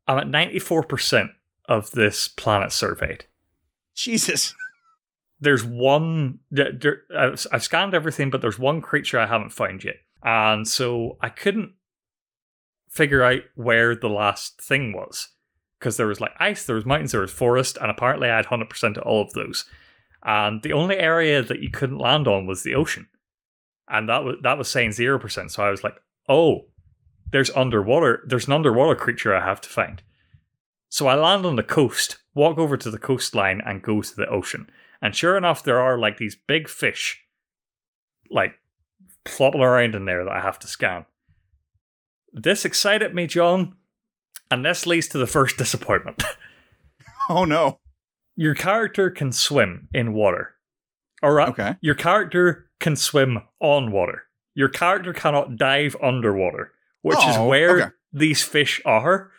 I'm 0.08 0.18
at 0.20 0.28
94% 0.28 1.30
of 1.66 1.92
this 1.92 2.28
planet 2.28 2.72
surveyed. 2.72 3.26
Jesus. 3.96 4.54
There's 5.42 5.64
one. 5.66 6.40
there- 6.52 7.02
I've, 7.18 7.46
I've 7.52 7.64
scanned 7.64 7.94
everything, 7.94 8.30
but 8.30 8.42
there's 8.42 8.60
one 8.60 8.82
creature 8.82 9.20
I 9.20 9.26
haven't 9.26 9.52
found 9.52 9.84
yet. 9.84 9.96
And 10.24 10.68
so 10.68 11.18
I 11.22 11.30
couldn't 11.30 11.74
figure 12.90 13.24
out 13.24 13.42
where 13.56 13.96
the 13.96 14.10
last 14.10 14.62
thing 14.62 14.94
was. 14.94 15.30
Because 15.80 15.96
there 15.96 16.08
was 16.08 16.20
like 16.20 16.34
ice, 16.40 16.66
there 16.66 16.76
was 16.76 16.86
mountains, 16.86 17.14
there 17.14 17.22
was 17.22 17.32
forest, 17.32 17.78
and 17.80 17.90
apparently 17.90 18.30
I 18.30 18.36
had 18.36 18.48
100% 18.48 18.98
of 18.98 19.04
all 19.04 19.22
of 19.22 19.32
those. 19.34 19.66
And 20.24 20.62
the 20.62 20.74
only 20.74 20.98
area 20.98 21.42
that 21.42 21.62
you 21.62 21.70
couldn't 21.70 22.00
land 22.00 22.28
on 22.28 22.46
was 22.46 22.64
the 22.64 22.76
ocean. 22.76 23.08
And 23.88 24.10
that 24.10 24.24
was 24.24 24.36
that 24.44 24.58
was 24.58 24.70
saying 24.70 24.92
0%. 24.92 25.52
So 25.52 25.64
I 25.64 25.70
was 25.70 25.84
like, 25.84 25.96
oh, 26.28 26.66
there's 27.32 27.50
underwater, 27.52 28.24
there's 28.28 28.48
an 28.48 28.54
underwater 28.54 28.96
creature 28.96 29.34
I 29.34 29.46
have 29.46 29.62
to 29.62 29.70
find. 29.70 30.02
So 30.90 31.08
I 31.08 31.16
land 31.16 31.46
on 31.46 31.56
the 31.56 31.64
coast, 31.64 32.18
walk 32.34 32.58
over 32.58 32.76
to 32.76 32.92
the 32.92 32.98
coastline, 32.98 33.62
and 33.66 33.82
go 33.82 34.02
to 34.02 34.16
the 34.16 34.28
ocean. 34.28 34.70
And 35.02 35.16
sure 35.16 35.38
enough, 35.38 35.64
there 35.64 35.80
are 35.80 35.98
like 35.98 36.18
these 36.18 36.36
big 36.36 36.68
fish, 36.68 37.24
like 38.30 38.56
flopping 39.26 39.62
around 39.62 39.96
in 39.96 40.06
there 40.06 40.26
that 40.26 40.34
I 40.34 40.42
have 40.42 40.60
to 40.60 40.68
scan. 40.68 41.06
This 42.34 42.66
excited 42.66 43.14
me, 43.16 43.28
John, 43.28 43.76
and 44.52 44.64
this 44.66 44.86
leads 44.86 45.08
to 45.10 45.18
the 45.18 45.28
first 45.28 45.58
disappointment. 45.58 46.24
Oh 47.32 47.46
no. 47.46 47.80
Your 48.36 48.56
character 48.56 49.12
can 49.12 49.32
swim 49.32 49.88
in 49.94 50.14
water. 50.14 50.56
All 51.22 51.30
right. 51.32 51.50
Okay. 51.50 51.76
Your 51.80 51.94
character 51.94 52.72
can 52.80 52.96
swim 52.96 53.38
on 53.60 53.92
water. 53.92 54.24
Your 54.56 54.68
character 54.68 55.14
cannot 55.14 55.56
dive 55.56 55.96
underwater, 56.02 56.72
which 57.04 57.20
is 57.20 57.38
Oh, 57.38 57.48
where 57.48 57.82
okay. 57.82 57.92
these 58.12 58.42
fish 58.42 58.82
are. 58.84 59.30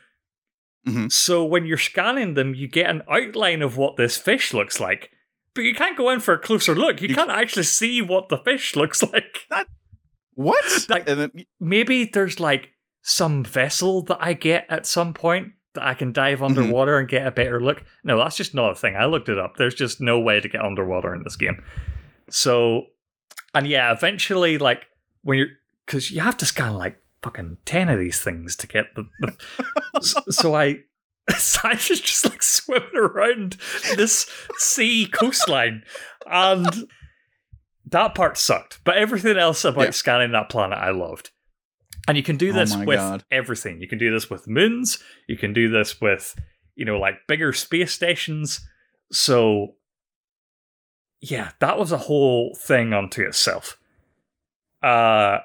Mhm. 0.86 1.10
So 1.10 1.44
when 1.44 1.66
you're 1.66 1.78
scanning 1.78 2.34
them, 2.34 2.54
you 2.54 2.68
get 2.68 2.88
an 2.88 3.02
outline 3.10 3.60
of 3.62 3.76
what 3.76 3.96
this 3.96 4.16
fish 4.16 4.54
looks 4.54 4.78
like, 4.78 5.10
but 5.54 5.62
you 5.64 5.74
can't 5.74 5.96
go 5.98 6.10
in 6.10 6.20
for 6.20 6.34
a 6.34 6.38
closer 6.38 6.76
look. 6.76 7.02
You, 7.02 7.08
You- 7.08 7.16
can't 7.16 7.28
actually 7.28 7.64
see 7.64 8.00
what 8.00 8.28
the 8.28 8.38
fish 8.38 8.76
looks 8.76 9.02
like. 9.02 9.48
What? 10.34 10.86
Like- 10.88 11.06
then, 11.06 11.32
Maybe 11.58 12.04
there's 12.04 12.38
like 12.38 12.68
some 13.02 13.44
vessel 13.44 14.02
that 14.02 14.18
I 14.20 14.32
get 14.34 14.66
at 14.68 14.86
some 14.86 15.14
point 15.14 15.52
that 15.74 15.84
I 15.84 15.94
can 15.94 16.12
dive 16.12 16.38
Mm-hmm. 16.40 16.58
underwater 16.58 16.98
and 16.98 17.08
get 17.08 17.26
a 17.26 17.30
better 17.30 17.60
look. 17.60 17.84
No, 18.04 18.18
that's 18.18 18.36
just 18.36 18.54
not 18.54 18.72
a 18.72 18.74
thing. 18.74 18.96
I 18.96 19.04
looked 19.06 19.28
it 19.28 19.38
up. 19.38 19.56
There's 19.56 19.74
just 19.74 20.00
no 20.00 20.18
way 20.18 20.40
to 20.40 20.48
get 20.48 20.60
underwater 20.64 21.14
in 21.14 21.22
this 21.22 21.36
game. 21.36 21.62
So, 22.28 22.86
and 23.54 23.66
yeah, 23.66 23.92
eventually, 23.92 24.58
like 24.58 24.86
when 25.22 25.38
you're, 25.38 25.48
because 25.86 26.10
you 26.10 26.20
have 26.20 26.36
to 26.38 26.46
scan 26.46 26.74
like 26.74 26.98
fucking 27.22 27.58
10 27.64 27.88
of 27.88 27.98
these 27.98 28.20
things 28.20 28.56
to 28.56 28.66
get 28.66 28.86
the. 28.94 29.04
the 29.20 30.00
so, 30.00 30.20
so 30.30 30.54
I. 30.54 30.80
So 31.38 31.60
I 31.62 31.74
was 31.74 32.00
just 32.00 32.24
like 32.28 32.42
swimming 32.42 32.96
around 32.96 33.56
this 33.94 34.28
sea 34.58 35.06
coastline, 35.06 35.84
and 36.26 36.88
that 37.86 38.16
part 38.16 38.36
sucked. 38.36 38.80
But 38.82 38.96
everything 38.96 39.36
else 39.36 39.64
about 39.64 39.84
Yeah. 39.84 39.90
scanning 39.90 40.32
that 40.32 40.48
planet, 40.48 40.78
I 40.78 40.90
loved. 40.90 41.30
And 42.10 42.16
you 42.16 42.22
can 42.24 42.36
do 42.36 42.50
Oh 42.50 42.54
this 42.54 42.74
my 42.74 42.84
with 42.84 42.98
God. 42.98 43.24
everything. 43.30 43.80
You 43.80 43.86
can 43.88 43.98
do 43.98 44.10
this 44.10 44.28
with 44.28 44.48
moons. 44.48 44.98
You 45.28 45.36
can 45.36 45.52
do 45.52 45.68
this 45.70 46.00
with, 46.00 46.34
you 46.74 46.84
know, 46.84 46.98
like 46.98 47.14
bigger 47.28 47.52
space 47.52 47.92
stations. 47.92 48.60
So, 49.12 49.74
yeah, 51.20 51.50
that 51.60 51.78
was 51.78 51.92
a 51.92 51.98
whole 51.98 52.56
thing 52.60 52.92
unto 52.92 53.22
itself. 53.22 53.78
Uh, 54.82 55.38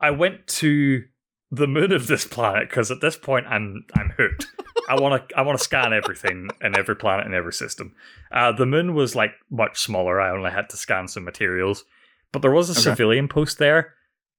I 0.00 0.10
went 0.12 0.46
to 0.46 1.02
the 1.50 1.66
moon 1.66 1.90
of 1.92 2.06
this 2.06 2.24
planet 2.26 2.68
because 2.68 2.90
at 2.92 3.00
this 3.00 3.16
point 3.16 3.46
I'm 3.48 3.84
I'm 3.94 4.12
hooked. 4.16 4.46
I 4.88 5.00
want 5.00 5.28
to 5.28 5.36
I 5.36 5.42
want 5.42 5.58
to 5.58 5.64
scan 5.64 5.92
everything 5.92 6.48
and 6.60 6.76
every 6.76 6.94
planet 6.96 7.26
in 7.26 7.34
every 7.34 7.52
system. 7.52 7.94
Uh, 8.30 8.52
the 8.52 8.66
moon 8.66 8.94
was 8.94 9.14
like 9.16 9.32
much 9.50 9.80
smaller. 9.80 10.20
I 10.20 10.30
only 10.30 10.50
had 10.50 10.68
to 10.70 10.76
scan 10.76 11.08
some 11.08 11.24
materials, 11.24 11.84
but 12.32 12.42
there 12.42 12.52
was 12.52 12.68
a 12.68 12.72
Okay. 12.72 12.80
civilian 12.82 13.26
post 13.28 13.58
there. 13.58 13.94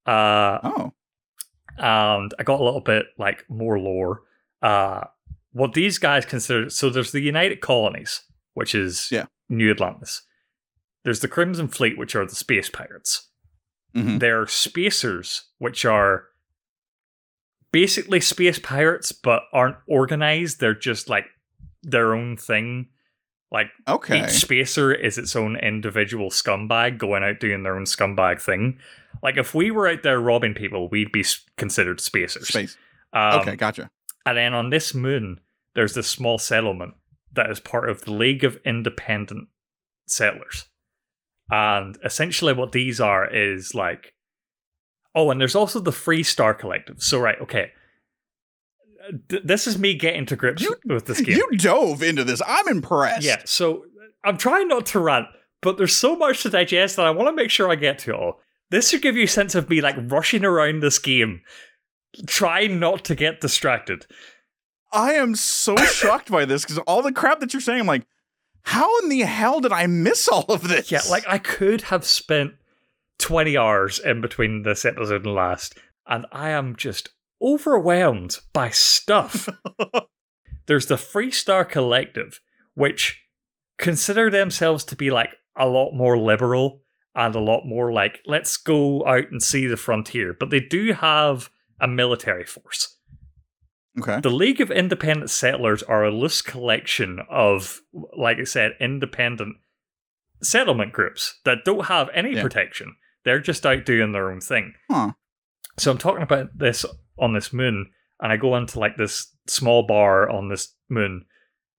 Uh, 0.06 0.60
oh. 0.64 0.94
And 1.82 2.34
I 2.40 2.44
got 2.44 2.62
a 2.62 2.64
little 2.64 2.80
bit 2.82 3.08
like 3.18 3.44
more 3.50 3.78
lore. 3.80 4.22
Uh, 4.62 5.02
what 5.52 5.74
these 5.74 5.98
guys 5.98 6.26
consider 6.26 6.70
so 6.70 6.90
there's 6.90 7.12
the 7.12 7.20
United 7.22 7.60
Colonies, 7.60 8.22
which 8.54 8.74
is 8.74 9.10
Yeah. 9.12 9.26
New 9.50 9.70
Atlantis. 9.72 10.22
There's 11.04 11.20
the 11.20 11.28
Crimson 11.28 11.68
Fleet, 11.68 11.98
which 11.98 12.16
are 12.16 12.26
the 12.26 12.36
space 12.36 12.70
pirates. 12.70 13.28
Mhm. 13.96 14.20
There 14.20 14.40
are 14.42 14.48
spacers, 14.48 15.50
which 15.58 15.84
are 15.84 16.28
basically 17.72 18.22
space 18.22 18.60
pirates, 18.60 19.12
but 19.12 19.44
aren't 19.52 19.78
organized. 19.88 20.60
They're 20.60 20.74
just 20.76 21.10
like 21.10 21.26
their 21.84 22.14
own 22.14 22.38
thing. 22.38 22.90
Like 23.52 23.68
Okay. 23.88 24.24
each 24.24 24.30
spacer 24.32 24.94
is 24.94 25.18
its 25.18 25.36
own 25.36 25.58
individual 25.58 26.30
scumbag 26.30 26.98
going 26.98 27.24
out 27.24 27.40
doing 27.40 27.64
their 27.64 27.76
own 27.76 27.84
scumbag 27.84 28.42
thing. 28.42 28.80
Like 29.22 29.38
if 29.38 29.54
we 29.54 29.72
were 29.72 29.88
out 29.90 30.04
there 30.04 30.20
robbing 30.20 30.54
people, 30.54 30.88
we'd 30.90 31.12
be 31.12 31.26
considered 31.58 32.00
spacers. 32.00 32.48
Space. 32.48 32.78
Um, 33.14 33.42
Okay, 33.42 33.56
gotcha. 33.58 33.90
And 34.26 34.38
then 34.38 34.54
on 34.54 34.70
this 34.70 34.94
moon, 34.94 35.42
there's 35.76 35.94
this 35.96 36.08
small 36.08 36.38
settlement 36.38 36.94
that 37.34 37.50
is 37.50 37.60
part 37.60 37.90
of 37.90 38.02
the 38.02 38.12
League 38.14 38.44
of 38.44 38.58
Independent 38.66 39.48
Settlers. 40.08 40.66
And 41.50 41.98
essentially, 42.06 42.54
what 42.54 42.72
these 42.72 43.02
are 43.02 43.28
is 43.30 43.74
like. 43.76 44.14
Oh, 45.14 45.30
and 45.30 45.42
there's 45.42 45.56
also 45.56 45.80
the 45.82 45.92
Freestar 45.92 46.58
Collective. 46.58 47.04
So, 47.04 47.20
right, 47.20 47.40
okay. 47.42 47.72
Th- 49.30 49.44
this 49.44 49.68
is 49.68 49.78
me 49.78 49.94
getting 49.94 50.26
to 50.28 50.36
grips 50.36 50.62
You- 50.62 50.76
with 50.86 51.06
this 51.06 51.22
game. 51.22 51.38
You 51.38 51.58
dove 51.58 52.02
into 52.04 52.24
this. 52.24 52.42
I'm 52.48 52.68
impressed. 52.68 53.24
Yeah, 53.24 53.42
so 53.46 53.86
I'm 54.24 54.38
trying 54.38 54.68
not 54.68 54.86
to 54.88 55.00
rant, 55.00 55.28
but 55.62 55.78
there's 55.78 55.96
so 55.96 56.16
much 56.16 56.44
to 56.44 56.50
digest 56.50 56.96
that 56.96 57.06
I 57.06 57.12
want 57.12 57.28
to 57.30 57.36
make 57.36 57.50
sure 57.52 57.70
I 57.72 57.76
get 57.76 58.00
to 58.00 58.12
it 58.12 58.16
all. 58.16 58.40
This 58.70 58.90
should 58.90 59.02
give 59.02 59.18
you 59.18 59.24
a 59.24 59.28
sense 59.28 59.54
of 59.56 59.70
me 59.70 59.82
like 59.82 59.96
rushing 60.00 60.46
around 60.46 60.80
this 60.82 60.98
game, 61.00 61.42
trying 62.28 62.80
not 62.80 63.04
to 63.06 63.16
get 63.16 63.42
distracted. 63.42 64.06
I 64.94 65.14
am 65.14 65.36
so 65.36 65.76
shocked 65.78 66.30
by 66.32 66.46
this 66.46 66.64
because 66.64 66.78
all 66.80 67.02
the 67.02 67.12
crap 67.12 67.40
that 67.40 67.54
you're 67.54 67.62
saying, 67.62 67.82
I'm 67.82 67.88
like, 67.88 68.06
how 68.64 69.00
in 69.00 69.10
the 69.10 69.22
hell 69.22 69.60
did 69.60 69.72
I 69.72 69.88
miss 69.88 70.28
all 70.28 70.46
of 70.50 70.68
this? 70.68 70.92
Yeah, 70.92 71.02
like 71.10 71.24
I 71.28 71.38
could 71.38 71.82
have 71.84 72.06
spent 72.06 72.54
20 73.20 73.58
hours 73.58 74.00
in 74.00 74.22
between 74.22 74.64
this 74.64 74.86
episode 74.86 75.26
and 75.26 75.34
last, 75.34 75.78
and 76.08 76.26
I 76.32 76.50
am 76.50 76.76
just 76.76 77.10
overwhelmed 77.42 78.38
by 78.54 78.70
stuff. 78.70 79.50
There's 80.68 80.86
the 80.86 80.96
Freestar 80.96 81.68
Collective, 81.68 82.40
which 82.76 83.22
consider 83.78 84.30
themselves 84.30 84.84
to 84.86 84.96
be 84.96 85.10
like 85.12 85.32
a 85.58 85.68
lot 85.68 85.94
more 85.94 86.18
liberal 86.18 86.82
and 87.16 87.36
a 87.36 87.40
lot 87.42 87.66
more 87.66 87.92
like, 87.92 88.20
let's 88.26 88.56
go 88.58 89.06
out 89.06 89.32
and 89.32 89.42
see 89.44 89.68
the 89.68 89.76
frontier. 89.78 90.34
But 90.40 90.50
they 90.50 90.60
do 90.62 90.94
have 90.94 91.50
a 91.80 91.88
military 91.88 92.46
force. 92.46 92.98
Okay. 94.00 94.22
The 94.22 94.30
League 94.30 94.62
of 94.62 94.72
Independent 94.72 95.30
Settlers 95.30 95.84
are 95.84 96.06
a 96.06 96.12
loose 96.12 96.42
collection 96.42 97.20
of, 97.30 97.82
like 98.18 98.38
I 98.38 98.46
said, 98.46 98.74
independent 98.80 99.58
settlement 100.42 100.94
groups 100.94 101.40
that 101.44 101.66
don't 101.66 101.88
have 101.88 102.10
any 102.14 102.36
Yeah. 102.36 102.42
protection. 102.42 102.96
They're 103.26 103.42
just 103.42 103.66
out 103.66 103.86
doing 103.86 104.14
their 104.14 104.32
own 104.32 104.40
thing. 104.40 104.74
Huh. 104.90 105.12
So 105.78 105.92
I'm 105.92 105.98
talking 105.98 106.24
about 106.24 106.58
this 106.58 106.86
on 107.22 107.34
this 107.34 107.54
moon, 107.54 107.92
and 108.20 108.32
I 108.32 108.38
go 108.38 108.58
into 108.58 108.80
like 108.80 108.98
this 108.98 109.34
small 109.48 109.84
bar 109.84 110.30
on 110.30 110.50
this 110.50 110.74
moon 110.90 111.26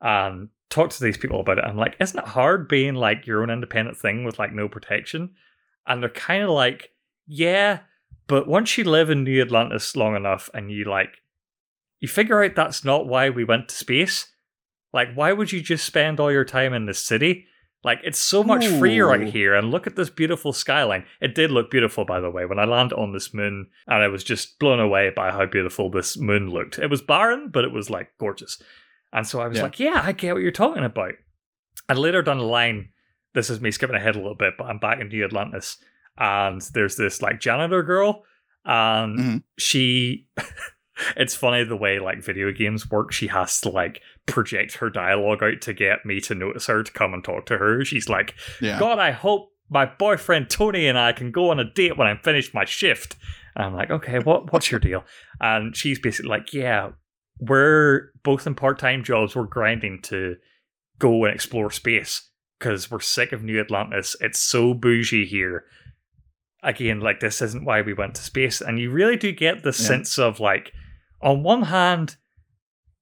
and 0.00 0.48
talk 0.70 0.90
to 0.90 1.05
these 1.05 1.18
people 1.18 1.40
about 1.40 1.59
it. 1.59 1.64
I'm 1.64 1.76
like, 1.76 1.96
isn't 2.00 2.18
it 2.18 2.28
hard 2.28 2.68
being 2.68 2.94
like 2.94 3.26
your 3.26 3.42
own 3.42 3.50
independent 3.50 3.98
thing 3.98 4.24
with 4.24 4.38
like 4.38 4.55
no 4.55 4.68
protection? 4.68 5.35
And 5.87 6.02
they're 6.02 6.09
kind 6.09 6.42
of 6.42 6.50
like, 6.50 6.90
yeah, 7.26 7.81
but 8.26 8.48
once 8.48 8.78
you 8.78 8.85
live 8.85 9.11
in 9.11 9.24
New 9.24 9.42
Atlantis 9.42 9.94
long 9.96 10.16
enough 10.16 10.48
and 10.55 10.70
you 10.70 10.85
like, 10.85 11.18
you 12.00 12.09
figure 12.09 12.42
out 12.42 12.57
that's 12.57 12.85
not 12.85 13.07
why 13.07 13.31
we 13.31 13.44
went 13.44 13.68
to 13.68 13.74
space. 13.74 14.26
Like, 14.92 15.14
why 15.14 15.33
would 15.33 15.52
you 15.52 15.61
just 15.61 15.85
spend 15.85 16.18
all 16.18 16.33
your 16.33 16.44
time 16.44 16.72
in 16.72 16.87
the 16.87 16.94
city? 16.94 17.46
Like, 17.85 17.99
it's 18.05 18.18
so 18.18 18.45
much 18.45 18.64
freer 18.66 19.09
Ooh. 19.09 19.12
out 19.14 19.27
here. 19.27 19.55
And 19.55 19.71
look 19.71 19.87
at 19.88 19.97
this 19.97 20.09
beautiful 20.11 20.53
skyline. 20.53 21.05
It 21.21 21.35
did 21.35 21.51
look 21.51 21.71
beautiful, 21.71 22.05
by 22.05 22.21
the 22.21 22.31
way, 22.31 22.45
when 22.47 22.59
I 22.61 22.64
landed 22.64 22.97
on 22.97 23.12
this 23.12 23.35
moon, 23.35 23.66
and 23.88 24.03
I 24.03 24.09
was 24.09 24.23
just 24.23 24.59
blown 24.61 24.79
away 24.79 25.11
by 25.14 25.31
how 25.33 25.47
beautiful 25.47 25.90
this 25.90 26.16
moon 26.16 26.49
looked. 26.51 26.79
It 26.79 26.90
was 26.90 27.03
barren, 27.03 27.49
but 27.53 27.64
it 27.64 27.73
was 27.73 27.90
like 27.90 28.11
gorgeous. 28.18 28.62
And 29.12 29.27
so 29.27 29.40
I 29.40 29.49
was 29.49 29.59
Yeah. 29.59 29.64
like, 29.64 29.81
yeah, 29.81 30.01
I 30.05 30.12
get 30.12 30.33
what 30.35 30.42
you're 30.42 30.53
talking 30.53 30.85
about. 30.85 31.14
And 31.88 31.99
later 31.99 32.23
down 32.23 32.38
the 32.38 32.45
line, 32.45 32.90
this 33.35 33.51
is 33.51 33.61
me 33.61 33.71
skipping 33.73 33.97
ahead 33.97 34.14
a 34.14 34.18
little 34.18 34.37
bit, 34.37 34.55
but 34.57 34.64
I'm 34.68 34.79
back 34.79 35.01
in 35.01 35.09
New 35.09 35.25
Atlantis, 35.25 35.77
and 36.16 36.61
there's 36.75 36.97
this 36.97 37.21
like 37.21 37.40
janitor 37.40 37.83
girl, 37.83 38.25
and 38.64 39.18
Mhm. 39.18 39.42
she. 39.59 40.29
it's 41.16 41.35
funny 41.35 41.64
the 41.64 41.75
way 41.77 41.99
like 41.99 42.23
video 42.23 42.53
games 42.53 42.88
work. 42.90 43.12
She 43.12 43.27
has 43.29 43.61
to 43.62 43.71
like 43.71 44.01
project 44.27 44.75
her 44.77 44.89
dialogue 44.91 45.43
out 45.43 45.61
to 45.63 45.73
get 45.75 46.07
me 46.07 46.21
to 46.21 46.35
notice 46.35 46.67
her 46.67 46.83
to 46.83 46.93
come 46.93 47.13
and 47.15 47.25
talk 47.25 47.47
to 47.47 47.59
her. 47.59 47.85
She's 47.85 48.09
like, 48.09 48.35
Yeah. 48.61 48.79
God, 48.79 48.99
I 48.99 49.11
hope 49.11 49.51
my 49.69 49.87
boyfriend 49.87 50.51
Tony 50.51 50.87
and 50.87 50.99
I 50.99 51.13
can 51.13 51.31
go 51.31 51.51
on 51.51 51.59
a 51.59 51.65
date 51.73 51.97
when 51.97 52.07
I'm 52.07 52.19
finished 52.19 52.55
my 52.55 52.65
shift. 52.65 53.17
And 53.57 53.65
I'm 53.67 53.75
like, 53.75 53.91
okay, 53.91 54.19
what 54.19 54.53
what's 54.53 54.71
your 54.71 54.81
deal? 54.81 55.05
And 55.41 55.77
she's 55.77 55.99
basically 55.99 56.29
like, 56.31 56.53
yeah, 56.53 56.91
we're 57.41 58.11
both 58.23 58.47
in 58.47 58.55
part 58.55 58.79
time 58.79 59.03
jobs. 59.03 59.35
We're 59.35 59.45
grinding 59.45 60.03
to 60.03 60.37
go 61.01 61.25
and 61.25 61.35
explore 61.35 61.71
space 61.73 62.31
because 62.59 62.91
we're 62.93 63.01
sick 63.01 63.33
of 63.33 63.43
New 63.43 63.59
Atlantis. 63.61 64.15
It's 64.21 64.39
so 64.39 64.73
bougie 64.73 65.27
here. 65.27 65.65
Again, 66.63 67.01
like 67.01 67.19
this 67.19 67.43
isn't 67.43 67.65
why 67.65 67.83
we 67.83 67.93
went 67.93 68.15
to 68.15 68.23
space. 68.23 68.61
And 68.61 68.79
you 68.79 68.91
really 68.93 69.17
do 69.17 69.33
get 69.33 69.65
the 69.65 69.71
Yeah. 69.71 69.87
sense 69.89 70.17
of 70.17 70.39
like, 70.39 70.73
on 71.21 71.43
one 71.43 71.63
hand, 71.63 72.17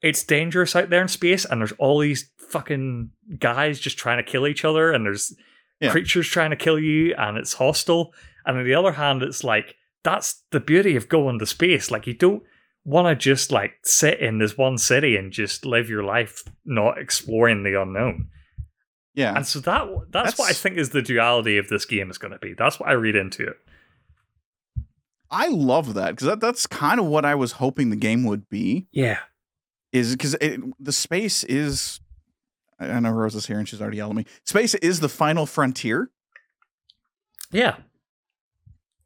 it's 0.02 0.24
dangerous 0.24 0.74
out 0.76 0.90
there 0.90 1.02
in 1.02 1.08
space, 1.08 1.44
and 1.44 1.60
there's 1.60 1.72
all 1.72 1.98
these 1.98 2.30
fucking 2.38 3.10
guys 3.38 3.78
just 3.80 3.98
trying 3.98 4.16
to 4.18 4.30
kill 4.30 4.46
each 4.46 4.64
other, 4.64 4.92
and 4.92 5.04
there's 5.06 5.34
Yeah. 5.80 5.90
creatures 5.92 6.28
trying 6.28 6.50
to 6.50 6.56
kill 6.56 6.78
you, 6.78 7.14
and 7.16 7.36
it's 7.38 7.54
hostile. 7.54 8.12
And 8.46 8.58
on 8.58 8.64
the 8.64 8.74
other 8.74 8.92
hand, 8.92 9.22
it's 9.22 9.44
like 9.44 9.76
that's 10.02 10.42
the 10.50 10.60
beauty 10.60 10.96
of 10.96 11.08
going 11.08 11.38
to 11.38 11.46
space. 11.46 11.90
Like 11.90 12.06
you 12.06 12.14
don't 12.14 12.42
want 12.84 13.06
to 13.06 13.14
just 13.14 13.52
like 13.52 13.72
sit 13.84 14.18
in 14.20 14.38
this 14.38 14.56
one 14.56 14.78
city 14.78 15.14
and 15.16 15.30
just 15.30 15.66
live 15.66 15.90
your 15.90 16.02
life 16.02 16.42
not 16.64 16.98
exploring 16.98 17.62
the 17.62 17.80
unknown. 17.80 18.28
Yeah. 19.14 19.34
And 19.36 19.46
so 19.46 19.60
that 19.60 19.86
that's, 20.10 20.38
what 20.38 20.48
I 20.50 20.54
think 20.54 20.78
is 20.78 20.90
the 20.90 21.02
duality 21.02 21.58
of 21.58 21.68
this 21.68 21.84
game 21.84 22.10
is 22.10 22.16
going 22.16 22.32
to 22.32 22.38
be. 22.38 22.54
That's 22.54 22.80
what 22.80 22.88
I 22.88 22.92
read 22.92 23.16
into 23.16 23.46
it. 23.46 23.56
I 25.30 25.48
love 25.48 25.94
that 25.94 26.10
because 26.12 26.26
that, 26.26 26.40
that's 26.40 26.66
kind 26.66 26.98
of 26.98 27.06
what 27.06 27.24
I 27.24 27.34
was 27.34 27.52
hoping 27.52 27.90
the 27.90 27.96
game 27.96 28.24
would 28.24 28.48
be. 28.48 28.88
Yeah. 28.92 29.18
Is 29.92 30.12
because 30.14 30.36
the 30.78 30.92
space 30.92 31.42
is. 31.44 32.00
I 32.78 32.98
know 33.00 33.10
Rose 33.10 33.34
is 33.34 33.46
here 33.46 33.58
and 33.58 33.68
she's 33.68 33.80
already 33.82 33.98
yelling 33.98 34.18
at 34.18 34.24
me. 34.26 34.32
Space 34.44 34.74
is 34.76 35.00
the 35.00 35.08
final 35.08 35.44
frontier, 35.44 36.10
Yeah. 37.52 37.76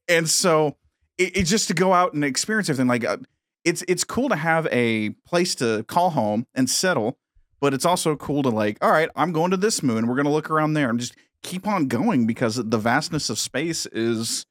and 0.09 0.29
so 0.29 0.77
it, 1.19 1.37
it's 1.37 1.51
just 1.51 1.67
to 1.69 1.75
go 1.75 1.93
out 1.93 2.13
and 2.15 2.25
experience 2.25 2.69
everything. 2.69 2.87
Like 2.89 3.05
uh, 3.05 3.17
it's 3.65 3.83
it's 3.89 4.05
cool 4.05 4.29
to 4.29 4.37
have 4.37 4.69
a 4.71 5.11
place 5.27 5.55
to 5.57 5.83
call 5.89 6.11
home 6.11 6.47
and 6.55 6.69
settle, 6.71 7.19
but 7.61 7.75
it's 7.75 7.85
also 7.85 8.15
cool 8.15 8.43
to 8.45 8.51
like, 8.51 8.79
all 8.83 8.93
right, 8.93 9.09
I'm 9.17 9.33
going 9.33 9.51
to 9.51 9.57
this 9.57 9.83
moon. 9.83 10.07
We're 10.07 10.17
gonna 10.17 10.31
look 10.33 10.51
around 10.51 10.75
there 10.75 10.89
and 10.91 11.01
just 11.01 11.17
keep 11.43 11.67
on 11.67 11.89
going 11.89 12.27
because 12.27 12.57
the 12.57 12.79
vastness 12.79 13.29
of 13.31 13.39
space 13.39 13.87
is 13.87 14.47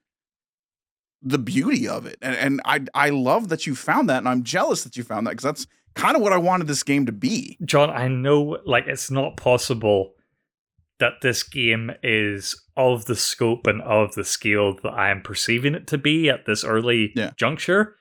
the 1.22 1.40
beauty 1.40 1.88
of 1.88 2.06
it. 2.06 2.18
And, 2.22 2.36
and 2.36 2.62
I 2.66 2.82
I 2.94 3.10
love 3.12 3.48
that 3.50 3.66
you 3.68 3.76
found 3.76 4.10
that, 4.10 4.18
and 4.18 4.28
I'm 4.28 4.44
jealous 4.44 4.84
that 4.84 4.98
you 4.98 5.04
found 5.04 5.28
that 5.28 5.32
because 5.32 5.44
that's 5.44 5.68
kind 5.96 6.16
of 6.16 6.22
what 6.22 6.34
I 6.34 6.38
wanted 6.38 6.68
this 6.68 6.84
game 6.84 7.06
to 7.06 7.12
be. 7.12 7.58
John, 7.66 7.90
I 7.90 8.08
know 8.08 8.58
like 8.66 8.86
it's 8.88 9.12
not 9.12 9.38
possible 9.38 10.14
that 11.00 11.14
this 11.22 11.44
game 11.44 11.92
is 12.02 12.60
of 12.78 13.06
the 13.06 13.16
scope 13.16 13.68
and 13.68 13.82
of 13.82 14.14
the 14.16 14.24
scale 14.24 14.76
that 14.84 14.90
I 14.94 15.10
am 15.10 15.22
perceiving 15.22 15.76
it 15.76 15.88
to 15.88 15.98
be 15.98 16.30
at 16.30 16.46
this 16.46 16.64
early 16.64 17.12
Yeah. 17.16 17.32
juncture. 17.38 17.96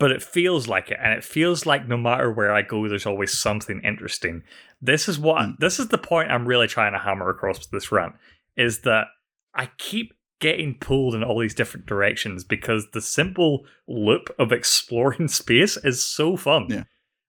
But 0.00 0.10
it 0.10 0.22
feels 0.22 0.66
like 0.66 0.90
it, 0.90 0.98
and 1.02 1.12
it 1.12 1.22
feels 1.24 1.66
like 1.66 1.86
no 1.86 1.96
matter 1.96 2.30
where 2.32 2.52
I 2.52 2.62
go, 2.62 2.88
there's 2.88 3.06
always 3.06 3.32
something 3.38 3.80
interesting. 3.84 4.42
This 4.82 5.08
is 5.08 5.18
what 5.18 5.42
Mm. 5.42 5.56
this 5.58 5.78
is 5.78 5.88
the 5.88 5.98
point 5.98 6.30
I'm 6.30 6.46
really 6.46 6.66
trying 6.66 6.92
to 6.92 6.98
hammer 6.98 7.28
across 7.30 7.58
with 7.60 7.70
this 7.70 7.92
rant 7.92 8.14
is 8.56 8.80
that 8.80 9.06
I 9.54 9.70
keep 9.78 10.12
getting 10.40 10.74
pulled 10.74 11.14
in 11.14 11.22
all 11.22 11.38
these 11.40 11.54
different 11.54 11.86
directions 11.86 12.42
because 12.44 12.88
the 12.92 13.00
simple 13.00 13.64
loop 13.86 14.34
of 14.38 14.50
exploring 14.52 15.28
space 15.42 15.76
is 15.84 16.02
so 16.04 16.36
fun. 16.36 16.66
Yeah. 16.68 16.84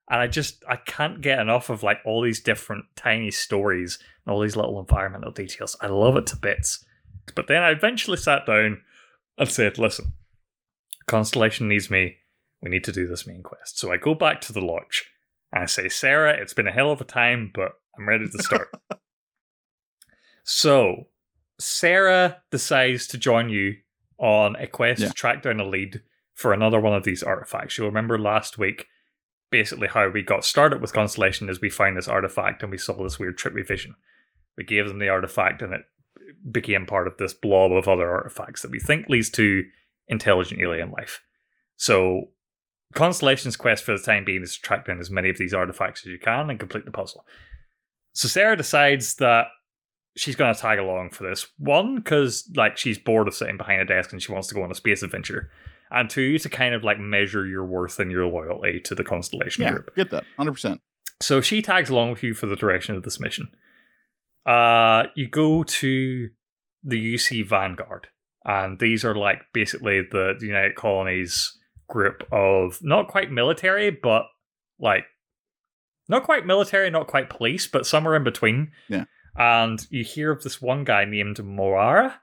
And 0.10 0.22
I 0.22 0.28
just 0.28 0.64
I 0.70 0.76
can't 0.76 1.22
get 1.22 1.40
enough 1.40 1.70
of 1.70 1.82
like 1.84 2.00
all 2.06 2.22
these 2.22 2.40
different 2.40 2.86
tiny 2.96 3.32
stories 3.32 3.98
and 4.26 4.34
all 4.34 4.40
these 4.42 4.56
little 4.56 4.80
environmental 4.80 5.32
details. 5.32 5.76
I 5.82 5.88
love 5.88 6.16
it 6.18 6.28
to 6.28 6.36
bits. 6.36 6.86
But 7.36 7.48
then 7.48 7.64
I 7.64 7.72
eventually 7.72 8.18
sat 8.18 8.46
down 8.46 8.82
and 9.38 9.50
said, 9.50 9.80
listen, 9.80 10.14
Constellation 11.08 11.68
needs 11.68 11.90
me. 11.90 12.18
We 12.62 12.70
need 12.70 12.84
to 12.84 12.92
do 12.92 13.08
this 13.08 13.26
main 13.26 13.42
quest. 13.44 13.80
So 13.80 13.92
I 13.92 13.98
go 13.98 14.14
back 14.14 14.42
to 14.42 14.54
the 14.54 14.62
lodge 14.62 15.10
and 15.52 15.64
I 15.64 15.66
say, 15.66 15.90
Sarah, 15.90 16.34
it's 16.34 16.54
been 16.54 16.68
a 16.68 16.72
hell 16.72 16.92
of 16.92 17.02
a 17.02 17.06
time, 17.06 17.52
but 17.54 17.72
I'm 17.98 18.08
ready 18.08 18.28
to 18.30 18.44
start. 18.44 18.70
so 20.44 21.08
Sarah 21.60 22.42
decides 22.52 23.08
to 23.08 23.18
join 23.18 23.50
you 23.50 23.76
on 24.18 24.56
a 24.58 24.68
quest 24.68 25.02
Yeah. 25.02 25.08
to 25.08 25.14
track 25.14 25.44
down 25.44 25.60
a 25.60 25.66
lead 25.66 26.02
for 26.34 26.54
another 26.54 26.80
one 26.80 26.94
of 26.94 27.04
these 27.04 27.24
artifacts. 27.24 27.78
You'll 27.78 27.88
remember 27.88 28.20
last 28.20 28.58
week, 28.58 28.88
basically 29.56 29.88
how 29.88 30.10
we 30.10 30.22
got 30.22 30.44
started 30.44 30.82
with 30.82 30.92
Constellation 30.92 31.48
is 31.48 31.62
we 31.62 31.70
found 31.70 31.96
this 31.96 32.10
artifact 32.10 32.62
and 32.62 32.70
we 32.70 32.78
saw 32.78 33.02
this 33.02 33.18
weird 33.18 33.38
trippy 33.38 33.66
vision. 33.66 33.96
We 34.58 34.66
gave 34.66 34.86
them 34.86 35.00
the 35.00 35.08
artifact 35.08 35.62
and 35.62 35.72
it 35.74 35.84
became 36.52 36.86
part 36.86 37.08
of 37.08 37.16
this 37.16 37.34
blob 37.34 37.72
of 37.72 37.88
other 37.88 38.12
artifacts 38.12 38.64
that 38.64 38.72
we 38.72 38.82
think 38.82 39.08
leads 39.08 39.30
to 39.30 39.64
intelligent 40.10 40.60
alien 40.60 40.92
life. 40.92 41.22
So 41.78 42.32
Constellation's 42.94 43.56
quest 43.56 43.86
for 43.86 43.98
the 43.98 44.04
time 44.04 44.26
being 44.26 44.44
is 44.44 44.58
to 44.58 44.62
track 44.62 44.88
down 44.88 45.00
as 45.00 45.10
many 45.10 45.30
of 45.30 45.38
these 45.38 45.54
artifacts 45.54 46.02
as 46.02 46.12
you 46.12 46.20
can 46.20 46.50
and 46.50 46.60
complete 46.60 46.84
the 46.84 46.92
puzzle. 46.92 47.26
So 48.12 48.28
Sarah 48.28 48.58
decides 48.58 49.16
that 49.16 49.48
she's 50.18 50.36
going 50.36 50.54
to 50.54 50.60
tag 50.60 50.80
along 50.80 51.12
for 51.12 51.24
this. 51.24 51.48
One, 51.60 51.96
because 51.96 52.52
like 52.58 52.76
she's 52.76 53.00
bored 53.00 53.30
of 53.30 53.34
sitting 53.34 53.56
behind 53.56 53.82
a 53.82 53.86
desk 53.86 54.12
and 54.12 54.22
she 54.22 54.34
wants 54.34 54.50
to 54.50 54.56
go 54.56 54.64
on 54.64 54.72
a 54.72 54.76
space 54.76 55.02
adventure, 55.02 55.50
and 55.92 56.10
two, 56.10 56.38
to 56.40 56.50
kind 56.50 56.74
of 56.76 56.84
like 56.84 57.00
measure 57.00 57.46
your 57.46 57.66
worth 57.66 58.00
and 58.00 58.12
your 58.12 58.26
loyalty 58.26 58.80
to 58.82 58.96
the 58.96 59.04
Constellation 59.04 59.64
Yeah, 59.64 59.72
group. 59.72 59.96
get 59.96 60.12
that, 60.12 60.24
hundred 60.38 60.54
percent. 60.54 60.82
So 61.22 61.42
she 61.42 61.62
tags 61.62 61.90
along 61.90 62.12
with 62.12 62.24
you 62.24 62.34
for 62.34 62.46
the 62.48 62.56
direction 62.56 62.96
of 62.96 63.04
this 63.04 63.20
mission. 63.20 63.50
Uh, 64.46 65.06
you 65.16 65.28
go 65.28 65.64
to 65.64 66.30
the 66.84 67.16
UC 67.16 67.48
Vanguard, 67.48 68.08
and 68.44 68.80
these 68.80 69.04
are 69.06 69.16
like 69.16 69.42
basically 69.54 70.02
the, 70.02 70.36
the 70.40 70.46
United 70.46 70.76
Colonies 70.76 71.58
group 71.88 72.24
of 72.32 72.80
not 72.82 73.08
quite 73.08 73.32
military, 73.32 73.90
but 73.92 74.26
like 74.80 75.06
not 76.10 76.24
quite 76.24 76.46
military, 76.46 76.90
not 76.92 77.08
quite 77.08 77.30
police, 77.30 77.66
but 77.68 77.86
somewhere 77.88 78.16
in 78.16 78.24
between. 78.24 78.72
Yeah. 78.90 79.06
And 79.38 79.86
you 79.90 80.04
hear 80.04 80.32
of 80.32 80.44
this 80.44 80.62
one 80.62 80.84
guy 80.84 81.06
named 81.06 81.38
Moara. 81.38 82.14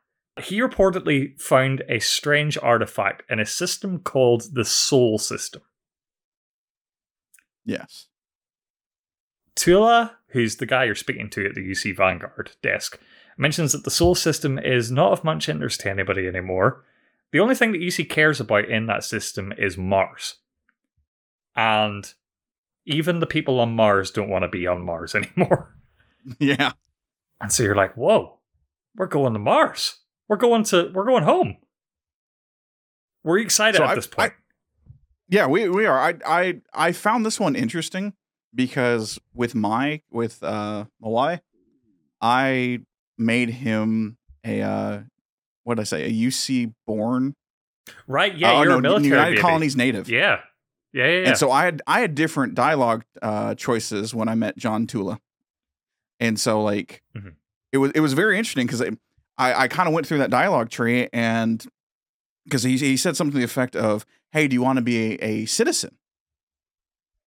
He 0.41 0.61
reportedly 0.61 1.39
found 1.41 1.83
a 1.89 1.99
strange 1.99 2.57
artifact 2.63 3.23
in 3.31 3.39
a 3.39 3.47
system 3.47 3.99
called 3.99 4.55
the 4.55 4.65
Sol 4.65 5.19
System. 5.19 5.63
Yes. 7.65 8.07
Tuala, 9.55 10.13
who's 10.29 10.57
the 10.57 10.67
guy 10.67 10.85
you're 10.85 10.95
speaking 10.95 11.29
to 11.31 11.47
at 11.47 11.55
the 11.55 11.61
UC 11.61 11.97
Vanguard 11.97 12.53
desk, 12.63 12.99
mentions 13.37 13.73
that 13.73 13.85
the 13.85 13.91
Sol 13.91 14.15
System 14.15 14.59
is 14.59 14.91
not 14.91 15.13
of 15.13 15.25
much 15.25 15.49
interest 15.49 15.81
to 15.81 15.91
anybody 15.91 16.27
anymore. 16.27 16.85
The 17.33 17.41
only 17.41 17.55
thing 17.55 17.73
that 17.73 17.81
UC 17.81 18.09
cares 18.09 18.41
about 18.41 18.69
in 18.69 18.87
that 18.87 19.05
system 19.05 19.53
is 19.57 19.77
Mars. 19.77 20.37
And 21.55 22.13
even 22.87 23.21
the 23.21 23.27
people 23.27 23.61
on 23.61 23.77
Mars 23.77 24.11
don't 24.11 24.29
want 24.29 24.43
to 24.43 24.49
be 24.49 24.67
on 24.67 24.83
Mars 24.83 25.15
anymore. 25.15 25.77
Yeah. 26.39 26.73
And 27.41 27.53
so 27.53 27.63
you're 27.63 27.75
like, 27.75 27.95
whoa, 27.97 28.39
we're 28.97 29.07
going 29.07 29.33
to 29.33 29.39
Mars. 29.39 29.99
We're 30.29 30.37
going 30.37 30.65
to 30.65 30.91
we're 30.95 31.05
going 31.05 31.25
home. 31.25 31.57
We're 33.25 33.39
excited 33.39 33.79
So 33.79 33.85
at 33.85 33.91
I- 33.91 33.95
this 33.95 34.07
point. 34.07 34.33
Yeah, 35.29 35.47
we 35.47 35.69
we 35.69 35.87
are. 35.87 35.99
I 35.99 36.15
I 36.27 36.61
I 36.75 36.93
found 36.93 37.25
this 37.25 37.41
one 37.41 37.57
interesting 37.57 38.13
because 38.55 39.19
with 39.33 39.55
my 39.55 40.03
with 40.11 40.43
uh 40.43 40.85
Mawai, 41.03 41.41
I 42.21 42.81
made 43.17 43.49
him 43.51 44.19
a 44.45 44.61
uh 44.61 45.01
what 45.65 45.77
did 45.77 45.83
I 45.83 45.85
say? 45.85 46.05
A 46.05 46.11
UC 46.11 46.75
born. 46.87 47.35
Right? 48.07 48.37
Yeah, 48.37 48.53
oh, 48.53 48.63
you're 48.63 48.73
no, 48.73 48.79
a 48.79 48.83
military 48.83 49.09
United 49.09 49.31
baby. 49.33 49.41
Colonies 49.41 49.77
native. 49.77 50.09
Yeah. 50.09 50.41
Yeah, 50.93 51.07
yeah, 51.07 51.21
yeah. 51.23 51.29
And 51.29 51.39
so 51.39 51.51
I 51.51 51.65
had 51.65 51.81
I 51.87 52.01
had 52.01 52.15
different 52.15 52.55
dialogue 52.55 53.05
uh, 53.23 53.55
choices 53.55 54.15
when 54.15 54.29
I 54.29 54.35
met 54.35 54.59
John 54.59 54.87
Tuala, 54.87 55.19
and 56.21 56.39
so 56.39 56.63
like 56.63 57.03
Mhm. 57.17 57.37
it 57.73 57.79
was 57.79 57.91
it 57.95 58.01
was 58.01 58.13
very 58.13 58.37
interesting 58.37 58.67
because 58.67 58.83
I 59.39 59.55
I, 59.65 59.69
kind 59.69 59.89
of 59.89 59.95
went 59.95 60.07
through 60.07 60.19
that 60.19 60.31
dialogue 60.31 60.71
tree 60.71 61.09
and 61.13 61.65
because 62.45 62.63
he 62.63 62.77
he 62.77 62.97
said 62.97 63.17
something 63.17 63.33
to 63.33 63.39
the 63.39 63.45
effect 63.45 63.77
of 63.77 64.05
Hey, 64.33 64.49
do 64.49 64.55
you 64.55 64.63
want 64.63 64.79
to 64.79 64.83
be 64.83 65.13
a, 65.13 65.25
a 65.25 65.47
citizen? 65.47 65.97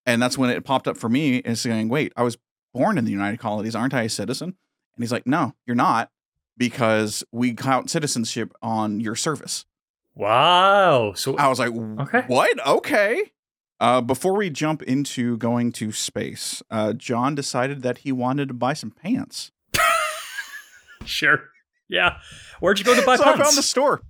And 0.04 0.20
that's 0.22 0.36
when 0.38 0.50
it 0.50 0.64
popped 0.64 0.88
up 0.88 0.96
for 0.96 1.08
me 1.08 1.42
and 1.44 1.58
saying, 1.58 1.88
Wait, 1.88 2.12
I 2.16 2.22
was 2.22 2.36
born 2.74 2.98
in 2.98 3.04
the 3.04 3.10
United 3.12 3.38
Colonies, 3.38 3.74
aren't 3.74 3.94
I 3.94 4.02
a 4.02 4.08
citizen? 4.08 4.48
And 4.96 5.02
he's 5.02 5.12
like, 5.12 5.26
No, 5.26 5.54
you're 5.66 5.76
not 5.76 6.10
because 6.56 7.22
we 7.32 7.54
count 7.54 7.90
citizenship 7.90 8.52
on 8.62 9.00
your 9.00 9.14
service. 9.14 9.66
wow. 10.14 11.12
So 11.14 11.36
I 11.36 11.48
was 11.48 11.58
like, 11.58 11.72
Okay. 11.74 12.22
what? 12.26 12.66
Okay. 12.66 13.32
Uh, 13.78 14.00
before 14.00 14.34
we 14.34 14.48
jump 14.48 14.82
into 14.84 15.36
going 15.36 15.70
to 15.70 15.92
space, 15.92 16.62
uh, 16.70 16.94
Jon 16.94 17.34
decided 17.34 17.82
that 17.82 17.98
he 17.98 18.10
wanted 18.12 18.48
to 18.48 18.54
buy 18.54 18.72
some 18.72 18.90
pants. 18.90 19.52
sure. 21.04 21.50
Yeah. 21.88 22.18
Where'd 22.60 22.78
you 22.78 22.84
go 22.84 22.94
to 22.94 23.04
buy 23.06 23.16
so 23.16 23.24
pants? 23.24 23.40
I 23.40 23.44
found 23.44 23.56
the 23.56 23.62
store. 23.62 24.02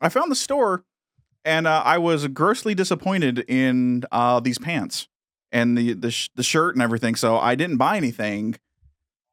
I 0.00 0.08
found 0.08 0.30
the 0.30 0.36
store, 0.36 0.84
and 1.44 1.66
uh, 1.66 1.82
I 1.84 1.98
was 1.98 2.26
grossly 2.28 2.74
disappointed 2.74 3.38
in 3.48 4.04
uh, 4.12 4.40
these 4.40 4.58
pants 4.58 5.08
and 5.50 5.76
the 5.78 5.94
the, 5.94 6.10
sh- 6.10 6.28
the 6.34 6.42
shirt 6.42 6.74
and 6.74 6.82
everything. 6.82 7.14
So 7.14 7.38
I 7.38 7.54
didn't 7.54 7.78
buy 7.78 7.96
anything 7.96 8.56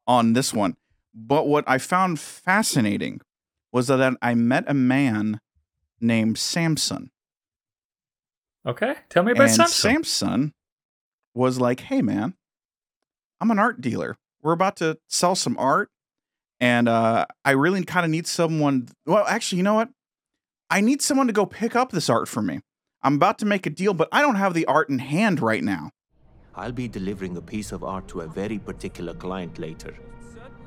on 0.06 0.32
this 0.32 0.54
one. 0.54 0.76
But 1.14 1.46
what 1.46 1.64
I 1.66 1.78
found 1.78 2.18
fascinating 2.18 3.20
was 3.72 3.86
that 3.88 4.16
I 4.22 4.34
met 4.34 4.64
a 4.66 4.74
man 4.74 5.40
named 6.00 6.38
Samson. 6.38 7.10
okay. 8.66 8.94
Tell 9.10 9.22
me 9.22 9.32
about 9.32 9.44
and 9.44 9.52
Samson. 9.52 9.74
Samson 9.92 10.54
was 11.34 11.60
like, 11.60 11.80
"Hey, 11.80 12.00
man, 12.02 12.34
I'm 13.40 13.50
an 13.50 13.58
art 13.58 13.80
dealer. 13.80 14.16
We're 14.42 14.52
about 14.52 14.76
to 14.76 14.98
sell 15.08 15.34
some 15.34 15.56
art, 15.58 15.90
and 16.64 16.88
uh, 16.88 17.26
I 17.44 17.50
really 17.50 17.84
kind 17.84 18.06
of 18.06 18.10
need 18.10 18.26
someone. 18.26 18.88
Well, 19.04 19.26
actually, 19.26 19.58
you 19.58 19.64
know 19.64 19.74
what? 19.74 19.90
I 20.70 20.80
need 20.80 21.02
someone 21.02 21.26
to 21.26 21.32
go 21.34 21.44
pick 21.44 21.76
up 21.76 21.92
this 21.92 22.08
art 22.08 22.26
for 22.26 22.40
me. 22.40 22.60
I'm 23.02 23.16
about 23.16 23.38
to 23.40 23.46
make 23.46 23.66
a 23.66 23.70
deal, 23.70 23.92
but 23.92 24.08
I 24.10 24.22
don't 24.22 24.36
have 24.36 24.54
the 24.54 24.64
art 24.64 24.88
in 24.88 24.98
hand 24.98 25.42
right 25.42 25.62
now. 25.62 25.90
I'll 26.54 26.72
be 26.72 26.88
delivering 26.88 27.36
a 27.36 27.42
piece 27.42 27.70
of 27.70 27.84
art 27.84 28.08
to 28.08 28.22
a 28.22 28.26
very 28.26 28.58
particular 28.58 29.12
client 29.12 29.58
later. 29.58 29.94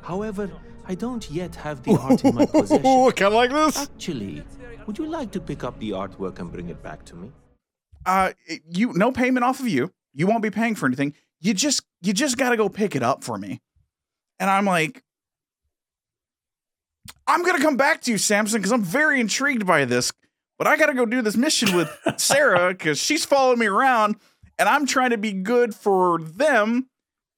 However, 0.03 0.51
I 0.86 0.93
don't 0.93 1.27
yet 1.31 1.55
have 1.55 1.81
the 1.81 1.97
art 1.97 2.23
in 2.23 2.36
my 2.36 2.45
possession. 2.57 3.12
kind 3.13 3.21
of 3.21 3.33
like 3.33 3.49
this. 3.49 3.77
Actually, 3.77 4.43
would 4.86 4.99
you 4.99 5.07
like 5.07 5.31
to 5.31 5.39
pick 5.39 5.63
up 5.63 5.79
the 5.79 5.89
artwork 6.01 6.38
and 6.38 6.51
bring 6.51 6.69
it 6.69 6.83
back 6.83 7.05
to 7.05 7.15
me? 7.15 7.31
Uh, 8.05 8.33
you 8.69 8.93
no 8.93 9.12
payment 9.12 9.43
off 9.43 9.60
of 9.60 9.67
you. 9.67 9.91
You 10.13 10.27
won't 10.27 10.43
be 10.43 10.51
paying 10.51 10.75
for 10.75 10.86
anything. 10.86 11.15
You 11.39 11.55
just 11.55 11.81
you 12.03 12.13
just 12.13 12.38
got 12.38 12.51
to 12.51 12.57
go 12.57 12.69
pick 12.69 12.95
it 12.95 13.01
up 13.01 13.23
for 13.23 13.39
me." 13.39 13.62
And 14.39 14.51
I'm 14.51 14.65
like, 14.65 15.01
I'm 17.27 17.43
gonna 17.43 17.61
come 17.61 17.77
back 17.77 18.01
to 18.01 18.11
you, 18.11 18.17
Samson, 18.17 18.59
because 18.59 18.71
I'm 18.71 18.83
very 18.83 19.19
intrigued 19.19 19.65
by 19.65 19.85
this. 19.85 20.11
But 20.57 20.67
I 20.67 20.75
gotta 20.77 20.93
go 20.93 21.05
do 21.05 21.21
this 21.21 21.37
mission 21.37 21.75
with 21.75 21.95
Sarah 22.17 22.69
because 22.73 22.97
she's 22.97 23.25
following 23.25 23.59
me 23.59 23.67
around, 23.67 24.15
and 24.57 24.67
I'm 24.67 24.85
trying 24.85 25.11
to 25.11 25.17
be 25.17 25.31
good 25.31 25.75
for 25.75 26.19
them, 26.19 26.87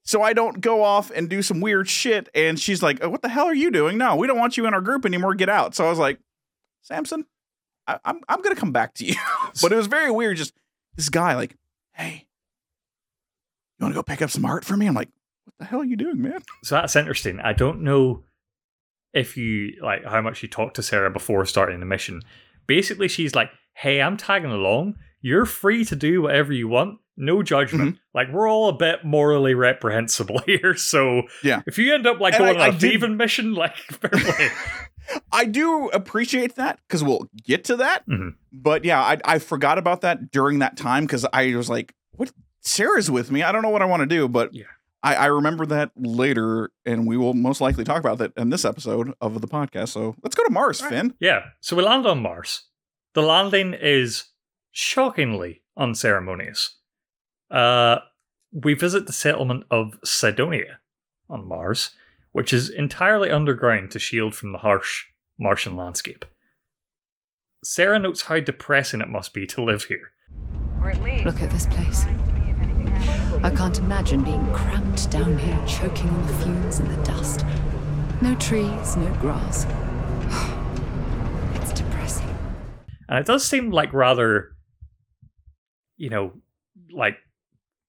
so 0.03 0.21
I 0.21 0.33
don't 0.33 0.61
go 0.61 0.83
off 0.83 1.11
and 1.11 1.29
do 1.29 1.41
some 1.41 1.59
weird 1.59 1.89
shit. 1.89 2.29
And 2.33 2.59
she's 2.59 2.81
like, 2.81 2.99
"Oh, 3.03 3.09
"What 3.09 3.21
the 3.21 3.29
hell 3.29 3.45
are 3.45 3.53
you 3.53 3.71
doing? 3.71 3.97
No, 3.97 4.15
we 4.15 4.27
don't 4.27 4.37
want 4.37 4.57
you 4.57 4.65
in 4.65 4.73
our 4.73 4.81
group 4.81 5.05
anymore. 5.05 5.35
Get 5.35 5.49
out." 5.49 5.75
So 5.75 5.85
I 5.85 5.89
was 5.89 5.99
like, 5.99 6.19
"Samson, 6.81 7.25
I, 7.87 7.99
I'm 8.05 8.21
I'm 8.29 8.41
gonna 8.41 8.55
come 8.55 8.71
back 8.71 8.93
to 8.95 9.05
you." 9.05 9.15
but 9.61 9.71
it 9.71 9.75
was 9.75 9.87
very 9.87 10.11
weird. 10.11 10.37
Just 10.37 10.53
this 10.95 11.09
guy, 11.09 11.35
like, 11.35 11.55
"Hey, 11.93 12.27
you 13.79 13.83
want 13.83 13.93
to 13.93 13.99
go 13.99 14.03
pick 14.03 14.21
up 14.21 14.29
some 14.29 14.45
art 14.45 14.63
for 14.63 14.77
me?" 14.77 14.87
I'm 14.87 14.95
like, 14.95 15.09
"What 15.43 15.53
the 15.59 15.65
hell 15.65 15.81
are 15.81 15.85
you 15.85 15.97
doing, 15.97 16.21
man?" 16.21 16.41
So 16.63 16.75
that's 16.75 16.95
interesting. 16.95 17.41
I 17.41 17.51
don't 17.51 17.81
know 17.81 18.23
if 19.13 19.37
you 19.37 19.73
like 19.81 20.05
how 20.05 20.21
much 20.21 20.43
you 20.43 20.49
talked 20.49 20.75
to 20.77 20.83
Sarah 20.83 21.09
before 21.11 21.45
starting 21.45 21.79
the 21.79 21.85
mission. 21.85 22.21
Basically, 22.67 23.07
she's 23.07 23.33
like, 23.35 23.49
"Hey, 23.73 24.01
I'm 24.01 24.17
tagging 24.17 24.51
along. 24.51 24.95
You're 25.21 25.45
free 25.45 25.83
to 25.85 25.95
do 25.95 26.21
whatever 26.21 26.53
you 26.53 26.67
want. 26.67 26.99
No 27.17 27.43
judgment. 27.43 27.95
Mm-hmm. 27.95 28.17
Like 28.17 28.31
we're 28.31 28.47
all 28.49 28.69
a 28.69 28.73
bit 28.77 29.03
morally 29.03 29.53
reprehensible 29.53 30.39
here. 30.45 30.75
So 30.75 31.23
Yeah. 31.43 31.61
if 31.67 31.77
you 31.77 31.93
end 31.93 32.07
up 32.07 32.19
like 32.21 32.33
And 32.35 32.43
going 32.45 32.57
I- 32.57 32.61
on 32.61 32.65
I 32.65 32.67
a 32.69 32.79
did- 32.79 32.91
thieving 32.91 33.17
mission, 33.17 33.53
like. 33.55 33.75
I 35.31 35.45
do 35.45 35.87
appreciate 35.89 36.55
that 36.55 36.79
because 36.87 37.03
we'll 37.03 37.27
get 37.43 37.63
to 37.65 37.75
that. 37.77 38.07
Mhm. 38.07 38.35
But 38.53 38.85
yeah, 38.85 39.01
I, 39.01 39.17
I 39.25 39.39
forgot 39.39 39.77
about 39.79 40.01
that 40.01 40.31
during 40.31 40.59
that 40.59 40.77
time 40.77 41.05
because 41.05 41.25
I 41.33 41.55
was 41.55 41.69
like, 41.69 41.93
what? 42.11 42.31
Sarah's 42.61 43.09
with 43.09 43.31
me. 43.31 43.41
I 43.41 43.51
don't 43.51 43.61
know 43.63 43.69
what 43.69 43.81
I 43.81 43.85
want 43.85 44.01
to 44.01 44.05
do. 44.05 44.27
But 44.27 44.53
Yeah. 44.53 44.65
I, 45.01 45.15
I 45.15 45.25
remember 45.27 45.65
that 45.67 45.91
later, 45.95 46.71
and 46.85 47.07
we 47.07 47.15
will 47.17 47.33
most 47.33 47.61
likely 47.61 47.83
talk 47.83 47.99
about 47.99 48.17
that 48.17 48.33
in 48.35 48.49
this 48.49 48.65
episode 48.65 49.13
of 49.21 49.39
the 49.39 49.47
podcast. 49.47 49.89
So 49.89 50.15
let's 50.23 50.35
go 50.35 50.43
to 50.43 50.51
Mars, 50.51 50.81
Fin. 50.81 51.13
yeah. 51.19 51.45
So 51.61 51.75
we 51.75 51.83
land 51.83 52.05
on 52.05 52.21
Mars. 52.21 52.63
The 53.13 53.21
landing 53.21 53.73
is 53.73 54.25
shockingly 54.71 55.63
unceremonious. 55.77 56.75
Uh, 57.49 57.99
we 58.51 58.73
visit 58.73 59.07
the 59.07 59.13
settlement 59.13 59.63
of 59.71 59.97
Sidonia 60.03 60.79
on 61.29 61.47
Mars, 61.47 61.91
which 62.31 62.51
is 62.53 62.69
entirely 62.69 63.31
underground 63.31 63.91
to 63.91 63.99
shield 63.99 64.35
from 64.35 64.51
the 64.51 64.59
harsh 64.59 65.05
Martian 65.39 65.75
landscape. 65.75 66.25
Sarah 67.63 67.99
notes 67.99 68.23
how 68.23 68.39
depressing 68.39 69.01
it 69.01 69.09
must 69.09 69.33
be 69.33 69.45
to 69.47 69.63
live 69.63 69.85
here. 69.85 70.11
Look 71.25 71.41
at 71.41 71.51
this 71.51 71.65
place. 71.65 72.05
I 73.43 73.51
can't 73.55 73.77
imagine 73.79 74.23
being 74.23 74.45
cramped 74.53 75.09
down 75.11 75.37
here, 75.37 75.59
choking 75.67 76.09
on 76.09 76.27
the 76.27 76.33
fumes 76.33 76.79
and 76.79 76.89
the 76.89 77.03
dust. 77.03 77.45
No 78.21 78.35
trees, 78.35 78.95
no 78.97 79.13
grass. 79.21 79.65
It's 81.55 81.73
depressing. 81.73 82.35
And 83.07 83.19
it 83.19 83.25
does 83.25 83.45
seem 83.45 83.71
like 83.71 83.93
rather, 83.93 84.51
you 85.97 86.09
know, 86.09 86.33
like 86.91 87.17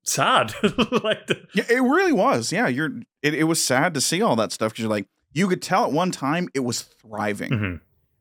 sad. 0.04 0.54
like 0.62 1.26
the, 1.26 1.46
Yeah, 1.54 1.64
it 1.68 1.80
really 1.82 2.12
was. 2.12 2.52
Yeah, 2.52 2.68
you're. 2.68 2.90
It, 3.22 3.34
it 3.34 3.44
was 3.44 3.62
sad 3.62 3.94
to 3.94 4.00
see 4.00 4.22
all 4.22 4.36
that 4.36 4.52
stuff 4.52 4.72
because 4.72 4.82
you're 4.82 4.90
like, 4.90 5.06
you 5.32 5.46
could 5.48 5.62
tell 5.62 5.84
at 5.84 5.92
one 5.92 6.10
time 6.10 6.48
it 6.54 6.60
was 6.60 6.82
thriving. 6.82 7.50
Mhm. 7.50 7.80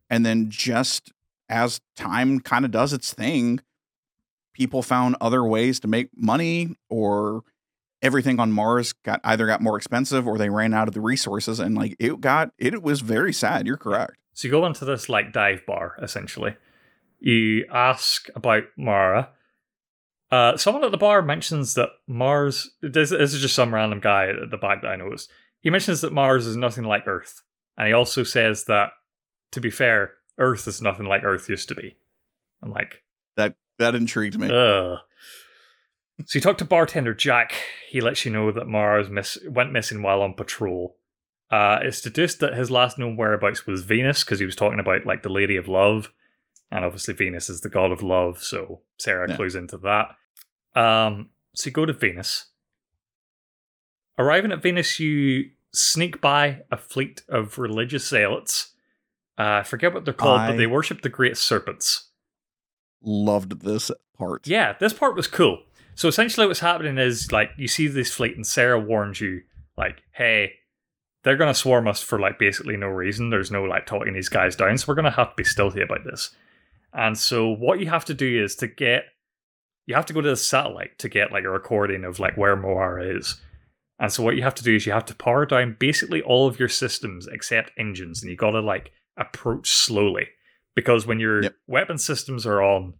And 0.09 0.25
then 0.25 0.49
just 0.49 1.11
as 1.49 1.79
time 1.95 2.39
kind 2.39 2.65
of 2.65 2.71
does 2.71 2.93
its 2.93 3.13
thing, 3.13 3.59
people 4.59 4.83
found 4.83 5.15
other 5.21 5.43
ways 5.43 5.79
to 5.79 5.87
make 5.87 6.09
money 6.15 6.75
or 6.89 7.43
everything 8.01 8.39
on 8.39 8.51
Mars 8.51 8.91
got 8.91 9.21
either 9.23 9.47
got 9.47 9.61
more 9.61 9.77
expensive 9.77 10.27
or 10.27 10.37
they 10.37 10.49
ran 10.49 10.73
out 10.73 10.89
of 10.89 10.93
the 10.93 11.01
resources 11.01 11.59
and 11.59 11.75
like 11.75 11.95
it 11.97 12.19
got 12.19 12.51
it 12.57 12.83
was 12.83 12.99
very 12.99 13.31
sad. 13.31 13.65
You're 13.65 13.77
correct. 13.77 14.17
So 14.33 14.47
you 14.47 14.51
go 14.51 14.65
into 14.65 14.83
this 14.83 15.07
like 15.07 15.31
dive 15.31 15.65
bar 15.65 15.95
essentially. 16.01 16.55
You 17.19 17.65
ask 17.71 18.27
about 18.35 18.63
Moara. 18.77 19.29
Uh, 20.29 20.57
someone 20.57 20.83
at 20.83 20.91
the 20.91 20.97
bar 20.97 21.21
mentions 21.21 21.73
that 21.73 21.89
Mars. 22.05 22.69
This, 22.81 23.09
this 23.09 23.33
is 23.33 23.41
just 23.41 23.55
some 23.55 23.73
random 23.73 23.99
guy 23.99 24.27
at 24.27 24.51
the 24.51 24.57
back 24.57 24.81
that 24.81 24.91
I 24.91 24.95
noticed. 24.95 25.31
He 25.61 25.69
mentions 25.69 26.01
that 26.01 26.13
Mars 26.13 26.45
is 26.45 26.55
nothing 26.55 26.83
like 26.83 27.07
Earth, 27.07 27.41
and 27.77 27.87
he 27.87 27.93
also 27.93 28.23
says 28.23 28.65
that, 28.65 28.91
to 29.51 29.59
be 29.59 29.71
fair, 29.71 30.13
Earth 30.37 30.67
is 30.67 30.81
nothing 30.81 31.07
like 31.07 31.23
Earth 31.23 31.49
used 31.49 31.67
to 31.69 31.75
be. 31.75 31.97
I'm 32.61 32.71
like, 32.71 33.01
That 33.79 33.95
intrigued 33.95 34.37
me. 34.39 34.47
ugh. 34.51 34.99
So 36.25 36.37
you 36.37 36.41
talk 36.41 36.57
to 36.59 36.65
bartender 36.65 37.13
Jack. 37.13 37.53
He 37.89 38.01
lets 38.01 38.25
you 38.25 38.31
know 38.31 38.51
that 38.51 38.67
Mars 38.67 39.09
miss- 39.09 39.37
went 39.47 39.71
missing 39.71 40.01
while 40.03 40.21
on 40.21 40.33
patrol. 40.33 40.97
Uh, 41.49 41.79
it's 41.81 42.01
deduced 42.01 42.39
that 42.41 42.53
his 42.55 42.69
last 42.69 42.99
known 42.99 43.15
whereabouts 43.15 43.65
was 43.65 43.83
Venus 43.83 44.23
because 44.23 44.37
he 44.39 44.45
was 44.45 44.55
talking 44.55 44.79
about 44.79 45.05
like 45.05 45.23
the 45.23 45.29
Lady 45.29 45.55
of 45.55 45.67
Love, 45.69 46.11
and 46.69 46.83
obviously 46.85 47.13
Venus 47.13 47.49
is 47.49 47.61
the 47.61 47.69
god 47.69 47.91
of 47.91 48.03
love. 48.03 48.43
So 48.43 48.81
Sarah 48.97 49.29
Yeah. 49.29 49.35
clues 49.37 49.55
into 49.55 49.77
that. 49.77 50.09
Um, 50.79 51.29
so 51.55 51.67
you 51.69 51.71
go 51.71 51.85
to 51.85 51.93
Venus. 51.93 52.47
Arriving 54.17 54.51
at 54.51 54.61
Venus, 54.61 54.99
you 54.99 55.51
sneak 55.71 56.19
by 56.19 56.63
a 56.71 56.77
fleet 56.77 57.21
of 57.29 57.57
religious 57.57 58.07
zealots. 58.07 58.73
Uh, 59.37 59.59
I 59.61 59.63
forget 59.63 59.93
what 59.93 60.03
they're 60.03 60.13
called, 60.13 60.41
but 60.47 60.57
they 60.57 60.67
worship 60.67 61.01
the 61.01 61.09
great 61.09 61.37
serpents. 61.37 62.08
Loved 63.01 63.61
this 63.61 63.91
part. 64.17 64.47
Yeah, 64.47 64.73
this 64.79 64.93
part 64.93 65.15
was 65.15 65.27
cool. 65.27 65.63
So 65.95 66.07
essentially, 66.07 66.47
what's 66.47 66.59
happening 66.59 66.97
is 66.97 67.31
like 67.31 67.51
you 67.57 67.67
see 67.67 67.87
this 67.87 68.13
fleet, 68.13 68.35
and 68.35 68.45
Sarah 68.45 68.79
warns 68.79 69.21
you, 69.21 69.41
like, 69.77 70.03
"Hey, 70.11 70.53
they're 71.23 71.37
gonna 71.37 71.53
swarm 71.53 71.87
us 71.87 72.01
for 72.01 72.19
like 72.19 72.39
basically 72.39 72.77
no 72.77 72.87
reason. 72.87 73.29
There's 73.29 73.51
no 73.51 73.63
like 73.63 73.85
talking 73.85 74.13
these 74.13 74.29
guys 74.29 74.55
down, 74.55 74.77
so 74.77 74.85
we're 74.87 74.95
gonna 74.95 75.11
have 75.11 75.29
to 75.29 75.35
be 75.35 75.43
stealthy 75.43 75.81
about 75.81 76.03
this." 76.05 76.35
And 76.93 77.17
so, 77.17 77.49
what 77.49 77.79
you 77.79 77.89
have 77.89 78.05
to 78.05 78.13
do 78.13 78.43
is 78.43 78.55
to 78.57 78.67
get 78.67 79.05
you 79.89 79.95
have 79.95 80.05
to 80.05 80.13
go 80.13 80.21
to 80.21 80.29
the 80.29 80.35
satellite 80.35 80.99
to 80.99 81.09
get 81.09 81.31
like 81.31 81.45
a 81.45 81.49
recording 81.49 82.03
of 82.05 82.19
like 82.19 82.37
where 82.37 82.55
Moara 82.55 83.17
is. 83.17 83.41
And 83.97 84.13
so 84.13 84.21
what 84.21 84.35
you 84.35 84.43
have 84.43 84.53
to 84.55 84.63
do 84.63 84.75
is 84.75 84.85
you 84.85 84.93
have 84.93 85.05
to 85.05 85.15
power 85.15 85.47
down 85.47 85.77
basically 85.79 86.21
all 86.21 86.47
of 86.47 86.59
your 86.59 86.69
systems 86.69 87.27
except 87.27 87.71
engines, 87.75 88.21
and 88.21 88.29
you 88.29 88.37
got 88.37 88.51
to 88.51 88.61
like 88.61 88.91
approach 89.17 89.69
slowly 89.69 90.27
because 90.75 91.05
when 91.07 91.19
your 91.19 91.43
Yep. 91.43 91.55
weapon 91.67 91.97
systems 91.97 92.45
are 92.45 92.61
on, 92.61 92.93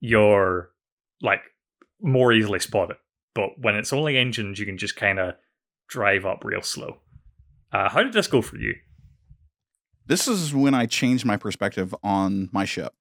you're 0.00 0.70
like 1.20 1.42
more 2.00 2.32
easily 2.32 2.58
spotted. 2.58 2.96
But 3.34 3.58
when 3.58 3.74
it's 3.76 3.92
only 3.92 4.16
engines, 4.18 4.58
you 4.58 4.66
can 4.66 4.76
just 4.78 4.96
kind 4.96 5.18
of 5.18 5.34
drive 5.88 6.24
up 6.26 6.44
real 6.44 6.62
slow. 6.62 6.98
Uh, 7.72 7.88
how 7.88 8.02
did 8.02 8.12
this 8.12 8.26
go 8.26 8.42
for 8.42 8.56
you? 8.58 8.74
this 10.04 10.26
is 10.26 10.52
when 10.52 10.74
I 10.74 10.84
changed 10.86 11.24
my 11.24 11.36
perspective 11.36 11.94
on 12.02 12.48
my 12.52 12.64
ship 12.64 12.92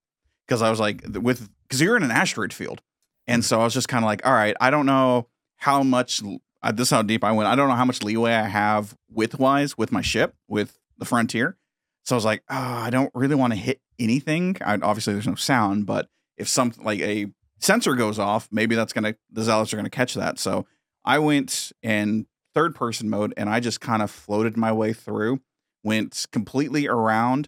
because 0.46 0.62
I 0.62 0.70
was 0.70 0.80
like, 0.80 1.02
with 1.14 1.50
because 1.64 1.82
you're 1.82 1.98
in 1.98 2.04
an 2.04 2.12
asteroid 2.12 2.54
field, 2.54 2.82
and 3.28 3.44
so 3.44 3.60
I 3.60 3.64
was 3.64 3.74
just 3.74 3.88
kind 3.90 4.04
of 4.04 4.08
like, 4.08 4.26
all 4.26 4.34
right, 4.34 4.56
I 4.62 4.70
don't 4.70 4.86
know 4.86 5.28
how 5.58 5.82
much. 5.84 6.22
Uh, 6.64 6.72
this 6.72 6.88
is 6.88 6.92
how 6.92 7.02
deep 7.02 7.24
I 7.24 7.32
went. 7.32 7.48
I 7.50 7.56
don't 7.56 7.68
know 7.70 7.76
how 7.76 7.86
much 7.86 8.04
leeway 8.04 8.34
I 8.34 8.48
have 8.48 8.96
width 9.10 9.40
wise 9.40 9.78
with 9.80 9.92
my 9.92 10.02
ship 10.02 10.36
with 10.48 10.78
the 11.00 11.06
Frontier. 11.06 11.58
So 12.06 12.16
I 12.16 12.18
was 12.18 12.26
like, 12.26 12.44
oh, 12.50 12.56
I 12.56 12.90
don't 12.90 13.12
really 13.14 13.36
want 13.36 13.54
to 13.54 13.60
hit 13.60 13.80
anything. 14.00 14.58
I, 14.66 14.78
obviously, 14.82 15.14
there's 15.14 15.28
no 15.28 15.36
sound, 15.36 15.86
but 15.86 16.08
if 16.38 16.48
something 16.48 16.84
like 16.84 17.00
a 17.00 17.28
sensor 17.60 17.96
goes 17.96 18.18
off, 18.18 18.48
maybe 18.52 18.76
that's 18.76 18.94
gonna 18.94 19.16
the 19.32 19.44
zealots 19.44 19.74
are 19.74 19.78
gonna 19.78 19.90
catch 19.90 20.16
that. 20.16 20.40
So 20.40 20.66
I 21.06 21.20
went 21.20 21.72
in 21.84 22.26
third 22.54 22.76
person 22.76 23.10
mode 23.10 23.34
and 23.38 23.50
I 23.50 23.60
just 23.60 23.82
kind 23.82 24.02
of 24.02 24.12
floated 24.12 24.58
my 24.58 24.72
way 24.72 24.94
through 24.94 25.40
went 25.84 26.28
completely 26.32 26.88
around 26.88 27.48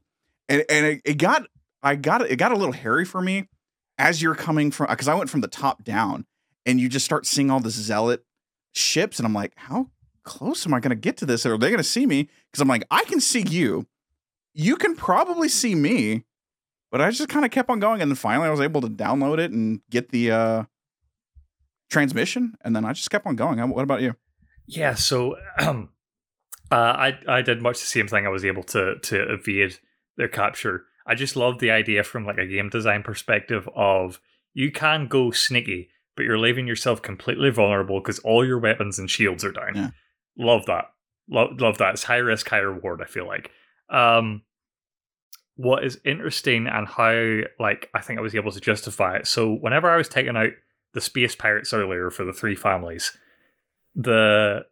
and, 0.50 0.64
and 0.70 0.86
it, 0.86 1.02
it 1.06 1.18
got 1.18 1.46
i 1.82 1.96
got 1.96 2.22
it 2.22 2.36
got 2.38 2.52
a 2.52 2.56
little 2.56 2.74
hairy 2.74 3.06
for 3.06 3.22
me 3.22 3.48
as 3.98 4.22
you're 4.22 4.36
coming 4.36 4.72
from 4.72 4.88
because 4.90 5.08
i 5.08 5.14
went 5.14 5.30
from 5.30 5.42
the 5.42 5.48
top 5.48 5.84
down 5.84 6.26
and 6.66 6.80
you 6.80 6.90
just 6.90 7.06
start 7.06 7.26
seeing 7.26 7.52
all 7.52 7.60
the 7.60 7.70
zealot 7.70 8.24
ships 8.74 9.20
and 9.20 9.26
i'm 9.26 9.34
like 9.34 9.54
how 9.56 9.88
close 10.24 10.66
am 10.66 10.74
i 10.74 10.80
to 10.80 10.96
get 10.96 11.18
to 11.18 11.26
this 11.26 11.46
are 11.46 11.58
they 11.58 11.76
to 11.76 11.84
see 11.84 12.06
me 12.06 12.24
because 12.52 12.62
i'm 12.62 12.68
like 12.68 12.84
i 12.90 13.04
can 13.04 13.20
see 13.20 13.42
you 13.42 13.86
you 14.54 14.76
can 14.76 14.96
probably 14.96 15.50
see 15.50 15.76
me 15.76 16.24
but 16.92 17.02
i 17.02 17.10
just 17.10 17.30
kind 17.30 17.46
of 17.46 17.52
kept 17.52 17.70
on 17.70 17.80
going 17.80 18.02
and 18.02 18.10
then 18.12 18.16
finally 18.16 18.48
i 18.48 18.52
was 18.52 18.62
able 18.62 18.82
to 18.82 18.90
download 18.90 19.40
it 19.40 19.52
and 19.52 19.82
get 19.90 20.10
the 20.10 20.32
uh 20.32 20.64
transmission 21.90 22.54
and 22.62 22.76
then 22.76 22.86
i 22.86 22.94
just 22.94 23.10
kept 23.10 23.26
on 23.26 23.36
going 23.36 23.60
what 23.70 23.84
about 23.84 24.02
you 24.02 24.16
Yeah, 24.66 24.96
so 24.96 25.36
um, 25.60 25.90
uh, 26.72 26.76
I 26.76 27.20
I 27.28 27.42
did 27.42 27.62
much 27.62 27.80
the 27.80 27.86
same 27.86 28.08
thing. 28.08 28.26
I 28.26 28.30
was 28.30 28.46
able 28.46 28.64
to 28.64 28.96
to 28.98 29.34
evade 29.34 29.78
their 30.16 30.30
capture. 30.30 30.86
I 31.06 31.16
just 31.16 31.36
love 31.36 31.60
the 31.60 31.70
idea 31.72 32.04
from 32.04 32.26
like 32.26 32.38
a 32.38 32.48
game 32.48 32.70
design 32.70 33.04
perspective 33.04 33.68
of 33.76 34.22
you 34.54 34.72
can 34.72 35.08
go 35.08 35.32
sneaky, 35.32 35.90
but 36.16 36.24
you're 36.24 36.40
leaving 36.40 36.66
yourself 36.66 37.02
completely 37.02 37.50
vulnerable 37.52 38.00
because 38.00 38.20
all 38.20 38.46
your 38.46 38.60
weapons 38.60 38.98
and 38.98 39.10
shields 39.10 39.44
are 39.44 39.52
down. 39.52 39.76
Yeah. 39.76 39.90
Love 40.38 40.66
that. 40.68 40.86
Love 41.30 41.60
love 41.60 41.78
that. 41.80 41.96
It's 41.96 42.06
high 42.06 42.24
risk, 42.24 42.48
high 42.48 42.60
reward. 42.60 43.02
I 43.02 43.06
feel 43.06 43.28
like. 43.28 43.52
Um, 43.90 44.44
what 45.56 45.84
is 45.84 46.00
interesting 46.04 46.66
and 46.68 46.88
how 46.88 47.42
like 47.60 47.90
I 47.94 48.02
think 48.02 48.18
I 48.18 48.24
was 48.24 48.34
able 48.36 48.52
to 48.52 48.60
justify 48.60 49.18
it. 49.18 49.28
So 49.28 49.54
whenever 49.54 49.90
I 49.90 49.98
was 49.98 50.10
taking 50.10 50.36
out 50.36 50.50
the 50.94 51.02
space 51.02 51.36
pirates 51.36 51.74
earlier 51.74 52.10
for 52.10 52.26
the 52.26 52.34
three 52.34 52.56
families, 52.56 53.16
the 53.96 54.66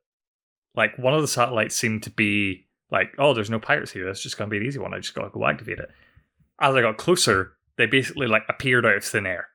like 0.75 0.97
one 0.97 1.13
of 1.13 1.21
the 1.21 1.27
satellites 1.27 1.75
seemed 1.75 2.03
to 2.03 2.09
be 2.09 2.67
like, 2.89 3.13
oh, 3.17 3.33
there's 3.33 3.49
no 3.49 3.59
pirates 3.59 3.91
here. 3.91 4.05
That's 4.05 4.23
just 4.23 4.37
gonna 4.37 4.49
be 4.49 4.57
an 4.57 4.65
easy 4.65 4.79
one. 4.79 4.93
I 4.93 4.99
just 4.99 5.13
gotta 5.13 5.29
go 5.29 5.45
activate 5.45 5.79
it. 5.79 5.89
As 6.59 6.75
I 6.75 6.81
got 6.81 6.97
closer, 6.97 7.53
they 7.77 7.85
basically 7.85 8.27
like 8.27 8.43
appeared 8.49 8.85
out 8.85 8.95
of 8.95 9.03
thin 9.03 9.25
air. 9.25 9.47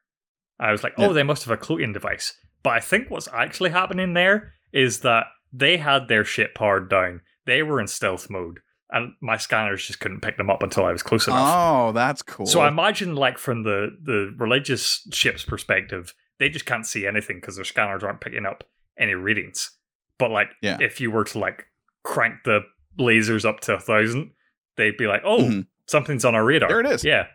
I 0.59 0.72
was 0.72 0.82
like, 0.82 0.94
oh, 0.96 1.09
Yeah. 1.09 1.12
they 1.12 1.22
must 1.22 1.44
have 1.44 1.52
a 1.52 1.57
cloaking 1.61 1.92
device. 1.92 2.34
But 2.62 2.70
I 2.74 2.80
think 2.80 3.11
what's 3.11 3.28
actually 3.32 3.70
happening 3.70 4.14
there 4.14 4.52
is 4.72 5.00
that 5.00 5.26
they 5.52 5.76
had 5.76 6.09
their 6.09 6.24
shit 6.24 6.54
powered 6.54 6.88
down. 6.88 7.20
They 7.44 7.62
were 7.62 7.80
in 7.80 7.86
stealth 7.86 8.28
mode, 8.30 8.61
and 8.91 9.12
my 9.20 9.37
scanners 9.37 9.87
just 9.87 10.01
couldn't 10.01 10.20
pick 10.20 10.37
them 10.37 10.49
up 10.51 10.62
until 10.62 10.84
I 10.84 10.93
was 10.93 11.03
close 11.03 11.26
enough. 11.26 11.49
oh 11.55 11.93
that's 11.93 12.22
cool 12.22 12.47
So 12.47 12.61
I 12.61 12.68
imagine, 12.68 13.14
like 13.16 13.39
from 13.39 13.62
the 13.64 13.97
the 14.03 14.34
religious 14.39 15.07
ship's 15.12 15.45
perspective, 15.45 16.14
they 16.39 16.49
just 16.49 16.66
can't 16.66 16.87
see 16.87 17.07
anything 17.07 17.39
because 17.41 17.57
their 17.57 17.64
scanners 17.64 18.03
aren't 18.05 18.20
picking 18.20 18.47
up 18.47 18.64
any 18.99 19.14
readings. 19.14 19.70
But 20.18 20.30
like, 20.30 20.49
Yeah. 20.62 20.78
if 20.80 21.01
you 21.01 21.11
were 21.11 21.24
to 21.24 21.39
like 21.39 21.66
crank 22.05 22.37
the 22.45 22.61
lasers 22.99 23.45
up 23.45 23.61
to 23.61 23.74
a 23.74 23.80
thousand, 23.80 24.30
they'd 24.76 24.97
be 24.97 25.07
like, 25.07 25.22
"Oh, 25.24 25.41
Mhm. 25.43 25.66
something's 25.87 26.24
on 26.24 26.34
our 26.34 26.45
radar." 26.45 26.68
There 26.68 26.80
it 26.80 26.87
is. 26.87 27.05
Yeah. 27.05 27.26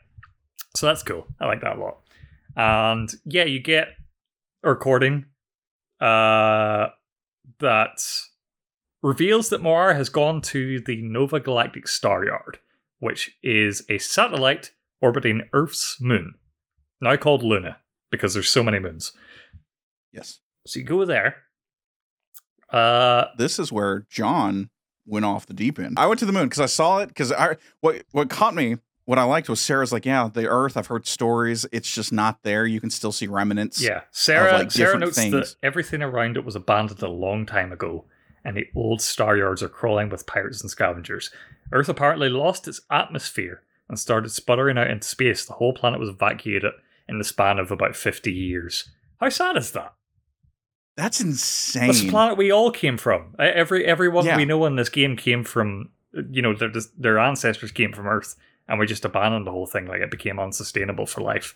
So 0.76 0.88
that's 0.88 1.04
cool. 1.04 1.28
I 1.40 1.46
like 1.48 1.62
that 1.62 1.76
a 1.76 1.80
lot. 1.80 1.98
And 2.56 3.14
yeah, 3.26 3.44
you 3.44 3.60
get 3.60 3.90
a 4.64 4.70
recording 4.70 5.26
uh, 6.00 6.88
that 7.60 8.02
reveals 9.02 9.50
that 9.50 9.62
Moara 9.62 9.96
has 9.96 10.10
gone 10.10 10.42
to 10.42 10.80
the 10.80 11.02
Nova 11.02 11.40
Galactic 11.40 11.88
Star 11.88 12.26
Yard, 12.26 12.60
which 13.00 13.38
is 13.42 13.84
a 13.90 13.98
satellite 13.98 14.72
orbiting 15.02 15.42
Earth's 15.54 16.00
moon, 16.00 16.36
now 17.02 17.16
called 17.16 17.44
Luna, 17.44 17.78
because 18.12 18.34
there's 18.34 18.50
so 18.50 18.64
many 18.64 18.80
moons. 18.80 19.14
yes 20.12 20.40
So 20.68 20.80
you 20.80 20.86
go 20.86 21.06
there. 21.06 21.38
Uh, 22.72 23.26
this 23.38 23.60
is 23.60 23.72
where 23.72 24.06
Jon 24.10 24.70
went 25.06 25.26
off 25.26 25.46
the 25.46 25.54
deep 25.54 25.80
end. 25.80 25.98
I 25.98 26.08
went 26.08 26.20
to 26.20 26.26
the 26.26 26.32
moon 26.32 26.46
because 26.46 26.60
I 26.62 26.68
saw 26.68 27.00
it. 27.00 27.10
Because 27.10 27.32
I 27.32 27.58
what 27.82 28.04
what 28.12 28.30
caught 28.30 28.56
me, 28.56 28.78
what 29.06 29.20
I 29.20 29.24
liked 29.24 29.50
was 29.50 29.60
Sarah's 29.60 29.92
like, 29.92 30.06
yeah, 30.06 30.30
the 30.32 30.48
Earth. 30.48 30.78
I've 30.78 30.88
heard 30.88 31.06
stories. 31.06 31.66
It's 31.72 31.94
just 31.94 32.14
not 32.14 32.44
there. 32.44 32.66
You 32.66 32.80
can 32.80 32.90
still 32.90 33.12
see 33.12 33.28
remnants. 33.28 33.82
yeah, 33.82 34.02
Sarah. 34.12 34.54
like, 34.60 34.72
Sarah 34.72 34.98
notes 34.98 35.18
things. 35.18 35.34
that 35.34 35.56
everything 35.62 36.02
around 36.02 36.38
it 36.38 36.46
was 36.46 36.56
abandoned 36.56 37.02
a 37.02 37.10
long 37.10 37.46
time 37.46 37.72
ago, 37.72 38.06
and 38.44 38.56
the 38.58 38.68
old 38.76 39.02
star 39.02 39.38
yards 39.38 39.62
are 39.64 39.70
crawling 39.70 40.10
with 40.10 40.26
pirates 40.28 40.62
and 40.62 40.70
scavengers. 40.70 41.32
Earth 41.72 41.90
apparently 41.90 42.30
lost 42.30 42.68
its 42.68 42.82
atmosphere 42.90 43.62
and 43.88 44.00
started 44.00 44.30
sputtering 44.32 44.78
out 44.78 44.90
into 44.90 45.08
space. 45.08 45.46
The 45.46 45.54
whole 45.54 45.74
planet 45.74 46.00
was 46.00 46.10
evacuated 46.10 46.72
in 47.08 47.18
the 47.18 47.24
span 47.24 47.60
of 47.60 47.72
about 47.72 47.96
fifty 47.96 48.32
years. 48.32 48.90
How 49.20 49.30
sad 49.30 49.58
is 49.58 49.72
that? 49.72 49.94
that's 50.98 51.22
insane. 51.22 51.88
That's 51.88 52.02
the 52.02 52.10
planet 52.10 52.38
we 52.38 52.52
all 52.52 52.70
came 52.72 52.98
from. 52.98 53.34
Every 53.40 53.86
everyone 53.86 54.26
Yeah. 54.26 54.38
we 54.38 54.46
know 54.46 54.66
in 54.66 54.76
this 54.76 54.90
game 54.90 55.16
came 55.16 55.44
from, 55.44 55.90
you 56.30 56.42
know, 56.42 56.54
their 56.54 56.72
their 56.98 57.18
ancestors 57.20 57.72
came 57.72 57.94
from 57.94 58.08
Earth, 58.08 58.36
and 58.68 58.78
we 58.80 58.86
just 58.86 59.06
abandoned 59.06 59.48
the 59.48 59.52
whole 59.52 59.66
thing. 59.68 59.88
Like 59.88 60.02
it 60.02 60.12
became 60.12 60.40
unsustainable 60.40 61.06
for 61.06 61.22
life. 61.22 61.56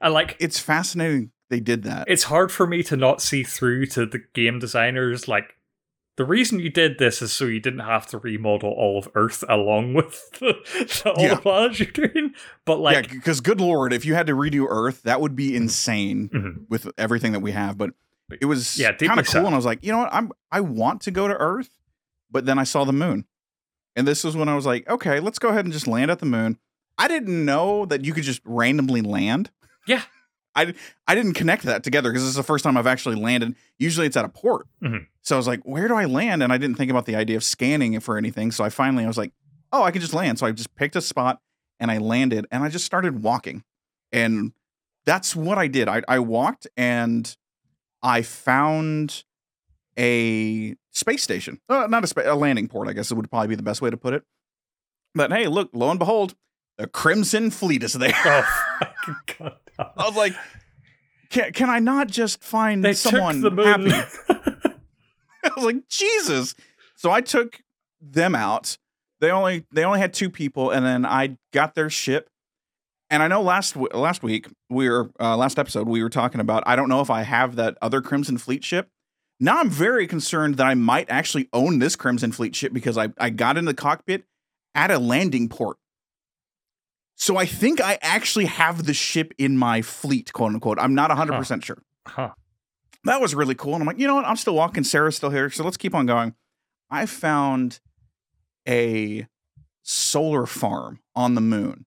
And 0.00 0.12
like, 0.12 0.36
It's 0.40 0.58
fascinating 0.58 1.30
they 1.50 1.60
did 1.60 1.84
that. 1.84 2.06
it's 2.08 2.24
hard 2.24 2.50
for 2.50 2.66
me 2.66 2.82
to 2.84 2.96
not 2.96 3.22
see 3.22 3.42
through 3.44 3.86
to 3.86 4.06
the 4.06 4.18
game 4.34 4.58
designers. 4.58 5.28
Like, 5.28 5.54
the 6.16 6.24
reason 6.24 6.60
you 6.60 6.70
did 6.70 6.98
this 6.98 7.20
is 7.22 7.32
so 7.32 7.44
you 7.46 7.58
didn't 7.60 7.80
have 7.80 8.06
to 8.08 8.18
remodel 8.18 8.70
all 8.70 8.98
of 8.98 9.08
Earth 9.14 9.42
along 9.48 9.94
with 9.94 10.30
the, 10.38 10.54
the, 11.04 11.10
all 11.12 11.22
Yeah. 11.22 11.34
the 11.34 11.40
planets 11.40 11.80
you're 11.80 11.90
doing. 11.90 12.34
But 12.64 12.74
yeah, 12.78 12.82
like, 12.82 13.10
because 13.10 13.40
good 13.40 13.60
lord, 13.60 13.92
if 13.92 14.04
you 14.04 14.14
had 14.14 14.26
to 14.28 14.34
redo 14.34 14.66
Earth, 14.68 15.02
that 15.02 15.20
would 15.20 15.34
be 15.34 15.56
insane 15.56 16.28
Mhm. 16.28 16.68
with 16.68 16.88
everything 16.96 17.32
that 17.32 17.40
we 17.40 17.50
have. 17.52 17.76
But 17.78 17.90
it 18.40 18.46
was 18.46 18.78
Yeah, 18.78 18.92
kind 18.92 19.18
of 19.20 19.26
cool, 19.26 19.32
sad. 19.32 19.44
and 19.46 19.54
I 19.54 19.56
was 19.56 19.66
like, 19.66 19.84
you 19.84 19.92
know 19.92 19.98
what, 19.98 20.12
I'm 20.14 20.30
I 20.52 20.60
want 20.60 21.00
to 21.02 21.10
go 21.10 21.26
to 21.28 21.34
Earth, 21.34 21.70
but 22.30 22.46
then 22.46 22.58
I 22.58 22.64
saw 22.64 22.84
the 22.84 22.92
moon, 22.92 23.26
and 23.96 24.06
this 24.08 24.24
is 24.24 24.36
when 24.36 24.48
I 24.48 24.54
was 24.54 24.66
like, 24.66 24.88
okay, 24.88 25.20
let's 25.20 25.38
go 25.38 25.48
ahead 25.50 25.64
and 25.64 25.72
just 25.74 25.86
land 25.86 26.10
at 26.10 26.20
the 26.20 26.26
moon. 26.26 26.58
I 26.96 27.08
didn't 27.08 27.44
know 27.44 27.84
that 27.86 28.04
you 28.04 28.12
could 28.14 28.22
just 28.24 28.40
randomly 28.44 29.02
land. 29.02 29.50
Yeah. 29.86 30.02
I, 30.56 30.74
I 31.08 31.14
didn't 31.14 31.34
connect 31.34 31.64
that 31.64 31.82
together 31.82 32.10
because 32.10 32.22
this 32.22 32.30
is 32.30 32.36
the 32.36 32.42
first 32.42 32.62
time 32.64 32.76
I've 32.76 32.86
actually 32.86 33.16
landed. 33.16 33.56
Usually 33.78 34.06
it's 34.06 34.16
at 34.16 34.24
a 34.24 34.28
port. 34.28 34.66
Mhm. 34.82 35.06
So 35.22 35.34
I 35.34 35.38
was 35.38 35.46
like, 35.46 35.60
where 35.64 35.88
do 35.88 35.94
I 35.94 36.04
land? 36.04 36.42
And 36.42 36.52
I 36.52 36.58
didn't 36.58 36.76
think 36.76 36.90
about 36.90 37.06
the 37.06 37.16
idea 37.16 37.36
of 37.36 37.42
scanning 37.44 37.94
it 37.94 38.02
for 38.02 38.16
anything. 38.16 38.50
So 38.52 38.62
I 38.62 38.68
finally 38.70 39.04
I 39.04 39.08
was 39.08 39.18
like, 39.18 39.32
oh, 39.72 39.82
I 39.82 39.90
can 39.90 40.00
just 40.00 40.14
land. 40.14 40.38
So 40.38 40.46
I 40.46 40.52
just 40.52 40.74
picked 40.76 40.94
a 40.96 41.00
spot 41.00 41.40
and 41.80 41.90
I 41.90 41.98
landed 41.98 42.46
and 42.52 42.62
I 42.62 42.68
just 42.68 42.84
started 42.84 43.22
walking. 43.22 43.64
And 44.12 44.52
that's 45.06 45.34
what 45.34 45.58
I 45.58 45.66
did. 45.66 45.88
I, 45.88 46.02
I 46.08 46.18
walked 46.20 46.66
and 46.76 47.36
I 48.02 48.22
found 48.22 49.24
a 49.98 50.76
space 50.90 51.22
station. 51.22 51.60
Uh, 51.68 51.86
not 51.88 52.04
a, 52.04 52.06
spa- 52.06 52.22
a 52.32 52.34
landing 52.34 52.68
port, 52.68 52.88
I 52.88 52.92
guess 52.92 53.10
it 53.10 53.14
would 53.14 53.30
probably 53.30 53.48
be 53.48 53.54
the 53.56 53.62
best 53.62 53.82
way 53.82 53.90
to 53.90 53.96
put 53.96 54.14
it. 54.14 54.22
But 55.14 55.32
hey, 55.32 55.46
look, 55.46 55.70
lo 55.72 55.90
and 55.90 55.98
behold, 55.98 56.34
the 56.78 56.86
Crimson 56.86 57.50
Fleet 57.50 57.82
is 57.82 57.92
there. 57.94 58.12
oh, 58.24 58.64
fucking 58.80 59.16
God. 59.38 59.56
I 59.78 60.06
was 60.06 60.16
like, 60.16 60.34
can, 61.30 61.52
can 61.52 61.70
I 61.70 61.78
not 61.78 62.08
just 62.08 62.42
find 62.42 62.84
They 62.84 62.94
someone 62.94 63.42
took 63.42 63.54
the 63.54 63.62
moon. 63.64 63.90
happy? 63.90 64.08
I 65.44 65.50
was 65.56 65.64
like, 65.64 65.88
Jesus. 65.88 66.54
So 66.96 67.10
I 67.10 67.20
took 67.20 67.60
them 68.00 68.34
out. 68.34 68.78
They 69.20 69.30
only 69.30 69.66
they 69.72 69.84
only 69.84 70.00
had 70.00 70.12
two 70.12 70.28
people, 70.30 70.70
and 70.70 70.84
then 70.84 71.06
I 71.06 71.38
got 71.52 71.74
their 71.74 71.88
ship. 71.90 72.28
And 73.10 73.22
I 73.22 73.28
know 73.28 73.42
last 73.42 73.76
last 73.76 74.22
week 74.22 74.48
we 74.68 74.88
were 74.88 75.10
uh, 75.20 75.36
last 75.36 75.58
episode 75.58 75.86
we 75.88 76.02
were 76.02 76.10
talking 76.10 76.40
about. 76.40 76.62
I 76.66 76.76
don't 76.76 76.88
know 76.88 77.00
if 77.00 77.10
I 77.10 77.22
have 77.22 77.56
that 77.56 77.76
other 77.80 78.00
Crimson 78.00 78.38
Fleet 78.38 78.64
ship. 78.64 78.88
Now 79.40 79.60
I'm 79.60 79.70
very 79.70 80.06
concerned 80.06 80.56
that 80.56 80.66
I 80.66 80.74
might 80.74 81.08
actually 81.10 81.48
own 81.52 81.78
this 81.78 81.96
Crimson 81.96 82.32
Fleet 82.32 82.54
ship 82.56 82.72
because 82.72 82.98
I 82.98 83.08
I 83.18 83.30
got 83.30 83.56
in 83.56 83.64
the 83.66 83.74
cockpit 83.74 84.24
at 84.74 84.90
a 84.90 84.98
landing 84.98 85.48
port. 85.48 85.76
So 87.16 87.36
I 87.36 87.46
think 87.46 87.80
I 87.80 87.98
actually 88.02 88.46
have 88.46 88.84
the 88.86 88.94
ship 88.94 89.32
in 89.38 89.56
my 89.56 89.82
fleet, 89.82 90.32
quote 90.32 90.52
unquote. 90.52 90.78
I'm 90.78 90.94
not 90.94 91.10
100% 91.10 91.64
sure. 91.64 91.82
Huh. 92.06 92.30
That 93.04 93.20
was 93.20 93.34
really 93.34 93.54
cool. 93.54 93.74
And 93.74 93.82
I'm 93.82 93.86
like, 93.86 93.98
you 93.98 94.06
know 94.06 94.14
what? 94.16 94.24
I'm 94.24 94.36
still 94.36 94.54
walking. 94.54 94.84
Sarah's 94.84 95.16
still 95.16 95.30
here. 95.30 95.50
So 95.50 95.62
let's 95.62 95.76
keep 95.76 95.94
on 95.94 96.06
going. 96.06 96.34
I 96.90 97.06
found 97.06 97.80
a 98.68 99.26
solar 99.82 100.46
farm 100.46 101.00
on 101.14 101.34
the 101.34 101.40
moon. 101.40 101.86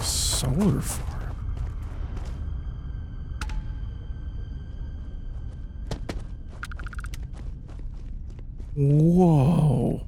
Solar 0.00 0.80
farm. 0.80 1.10
Whoa. 8.76 10.04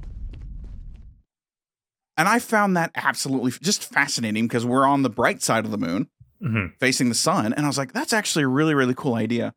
And 2.17 2.27
I 2.27 2.39
found 2.39 2.75
that 2.75 2.91
absolutely 2.95 3.51
just 3.61 3.83
fascinating 3.85 4.47
because 4.47 4.65
we're 4.65 4.85
on 4.85 5.03
the 5.03 5.09
bright 5.09 5.41
side 5.43 5.65
of 5.65 5.71
the 5.71 5.77
moon 5.77 6.09
Mhm. 6.41 6.73
facing 6.79 7.09
the 7.09 7.15
sun. 7.15 7.53
And 7.53 7.65
I 7.65 7.67
was 7.67 7.77
like, 7.77 7.93
that's 7.93 8.13
actually 8.13 8.43
a 8.43 8.47
really, 8.47 8.73
really 8.75 8.93
cool 8.95 9.15
idea. 9.15 9.53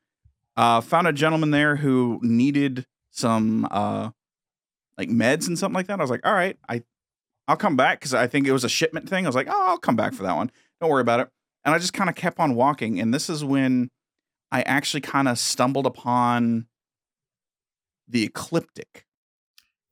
Uh, 0.57 0.81
found 0.81 1.07
a 1.07 1.13
gentleman 1.13 1.51
there 1.53 1.77
who 1.77 2.19
needed 2.23 2.87
some 3.11 3.67
uh, 3.71 4.11
like 4.99 5.09
meds 5.09 5.47
and 5.49 5.59
something 5.59 5.75
like 5.75 5.87
that. 5.87 5.99
I 5.99 6.03
was 6.03 6.11
like, 6.11 6.27
all 6.27 6.33
right, 6.35 6.59
I, 6.69 6.83
I'll 7.49 7.57
come 7.57 7.77
back 7.77 8.01
because 8.01 8.13
I 8.15 8.27
think 8.27 8.47
it 8.47 8.53
was 8.53 8.65
a 8.65 8.69
shipment 8.69 9.09
thing. 9.09 9.25
I 9.25 9.29
was 9.29 9.35
like, 9.37 9.49
oh, 9.49 9.67
I'll 9.69 9.79
come 9.79 9.97
back 9.97 10.13
for 10.15 10.23
that 10.23 10.37
one. 10.37 10.51
Don't 10.81 10.91
worry 10.91 11.01
about 11.01 11.21
it. 11.21 11.29
And 11.65 11.75
I 11.75 11.79
just 11.79 11.93
kind 11.95 12.09
of 12.11 12.17
kept 12.17 12.39
on 12.39 12.55
walking. 12.55 13.01
And 13.01 13.13
this 13.13 13.29
is 13.31 13.43
when 13.45 13.91
I 14.53 14.63
actually 14.63 15.01
kind 15.03 15.29
of 15.29 15.39
stumbled 15.39 15.87
upon 15.87 16.67
the 18.09 18.25
ecliptic. 18.25 19.07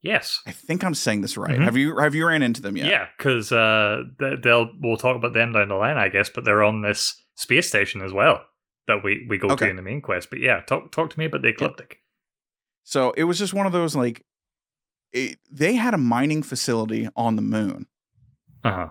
Yes. 0.01 0.41
I 0.47 0.51
think 0.51 0.83
I'm 0.83 0.93
saying 0.95 1.21
this 1.21 1.35
right. 1.37 1.57
Mhm. 1.59 1.63
Have 1.63 1.75
you 1.75 1.97
have 1.97 2.15
you 2.15 2.25
ran 2.25 2.41
into 2.41 2.61
them 2.61 2.77
yet? 2.77 2.87
Yeah, 2.87 3.07
because 3.17 3.51
uh, 3.51 4.03
they'll 4.19 4.69
we'll 4.81 4.97
talk 4.97 5.15
about 5.17 5.33
them 5.33 5.51
down 5.51 5.67
the 5.67 5.75
line, 5.75 5.97
I 5.97 6.07
guess. 6.09 6.29
But 6.29 6.45
they're 6.45 6.63
on 6.63 6.81
this 6.81 7.21
space 7.35 7.67
station 7.67 8.01
as 8.01 8.13
well 8.13 8.41
that 8.87 9.03
we 9.03 9.25
we 9.29 9.37
go 9.37 9.49
Okay. 9.49 9.65
to 9.65 9.69
in 9.71 9.75
the 9.75 9.81
main 9.81 10.01
quest. 10.01 10.29
But 10.29 10.39
yeah, 10.39 10.61
talk 10.61 10.91
talk 10.91 11.09
to 11.11 11.19
me 11.19 11.25
about 11.25 11.41
the 11.41 11.49
ecliptic. 11.49 11.97
So 12.83 13.11
it 13.11 13.25
was 13.25 13.37
just 13.37 13.53
one 13.53 13.65
of 13.65 13.71
those 13.73 13.95
like 13.95 14.23
it, 15.11 15.37
they 15.51 15.75
had 15.75 15.93
a 15.93 15.97
mining 15.97 16.43
facility 16.43 17.09
on 17.15 17.35
the 17.35 17.41
moon, 17.41 17.87
Uh 18.63 18.71
huh. 18.71 18.89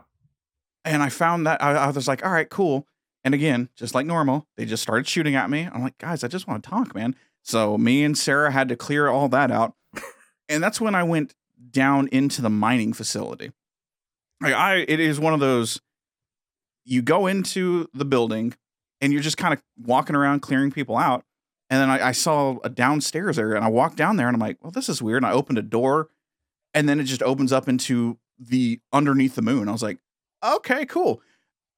and 0.84 1.02
I 1.02 1.08
found 1.08 1.46
that 1.46 1.62
I, 1.62 1.72
I 1.74 1.90
was 1.90 2.06
like, 2.08 2.24
all 2.24 2.32
right, 2.32 2.48
cool. 2.50 2.86
And 3.24 3.34
again, 3.34 3.68
just 3.76 3.94
like 3.94 4.04
normal, 4.06 4.46
they 4.56 4.64
just 4.64 4.82
started 4.82 5.06
shooting 5.08 5.34
at 5.36 5.48
me. 5.48 5.68
I'm 5.72 5.82
like, 5.82 5.96
guys, 5.98 6.22
I 6.24 6.28
just 6.28 6.46
want 6.46 6.62
to 6.64 6.68
talk, 6.70 6.94
man. 6.94 7.14
So 7.42 7.78
me 7.78 8.04
and 8.04 8.16
Sarah 8.18 8.50
had 8.52 8.68
to 8.68 8.76
clear 8.76 9.08
all 9.08 9.28
that 9.30 9.50
out, 9.50 9.74
and 10.48 10.62
that's 10.62 10.80
when 10.80 10.94
I 10.94 11.02
went 11.02 11.34
down 11.70 12.08
into 12.08 12.42
the 12.42 12.50
mining 12.50 12.92
facility. 12.92 13.52
Like 14.40 14.54
I, 14.54 14.76
it 14.88 15.00
is 15.00 15.18
one 15.18 15.34
of 15.34 15.40
those. 15.40 15.80
You 16.84 17.02
go 17.02 17.26
into 17.26 17.88
the 17.92 18.04
building, 18.04 18.54
and 19.00 19.12
you're 19.12 19.22
just 19.22 19.36
kind 19.36 19.52
of 19.52 19.62
walking 19.78 20.16
around 20.16 20.40
clearing 20.40 20.70
people 20.70 20.96
out. 20.96 21.24
And 21.70 21.80
then 21.80 21.90
I, 21.90 22.08
I 22.08 22.12
saw 22.12 22.58
a 22.64 22.70
downstairs 22.70 23.38
area, 23.38 23.56
and 23.56 23.64
I 23.64 23.68
walked 23.68 23.96
down 23.96 24.16
there, 24.16 24.28
and 24.28 24.34
I'm 24.34 24.40
like, 24.40 24.58
"Well, 24.62 24.70
this 24.70 24.88
is 24.88 25.02
weird." 25.02 25.22
And 25.22 25.26
I 25.26 25.34
opened 25.34 25.58
a 25.58 25.62
door, 25.62 26.08
and 26.72 26.88
then 26.88 27.00
it 27.00 27.04
just 27.04 27.22
opens 27.22 27.52
up 27.52 27.68
into 27.68 28.18
the 28.38 28.80
underneath 28.92 29.34
the 29.34 29.42
moon. 29.42 29.68
I 29.68 29.72
was 29.72 29.82
like, 29.82 29.98
"Okay, 30.42 30.86
cool." 30.86 31.20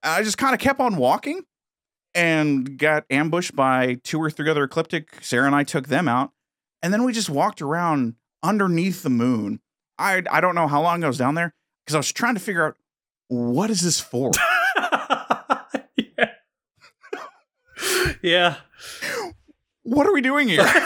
And 0.03 0.13
I 0.13 0.23
just 0.23 0.39
kind 0.39 0.55
of 0.55 0.61
kept 0.61 0.81
on 0.81 0.97
walking, 0.97 1.43
and 2.15 2.79
got 2.79 3.05
ambushed 3.11 3.57
by 3.57 3.95
two 4.05 4.21
or 4.21 4.31
three 4.31 4.51
other 4.51 4.65
ecliptic. 4.65 5.23
Sarah 5.23 5.47
and 5.47 5.55
I 5.55 5.65
took 5.65 5.89
them 5.89 6.07
out, 6.07 6.33
and 6.83 6.93
then 6.93 7.05
we 7.05 7.13
just 7.13 7.31
walked 7.31 7.61
around 7.61 8.15
underneath 8.43 9.03
the 9.03 9.11
moon. 9.11 9.61
I 9.99 10.23
I 10.31 10.41
don't 10.41 10.55
know 10.55 10.69
how 10.69 10.83
long 10.83 11.05
I 11.05 11.09
was 11.09 11.19
down 11.19 11.35
there 11.35 11.55
because 11.85 11.95
I 11.95 11.99
was 11.99 12.13
trying 12.13 12.35
to 12.35 12.41
figure 12.41 12.67
out 12.67 12.77
what 13.29 13.71
is 13.71 13.81
this 13.83 14.01
for. 14.01 14.31
yeah. 15.97 16.31
yeah. 18.23 18.57
what 19.83 20.07
are 20.07 20.13
we 20.13 20.21
doing 20.21 20.49
here? 20.49 20.67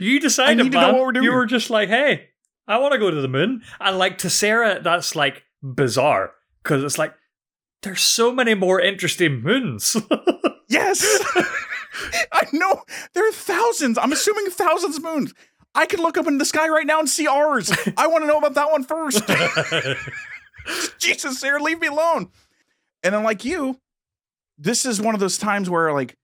You 0.00 0.18
decided, 0.20 0.62
need 0.62 0.72
to 0.72 0.78
know 0.78 0.86
man. 0.86 0.94
what 0.94 1.04
we're 1.04 1.12
doing 1.12 1.24
You 1.24 1.32
were 1.32 1.46
just 1.46 1.68
like, 1.68 1.88
hey, 1.88 2.28
I 2.66 2.78
want 2.78 2.92
to 2.92 2.98
go 2.98 3.10
to 3.10 3.20
the 3.20 3.28
moon. 3.28 3.62
And 3.80 3.98
like 3.98 4.18
to 4.18 4.30
Sarah, 4.30 4.80
that's 4.82 5.14
like 5.14 5.44
bizarre 5.62 6.32
because 6.62 6.82
it's 6.82 6.98
like 6.98 7.14
there's 7.82 8.00
so 8.00 8.32
many 8.32 8.54
more 8.54 8.80
interesting 8.80 9.42
moons. 9.42 9.96
Yes. 10.66 11.04
I 12.32 12.46
know. 12.54 12.82
There 13.12 13.28
are 13.28 13.32
thousands. 13.32 13.98
I'm 13.98 14.12
assuming 14.12 14.50
thousands 14.50 14.96
of 14.96 15.04
moons. 15.04 15.34
I 15.74 15.86
could 15.86 16.00
look 16.00 16.16
up 16.16 16.26
in 16.26 16.38
the 16.38 16.44
sky 16.44 16.68
right 16.68 16.86
now 16.86 17.00
and 17.00 17.08
see 17.08 17.26
ours. 17.26 17.72
I 17.96 18.06
want 18.06 18.22
to 18.22 18.26
know 18.28 18.38
about 18.38 18.54
that 18.54 18.70
one 18.70 18.84
first. 18.84 19.22
Jesus, 20.98 21.38
Sarah, 21.40 21.62
leave 21.62 21.80
me 21.80 21.88
alone. 21.88 22.28
And 23.02 23.14
then, 23.14 23.22
like 23.22 23.44
you, 23.44 23.80
this 24.56 24.86
is 24.86 25.00
one 25.00 25.14
of 25.14 25.20
those 25.20 25.36
times 25.36 25.68
where, 25.68 25.92
like, 25.92 26.16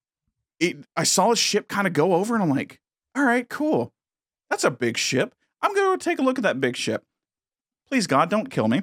it, 0.58 0.78
I 0.96 1.04
saw 1.04 1.32
a 1.32 1.36
ship 1.36 1.68
kind 1.68 1.86
of 1.86 1.92
go 1.92 2.14
over, 2.14 2.34
and 2.34 2.42
I'm 2.42 2.50
like, 2.50 2.80
all 3.14 3.24
right, 3.24 3.48
cool. 3.48 3.92
That's 4.48 4.64
a 4.64 4.70
big 4.70 4.96
ship. 4.96 5.34
I'm 5.62 5.74
going 5.74 5.98
to 5.98 6.02
take 6.04 6.18
a 6.18 6.22
look 6.22 6.38
at 6.38 6.42
that 6.44 6.60
big 6.60 6.76
ship. 6.76 7.04
Please, 7.88 8.06
God, 8.06 8.30
don't 8.30 8.50
kill 8.50 8.68
me. 8.68 8.82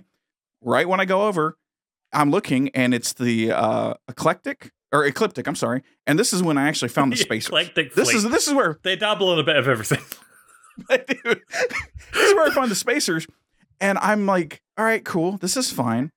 Right 0.61 0.88
when 0.88 0.99
I 0.99 1.05
go 1.05 1.28
over, 1.28 1.57
I'm 2.13 2.30
looking, 2.30 2.70
and 2.70 2.93
it's 2.93 3.13
the 3.13 3.51
uh, 3.51 3.93
eclectic 4.07 4.72
or 4.91 5.05
ecliptic. 5.05 5.47
I'm 5.47 5.55
sorry. 5.55 5.82
And 6.05 6.20
this 6.20 6.34
is 6.34 6.43
when 6.43 6.57
I 6.57 6.68
actually 6.68 6.89
found 6.89 7.13
the. 7.13 7.22
Eclectic 7.36 7.93
This 7.95 8.11
fleet. 8.11 8.18
is 8.18 8.30
this 8.30 8.47
is 8.47 8.53
where 8.53 8.80
they 8.84 8.95
dabble 8.95 9.34
in 9.34 9.39
a 9.39 9.43
bit 9.43 9.55
of 9.55 9.68
everything. 9.68 9.99
Dude, 10.90 11.42
this 12.14 12.30
is 12.30 12.36
where 12.36 12.48
I 12.48 12.52
find 12.52 12.72
the 12.72 12.76
spacers, 12.76 13.28
and 13.80 13.98
I'm 14.00 14.26
like, 14.26 14.62
all 14.78 14.86
right, 14.86 15.04
cool, 15.04 15.38
this 15.38 15.58
is 15.58 15.72
fine. 15.72 16.12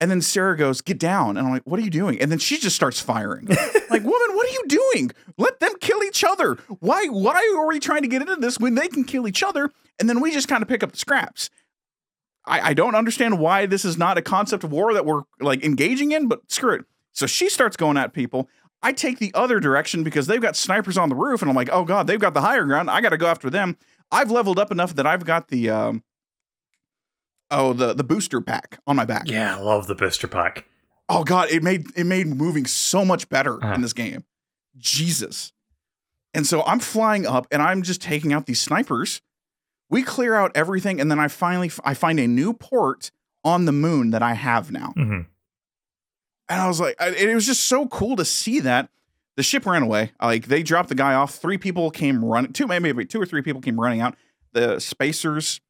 And 0.00 0.10
then 0.10 0.20
Sarah 0.20 0.56
goes, 0.56 0.80
get 0.80 0.98
down, 0.98 1.36
and 1.36 1.46
I'm 1.46 1.52
like, 1.52 1.64
what 1.64 1.80
are 1.80 1.82
you 1.82 1.90
doing? 1.90 2.20
And 2.20 2.30
then 2.30 2.38
she 2.38 2.58
just 2.58 2.76
starts 2.76 3.00
firing. 3.00 3.46
like, 3.90 4.04
woman, 4.04 4.36
what 4.36 4.46
are 4.46 4.52
you 4.52 4.64
doing? 4.68 5.10
Let 5.36 5.58
them 5.58 5.72
kill 5.80 6.04
each 6.04 6.22
other. 6.22 6.54
Why? 6.78 7.06
Why 7.06 7.54
are 7.56 7.66
we 7.66 7.80
trying 7.80 8.02
to 8.02 8.08
get 8.08 8.22
into 8.22 8.36
this 8.36 8.60
when 8.60 8.76
they 8.76 8.88
can 8.88 9.04
kill 9.04 9.26
each 9.26 9.42
other? 9.42 9.72
And 9.98 10.08
then 10.08 10.20
we 10.20 10.30
just 10.30 10.46
kind 10.46 10.62
of 10.62 10.68
pick 10.68 10.84
up 10.84 10.92
the 10.92 10.98
scraps. 10.98 11.50
I, 12.46 12.70
I 12.70 12.74
don't 12.74 12.94
understand 12.94 13.40
why 13.40 13.66
this 13.66 13.84
is 13.84 13.98
not 13.98 14.18
a 14.18 14.22
concept 14.22 14.62
of 14.62 14.70
war 14.70 14.94
that 14.94 15.04
we're 15.04 15.22
like 15.40 15.64
engaging 15.64 16.12
in, 16.12 16.28
but 16.28 16.40
screw 16.50 16.74
it. 16.74 16.84
So 17.12 17.26
she 17.26 17.48
starts 17.48 17.76
going 17.76 17.96
at 17.96 18.12
people. 18.12 18.48
I 18.82 18.92
take 18.92 19.18
the 19.18 19.32
other 19.34 19.58
direction 19.58 20.04
because 20.04 20.28
they've 20.28 20.40
got 20.40 20.54
snipers 20.54 20.96
on 20.96 21.08
the 21.08 21.16
roof, 21.16 21.42
and 21.42 21.50
I'm 21.50 21.56
like, 21.56 21.70
oh 21.72 21.84
god, 21.84 22.06
they've 22.06 22.20
got 22.20 22.34
the 22.34 22.40
higher 22.40 22.64
ground. 22.64 22.88
I 22.90 23.00
got 23.00 23.08
to 23.08 23.16
go 23.16 23.26
after 23.26 23.50
them. 23.50 23.76
I've 24.10 24.30
leveled 24.30 24.58
up 24.58 24.70
enough 24.70 24.94
that 24.94 25.06
I've 25.06 25.24
got 25.24 25.48
the 25.48 25.70
um, 25.70 26.02
oh 27.50 27.72
the 27.72 27.94
the 27.94 28.04
booster 28.04 28.40
pack 28.40 28.78
on 28.86 28.96
my 28.96 29.04
back. 29.04 29.24
yeah, 29.28 29.56
I 29.56 29.60
love 29.60 29.86
the 29.86 29.94
booster 29.94 30.28
pack. 30.28 30.64
Oh 31.08 31.24
god, 31.24 31.50
it 31.50 31.62
made 31.62 31.86
it 31.96 32.04
made 32.04 32.26
moving 32.26 32.66
so 32.66 33.04
much 33.04 33.28
better 33.28 33.62
Uh-huh. 33.62 33.74
in 33.74 33.80
this 33.82 33.92
game. 33.92 34.24
Jesus. 34.76 35.52
And 36.34 36.46
so 36.46 36.62
I'm 36.64 36.78
flying 36.80 37.26
up 37.26 37.46
and 37.50 37.62
I'm 37.62 37.82
just 37.82 38.02
taking 38.02 38.32
out 38.32 38.46
these 38.46 38.60
snipers. 38.60 39.22
We 39.90 40.02
clear 40.02 40.34
out 40.34 40.52
everything 40.54 41.00
and 41.00 41.10
then 41.10 41.18
I 41.18 41.28
finally 41.28 41.70
I 41.84 41.94
find 41.94 42.20
a 42.20 42.26
new 42.26 42.52
port 42.52 43.10
on 43.44 43.64
the 43.64 43.72
moon 43.72 44.10
that 44.10 44.22
I 44.22 44.34
have 44.34 44.70
now. 44.70 44.92
Mhm. 44.96 45.26
And 46.50 46.60
I 46.60 46.66
was 46.68 46.80
like 46.80 46.96
it 47.00 47.34
was 47.34 47.46
just 47.46 47.64
so 47.64 47.86
cool 47.88 48.16
to 48.16 48.24
see 48.24 48.60
that 48.60 48.90
the 49.38 49.44
ship 49.44 49.66
ran 49.66 49.84
away. 49.84 50.10
Like 50.20 50.46
they 50.46 50.64
dropped 50.64 50.88
the 50.88 50.96
guy 50.96 51.14
off. 51.14 51.36
Three 51.36 51.58
people 51.58 51.92
came 51.92 52.24
running. 52.24 52.52
Two 52.52 52.66
maybe 52.66 53.04
two 53.06 53.22
or 53.22 53.24
three 53.24 53.40
people 53.40 53.62
came 53.62 53.78
running 53.78 54.00
out. 54.00 54.16
The 54.52 54.80
spacers 54.80 55.60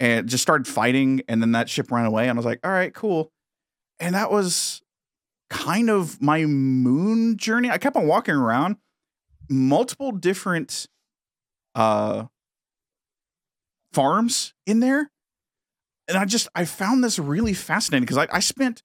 and 0.00 0.28
just 0.28 0.42
started 0.42 0.66
fighting 0.66 1.22
and 1.28 1.40
then 1.40 1.52
that 1.52 1.68
ship 1.68 1.92
ran 1.92 2.04
away 2.04 2.28
and 2.28 2.36
I 2.36 2.38
was 2.38 2.44
like, 2.44 2.58
"All 2.64 2.72
right, 2.72 2.92
cool." 2.92 3.30
And 4.00 4.16
that 4.16 4.32
was 4.32 4.82
kind 5.50 5.88
of 5.88 6.20
my 6.20 6.44
moon 6.46 7.36
journey. 7.36 7.70
I 7.70 7.78
kept 7.78 7.94
on 7.94 8.08
walking 8.08 8.34
around 8.34 8.78
multiple 9.48 10.10
different 10.10 10.88
uh 11.76 12.24
farms 13.92 14.52
in 14.66 14.80
there. 14.80 15.12
And 16.08 16.18
I 16.18 16.24
just 16.24 16.48
I 16.56 16.64
found 16.64 17.04
this 17.04 17.20
really 17.20 17.54
fascinating 17.54 18.02
because 18.02 18.18
I, 18.18 18.26
I 18.32 18.40
spent 18.40 18.82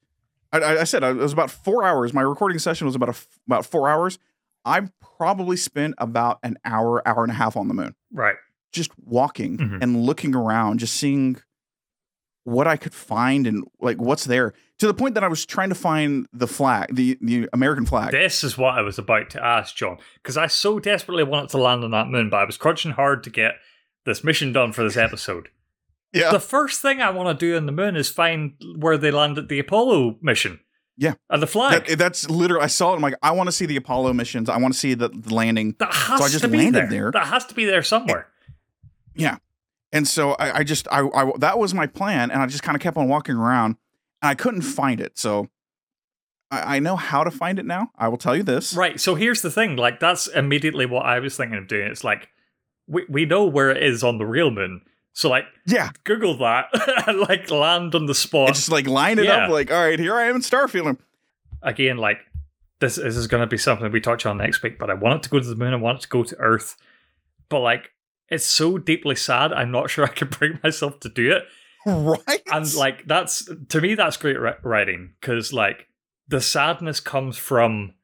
I- 0.52 0.60
I, 0.60 0.82
I 0.82 0.84
said 0.86 1.04
it 1.04 1.16
was 1.16 1.34
about 1.34 1.52
four 1.52 1.84
hours. 1.84 2.14
My 2.14 2.22
recording 2.22 2.60
session 2.60 2.86
was 2.86 2.96
about 2.96 3.10
a 3.10 3.16
about 3.48 3.66
four 3.66 3.90
hours. 3.90 4.18
I 4.66 4.90
probably 5.18 5.58
spent 5.58 5.96
about 5.98 6.40
an 6.44 6.58
hour, 6.66 7.06
hour 7.08 7.24
and 7.24 7.32
a 7.32 7.36
half 7.36 7.56
on 7.56 7.68
the 7.70 7.74
moon, 7.74 7.96
Right. 8.12 8.36
just 8.74 8.92
walking 9.00 9.58
Mhm. 9.58 9.82
and 9.82 10.02
looking 10.04 10.36
around, 10.36 10.80
just 10.80 10.96
seeing 10.96 11.38
what 12.44 12.68
I 12.68 12.78
could 12.78 12.94
find 12.94 13.46
and 13.48 13.64
like 13.80 13.98
what's 14.02 14.26
there. 14.26 14.54
To 14.80 14.88
the 14.88 14.94
point 14.94 15.16
that 15.16 15.24
I 15.24 15.28
was 15.28 15.46
trying 15.46 15.70
to 15.70 15.76
find 15.76 16.28
the 16.32 16.48
flag, 16.48 16.94
the 16.96 17.18
the 17.22 17.50
American 17.54 17.86
flag. 17.86 18.12
This 18.12 18.44
is 18.44 18.58
what 18.58 18.78
I 18.78 18.82
was 18.82 18.98
about 19.00 19.30
to 19.32 19.44
ask, 19.44 19.76
Jon, 19.76 19.98
because 20.22 20.38
I 20.38 20.48
so 20.48 20.80
desperately 20.80 21.24
wanted 21.24 21.50
to 21.50 21.58
land 21.58 21.84
on 21.84 21.92
that 21.92 22.08
moon, 22.08 22.30
but 22.30 22.38
I 22.38 22.44
was 22.46 22.58
crunching 22.58 22.92
hard 22.92 23.24
to 23.24 23.30
get 23.30 23.56
this 24.06 24.24
mission 24.24 24.54
done 24.54 24.72
for 24.72 24.84
this 24.84 24.96
episode. 24.98 25.50
Yeah, 26.14 26.32
The 26.32 26.40
first 26.40 26.82
thing 26.82 27.02
I 27.02 27.10
want 27.10 27.38
to 27.38 27.46
do 27.46 27.56
on 27.58 27.66
the 27.66 27.72
moon 27.72 27.96
is 27.96 28.10
find 28.10 28.54
where 28.78 28.98
they 28.98 29.12
landed 29.12 29.50
the 29.50 29.60
Apollo 29.60 30.18
mission. 30.22 30.60
Yeah. 30.98 31.14
And 31.30 31.44
the 31.44 31.48
flag. 31.48 31.86
that, 31.86 31.98
that's 31.98 32.30
literally. 32.30 32.64
I 32.64 32.68
saw 32.68 32.94
it. 32.94 32.96
I'm 32.96 33.02
like, 33.02 33.16
I 33.22 33.32
want 33.32 33.48
to 33.48 33.52
see 33.52 33.66
the 33.66 33.76
Apollo 33.76 34.14
missions. 34.14 34.50
I 34.50 34.58
want 34.58 34.74
to 34.74 34.80
see 34.80 34.96
the, 34.96 35.10
the 35.10 35.34
landing. 35.34 35.76
That 35.80 35.94
has 35.94 36.20
So 36.20 36.26
I 36.26 36.30
just 36.30 36.44
to 36.44 36.48
be 36.48 36.58
landed 36.58 36.86
there. 36.86 36.90
there. 36.90 37.12
That 37.12 37.28
has 37.28 37.46
to 37.46 37.54
be 37.54 37.66
there 37.66 37.84
somewhere. 37.84 38.28
Yeah. 39.16 39.38
And 39.94 40.08
so 40.08 40.32
I, 40.34 40.60
I 40.60 40.64
just 40.64 40.88
I, 40.92 41.08
I 41.08 41.32
that 41.38 41.58
was 41.60 41.74
my 41.74 41.88
plan, 41.88 42.30
and 42.30 42.42
I 42.42 42.46
just 42.48 42.64
kind 42.64 42.76
of 42.76 42.82
kept 42.82 42.98
on 42.98 43.08
walking 43.08 43.36
around, 43.36 43.78
and 44.22 44.30
I 44.30 44.36
couldn't 44.36 44.64
find 44.64 45.00
it. 45.00 45.18
So 45.18 45.50
I, 46.52 46.78
I 46.78 46.80
know 46.80 46.96
how 46.96 47.24
to 47.24 47.32
find 47.32 47.58
it 47.58 47.66
now. 47.66 47.92
I 47.96 48.08
will 48.10 48.18
tell 48.18 48.36
you 48.36 48.44
this. 48.44 48.74
Right. 48.74 49.00
So 49.00 49.16
here's 49.16 49.42
the 49.42 49.52
thing. 49.52 49.76
Like 49.76 50.00
that's 50.00 50.28
immediately 50.28 50.86
what 50.86 51.06
I 51.06 51.20
was 51.20 51.38
thinking 51.38 51.58
of 51.58 51.68
doing. 51.68 51.88
It's 51.90 52.04
like 52.04 52.30
we 52.88 53.06
we 53.08 53.26
know 53.26 53.46
where 53.46 53.70
it 53.72 53.82
is 53.82 54.04
on 54.04 54.18
the 54.18 54.26
real 54.26 54.52
moon. 54.52 54.82
So 55.18 55.30
like 55.30 55.46
Yeah. 55.66 55.90
Google 56.04 56.38
that 56.38 56.68
and 57.08 57.20
like 57.22 57.50
land 57.50 57.96
on 57.96 58.06
the 58.06 58.14
spot. 58.14 58.50
Just 58.50 58.70
like 58.70 58.86
line 58.86 59.18
it 59.18 59.26
Yeah. 59.26 59.46
up 59.46 59.50
like, 59.50 59.72
all 59.72 59.84
right, 59.84 59.98
here 59.98 60.14
I 60.16 60.26
am 60.28 60.36
in 60.36 60.42
Starfield. 60.42 61.00
Again, 61.64 61.98
like 61.98 62.20
this, 62.82 62.98
this 62.98 63.18
is 63.18 63.26
going 63.26 63.42
to 63.42 63.48
be 63.48 63.58
something 63.58 63.92
we 63.92 64.00
touch 64.00 64.28
on 64.28 64.38
next 64.38 64.62
week. 64.62 64.78
But 64.78 64.92
I 64.92 64.94
want 64.94 65.16
it 65.16 65.24
to 65.24 65.30
go 65.30 65.40
to 65.40 65.48
the 65.48 65.56
moon. 65.56 65.74
I 65.74 65.78
want 65.78 65.98
it 65.98 66.02
to 66.04 66.08
go 66.08 66.24
to 66.24 66.38
Earth. 66.38 66.76
But 67.50 67.62
like 67.62 67.90
it's 68.30 68.46
so 68.46 68.78
deeply 68.78 69.16
sad. 69.16 69.52
I'm 69.54 69.72
not 69.72 69.90
sure 69.90 70.06
I 70.06 70.10
can 70.10 70.28
bring 70.28 70.60
myself 70.64 71.00
to 71.00 71.10
do 71.10 71.32
it. 71.32 71.46
Right? 71.88 72.44
and 72.52 72.76
like 72.76 73.08
that's 73.08 73.50
to 73.70 73.82
me 73.82 73.96
that's 73.96 74.18
great 74.18 74.38
writing 74.62 75.14
because 75.20 75.52
like 75.52 75.88
the 76.28 76.42
sadness 76.42 77.00
comes 77.00 77.38
from 77.38 77.96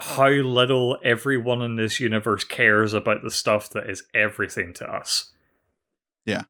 how 0.00 0.28
little 0.30 0.96
everyone 1.04 1.60
in 1.60 1.76
this 1.76 2.00
universe 2.00 2.44
cares 2.44 2.94
about 2.94 3.22
the 3.22 3.30
stuff 3.30 3.68
that 3.70 3.90
is 3.90 4.04
everything 4.14 4.72
to 4.74 4.90
us 4.90 5.28
Yeah. 6.24 6.42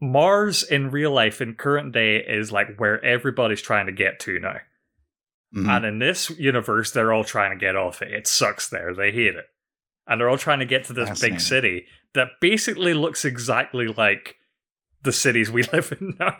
mars 0.00 0.62
in 0.62 0.90
real 0.90 1.12
life 1.12 1.40
in 1.40 1.54
current 1.54 1.92
day 1.92 2.16
is 2.16 2.50
like 2.50 2.76
where 2.78 3.04
everybody's 3.04 3.62
trying 3.62 3.86
to 3.86 3.92
get 3.92 4.18
to 4.20 4.38
now 4.40 4.56
Mhm. 5.54 5.68
and 5.68 5.84
in 5.84 5.98
this 5.98 6.30
universe 6.30 6.90
they're 6.92 7.12
all 7.12 7.24
trying 7.24 7.50
to 7.50 7.56
get 7.56 7.76
off 7.76 8.00
it 8.02 8.12
it 8.12 8.26
sucks 8.26 8.68
there 8.68 8.94
they 8.94 9.10
hate 9.12 9.34
it 9.34 9.46
and 10.06 10.20
they're 10.20 10.28
all 10.28 10.38
trying 10.38 10.60
to 10.60 10.64
get 10.66 10.84
to 10.84 10.92
this 10.92 11.20
big 11.20 11.40
city 11.40 11.86
that 12.14 12.28
basically 12.40 12.94
looks 12.94 13.24
exactly 13.24 13.88
like 13.88 14.36
the 15.02 15.12
cities 15.12 15.50
we 15.50 15.62
live 15.72 15.92
in 16.00 16.14
now 16.18 16.36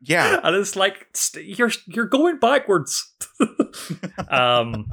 yeah. 0.00 0.38
and 0.44 0.54
it's 0.56 0.76
like 0.76 1.08
st- 1.14 1.58
you're 1.58 1.70
you're 1.86 2.04
going 2.06 2.38
backwards. 2.38 3.10
um, 4.28 4.90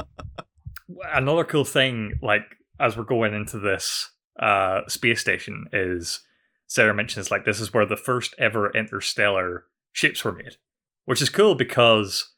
another 1.14 1.44
cool 1.44 1.66
thing, 1.66 2.14
like 2.22 2.44
as 2.80 2.96
we're 2.98 3.04
going 3.04 3.34
into 3.34 3.60
this 3.60 4.10
uh 4.40 4.82
space 4.88 5.20
station, 5.22 5.66
is 5.74 6.22
Sarah 6.72 6.94
mentions 6.94 7.30
like 7.30 7.44
this 7.44 7.60
is 7.60 7.74
where 7.74 7.86
the 7.86 7.98
first 7.98 8.34
ever 8.40 8.72
interstellar 8.72 9.66
ships 9.92 10.24
were 10.24 10.32
made, 10.32 10.56
which 11.04 11.22
is 11.22 11.30
cool 11.30 11.54
because 11.54 12.32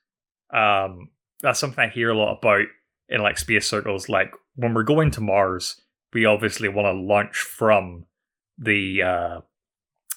um 0.51 1.09
that's 1.43 1.59
something 1.59 1.83
I 1.83 1.87
hear 1.89 2.09
a 2.09 2.17
lot 2.17 2.39
about 2.39 2.65
in 3.09 3.21
like 3.21 3.37
space 3.37 3.67
circles. 3.67 4.09
Like 4.09 4.33
when 4.55 4.73
we're 4.73 4.81
going 4.81 5.11
to 5.11 5.21
Mars, 5.21 5.79
we 6.13 6.25
obviously 6.25 6.67
want 6.67 6.87
to 6.87 6.93
launch 6.93 7.37
from 7.37 8.05
the 8.57 9.03
uh 9.03 9.41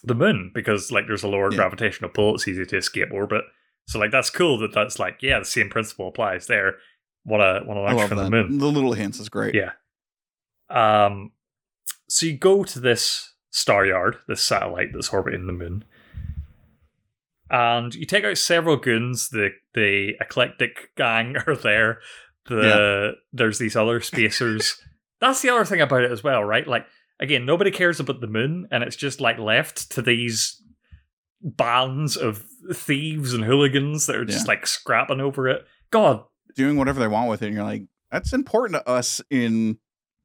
the 0.03 0.15
moon 0.15 0.51
because 0.55 0.91
like 0.91 1.07
there's 1.07 1.23
a 1.23 1.29
lower 1.29 1.51
Yeah. 1.51 1.57
gravitational 1.59 2.09
pull 2.11 2.37
it's 2.37 2.49
easy 2.49 2.65
to 2.65 2.77
escape 2.79 3.09
orbit 3.13 3.45
so 3.89 3.99
like 3.99 4.11
that's 4.13 4.31
cool 4.31 4.57
that 4.59 4.73
that's 4.73 4.99
like 4.99 5.23
yeah 5.23 5.39
the 5.41 5.45
same 5.45 5.69
principle 5.69 6.09
applies 6.09 6.47
there 6.47 6.77
want 7.25 7.41
to 7.41 7.67
want 7.67 7.79
to 7.79 7.83
launch 7.83 8.09
from 8.09 8.19
that. 8.19 8.25
the 8.25 8.31
moon 8.31 8.59
The 8.59 8.67
little 8.67 8.93
hints 8.93 9.19
is 9.19 9.29
great. 9.31 9.55
yeah 9.55 9.73
um 10.71 11.33
so 12.09 12.27
you 12.27 12.37
go 12.37 12.63
to 12.63 12.79
this 12.79 13.33
star 13.57 13.87
yard 13.87 14.17
this 14.29 14.43
satellite 14.43 14.89
that's 14.93 15.09
orbiting 15.13 15.47
the 15.47 15.53
moon 15.53 15.83
and 17.51 17.95
you 17.95 18.05
take 18.05 18.25
out 18.25 18.37
several 18.37 18.77
goons 18.77 19.29
the 19.31 19.51
the 19.75 20.15
eclectic 20.21 20.91
gang 20.97 21.37
are 21.47 21.57
there 21.57 22.01
the 22.49 23.13
there's 23.33 23.59
these 23.59 23.77
other 23.77 24.01
spacers 24.01 24.81
that's 25.21 25.43
the 25.43 25.49
other 25.51 25.65
thing 25.65 25.81
about 25.81 26.03
it 26.03 26.11
as 26.13 26.23
well 26.23 26.43
right 26.45 26.67
like 26.67 26.87
again 27.21 27.47
nobody 27.47 27.71
cares 27.71 27.99
about 28.01 28.21
the 28.21 28.27
moon 28.27 28.67
and 28.71 28.83
it's 28.85 28.97
just 28.97 29.21
like 29.21 29.39
left 29.39 29.91
to 29.91 30.03
these 30.03 30.61
bands 31.41 32.17
of 32.17 32.45
thieves 32.73 33.33
and 33.33 33.45
hooligans 33.45 34.07
that 34.07 34.17
are 34.17 34.25
just 34.25 34.47
Yeah. 34.47 34.53
like 34.53 34.67
scrapping 34.67 35.21
over 35.21 35.49
it 35.49 35.65
god 35.91 36.25
Doing 36.57 36.77
whatever 36.79 36.99
they 37.01 37.09
want 37.09 37.29
with 37.29 37.43
it. 37.43 37.49
And 37.49 37.55
you're 37.55 37.65
like, 37.65 37.83
that's 38.11 38.33
important 38.33 38.81
to 38.83 38.89
us 38.91 39.21
in 39.29 39.77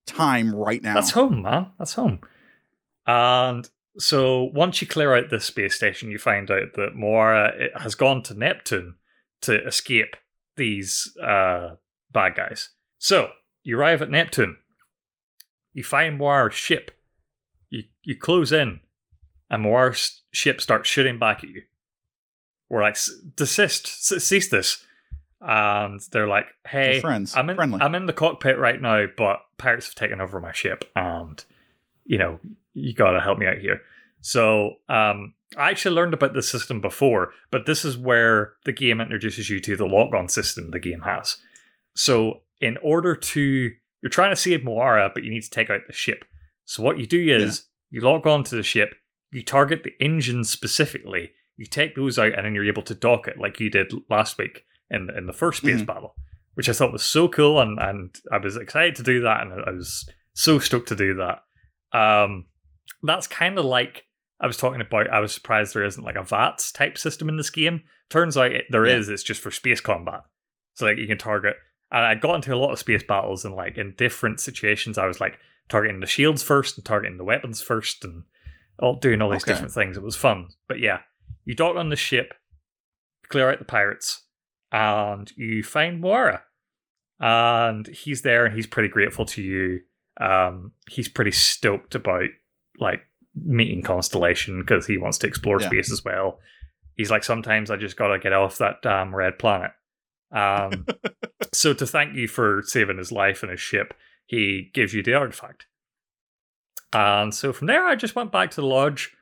time 0.08 0.56
right 0.56 0.82
now. 0.82 0.94
That's 0.94 1.12
home, 1.12 1.42
man. 1.42 1.72
That's 1.78 1.94
home. 1.94 2.22
And 3.06 3.70
so 3.97 4.43
once 4.54 4.82
you 4.82 4.88
clear 4.88 5.16
out 5.16 5.30
this 5.30 5.45
space 5.45 5.76
station, 5.76 6.12
you 6.12 6.18
find 6.18 6.49
out 6.49 6.74
that 6.76 6.95
Moara 6.95 7.54
it 7.60 7.72
has 7.82 7.95
gone 7.95 8.24
to 8.24 8.34
Neptune 8.34 8.95
to 9.41 9.66
escape 9.66 10.16
these 10.56 11.16
uh, 11.22 11.76
bad 12.12 12.36
guys. 12.36 12.70
So 12.97 13.32
you 13.64 13.78
arrive 13.78 14.02
at 14.02 14.10
Neptune. 14.10 14.58
You 15.74 15.84
find 15.84 16.20
Moara's 16.20 16.56
ship. 16.56 16.91
You 17.70 17.84
you 18.04 18.16
close 18.16 18.52
in, 18.52 18.82
and 19.49 19.64
Moara's 19.64 20.22
ship 20.32 20.62
starts 20.62 20.89
shooting 20.89 21.20
back 21.20 21.43
at 21.43 21.49
you. 21.49 21.64
We're 22.70 22.82
like, 22.82 22.97
desist, 23.36 23.88
cease 24.22 24.49
this. 24.49 24.86
And 25.41 25.99
they're 26.12 26.28
like, 26.28 26.45
hey, 26.68 27.02
friends. 27.02 27.36
I'm 27.36 27.49
in, 27.49 27.56
Friendly. 27.56 27.82
I'm 27.82 27.95
in 27.95 28.06
the 28.06 28.14
cockpit 28.14 28.58
right 28.58 28.80
now, 28.80 29.08
but 29.18 29.39
pirates 29.58 29.88
have 29.88 29.95
taken 29.95 30.22
over 30.22 30.39
my 30.39 30.52
ship, 30.52 30.86
and 30.95 31.43
you 32.06 32.18
know, 32.18 32.39
you 32.74 32.93
gotta 32.93 33.19
help 33.19 33.38
me 33.38 33.45
out 33.47 33.57
here. 33.57 33.82
So, 34.22 34.76
um, 34.88 35.34
I 35.57 35.69
actually 35.72 35.95
learned 35.95 36.13
about 36.13 36.34
this 36.34 36.49
system 36.49 36.80
before, 36.80 37.34
but 37.51 37.65
this 37.65 37.84
is 37.84 37.97
where 37.97 38.53
the 38.65 38.72
game 38.72 39.01
introduces 39.01 39.49
you 39.49 39.59
to 39.61 39.76
the 39.76 39.86
lock 39.88 40.13
on 40.13 40.30
system 40.30 40.72
the 40.72 40.80
game 40.80 41.01
has. 41.01 41.38
So, 41.95 42.41
in 42.61 42.78
order 42.78 43.15
to, 43.15 43.72
you're 44.01 44.09
trying 44.09 44.32
to 44.32 44.36
save 44.36 44.61
Moara, 44.61 45.11
but 45.13 45.24
you 45.24 45.32
need 45.32 45.43
to 45.43 45.49
take 45.49 45.69
out 45.69 45.82
the 45.88 45.93
ship. 45.93 46.24
So, 46.65 46.84
what 46.84 46.99
you 46.99 47.07
do 47.07 47.19
is 47.19 47.65
you 47.89 48.01
log 48.01 48.26
on 48.28 48.43
to 48.45 48.55
the 48.55 48.63
ship, 48.63 48.95
you 49.32 49.43
target 49.43 49.84
the 49.84 49.93
engines 49.99 50.49
specifically, 50.49 51.32
you 51.57 51.65
take 51.65 51.95
those 51.95 52.17
out, 52.19 52.34
and 52.34 52.45
then 52.45 52.53
you're 52.55 52.65
able 52.67 52.84
to 52.84 52.95
dock 52.95 53.28
it 53.28 53.38
like 53.39 53.59
you 53.59 53.69
did 53.69 53.91
last 54.09 54.38
week 54.38 54.63
in 54.89 55.09
in 55.17 55.26
the 55.26 55.34
first 55.34 55.61
space 55.61 55.82
Mhm. 55.82 55.86
battle, 55.88 56.15
which 56.53 56.69
I 56.69 56.74
thought 56.74 56.93
was 56.93 57.03
so 57.03 57.28
cool, 57.28 57.59
and 57.59 57.80
and 57.80 58.15
I 58.32 58.38
was 58.38 58.55
excited 58.55 58.95
to 58.97 59.03
do 59.03 59.19
that, 59.22 59.41
and 59.41 59.53
I 59.53 59.72
was 59.72 60.07
so 60.34 60.59
stoked 60.59 60.88
to 60.89 60.95
do 60.95 61.15
that. 61.15 61.43
Um, 61.97 62.45
that's 63.04 63.28
kind 63.28 63.58
of 63.58 63.66
like 63.66 64.06
I 64.40 64.48
was 64.48 64.58
talking 64.58 64.82
about. 64.82 65.10
I 65.10 65.20
was 65.20 65.34
surprised 65.34 65.74
there 65.74 65.84
isn't 65.86 66.04
like 66.04 66.16
a 66.16 66.24
VATS 66.24 66.72
type 66.72 66.98
system 66.98 67.30
in 67.30 67.38
this 67.38 67.50
game. 67.50 67.84
Turns 68.10 68.36
out 68.38 68.52
it, 68.52 68.66
there 68.70 68.86
Yeah. 68.88 68.96
is. 68.98 69.10
It's 69.10 69.24
just 69.24 69.42
for 69.42 69.52
space 69.52 69.82
combat, 69.82 70.22
so 70.76 70.86
like 70.86 70.98
you 70.98 71.08
can 71.08 71.18
target. 71.18 71.56
And 71.92 72.06
I 72.06 72.16
got 72.16 72.36
into 72.36 72.54
a 72.54 72.58
lot 72.58 72.72
of 72.72 72.80
space 72.80 73.04
battles, 73.04 73.46
and 73.46 73.54
like 73.56 73.78
in 73.78 73.94
different 73.98 74.40
situations, 74.40 74.98
I 74.98 75.06
was 75.08 75.20
like 75.22 75.38
targeting 75.70 76.00
the 76.00 76.08
shields 76.08 76.42
first 76.44 76.78
and 76.78 76.86
targeting 76.86 77.18
the 77.18 77.24
weapons 77.24 77.62
first, 77.62 78.04
and 78.04 78.24
all 78.80 78.96
doing 78.96 79.22
all 79.22 79.30
these 79.30 79.44
Okay. 79.44 79.54
different 79.54 79.74
things. 79.74 79.98
It 79.98 80.04
was 80.04 80.16
fun, 80.16 80.48
but 80.68 80.80
yeah, 80.80 81.02
you 81.46 81.54
dock 81.56 81.76
on 81.76 81.90
the 81.90 81.96
ship, 81.96 82.34
clear 83.30 83.50
out 83.52 83.60
the 83.60 83.66
pirates, 83.66 84.26
and 84.72 85.32
you 85.38 85.64
find 85.64 86.02
Moara. 86.04 86.42
And 87.20 87.86
he's 87.88 88.24
there 88.24 88.46
and 88.46 88.56
he's 88.56 88.66
pretty 88.68 88.90
grateful 88.90 89.26
to 89.26 89.42
you. 89.44 89.82
Um, 90.20 90.72
he's 90.90 91.08
pretty 91.08 91.32
stoked 91.32 91.94
about 91.96 92.30
like 92.82 93.02
meeting 93.36 93.82
Constellation 93.82 94.60
because 94.60 94.86
he 94.88 94.98
wants 94.98 95.18
to 95.20 95.28
explore 95.28 95.62
Yeah. 95.62 95.68
space 95.68 95.92
as 95.92 96.04
well. 96.04 96.40
He's 96.96 97.10
like, 97.12 97.24
sometimes 97.24 97.72
I 97.72 97.78
just 97.78 97.96
gotta 97.96 98.20
get 98.20 98.34
off 98.34 98.58
that 98.58 98.82
damn 98.82 99.16
red 99.16 99.40
planet. 99.40 99.72
Um, 100.32 100.86
so 101.54 101.74
to 101.74 101.86
thank 101.88 102.16
you 102.16 102.28
for 102.28 102.62
saving 102.66 102.98
his 102.98 103.12
life 103.12 103.42
and 103.44 103.52
his 103.52 103.62
ship, 103.62 103.94
he 104.26 104.70
gives 104.74 104.94
you 104.94 105.02
the 105.04 105.14
artifact. 105.14 105.68
And 106.94 107.34
so 107.34 107.54
from 107.54 107.68
there, 107.68 107.86
I 107.88 107.96
just 107.96 108.16
went 108.16 108.32
back 108.32 108.52
to 108.52 108.62
the 108.62 108.68
lodge, 108.68 109.16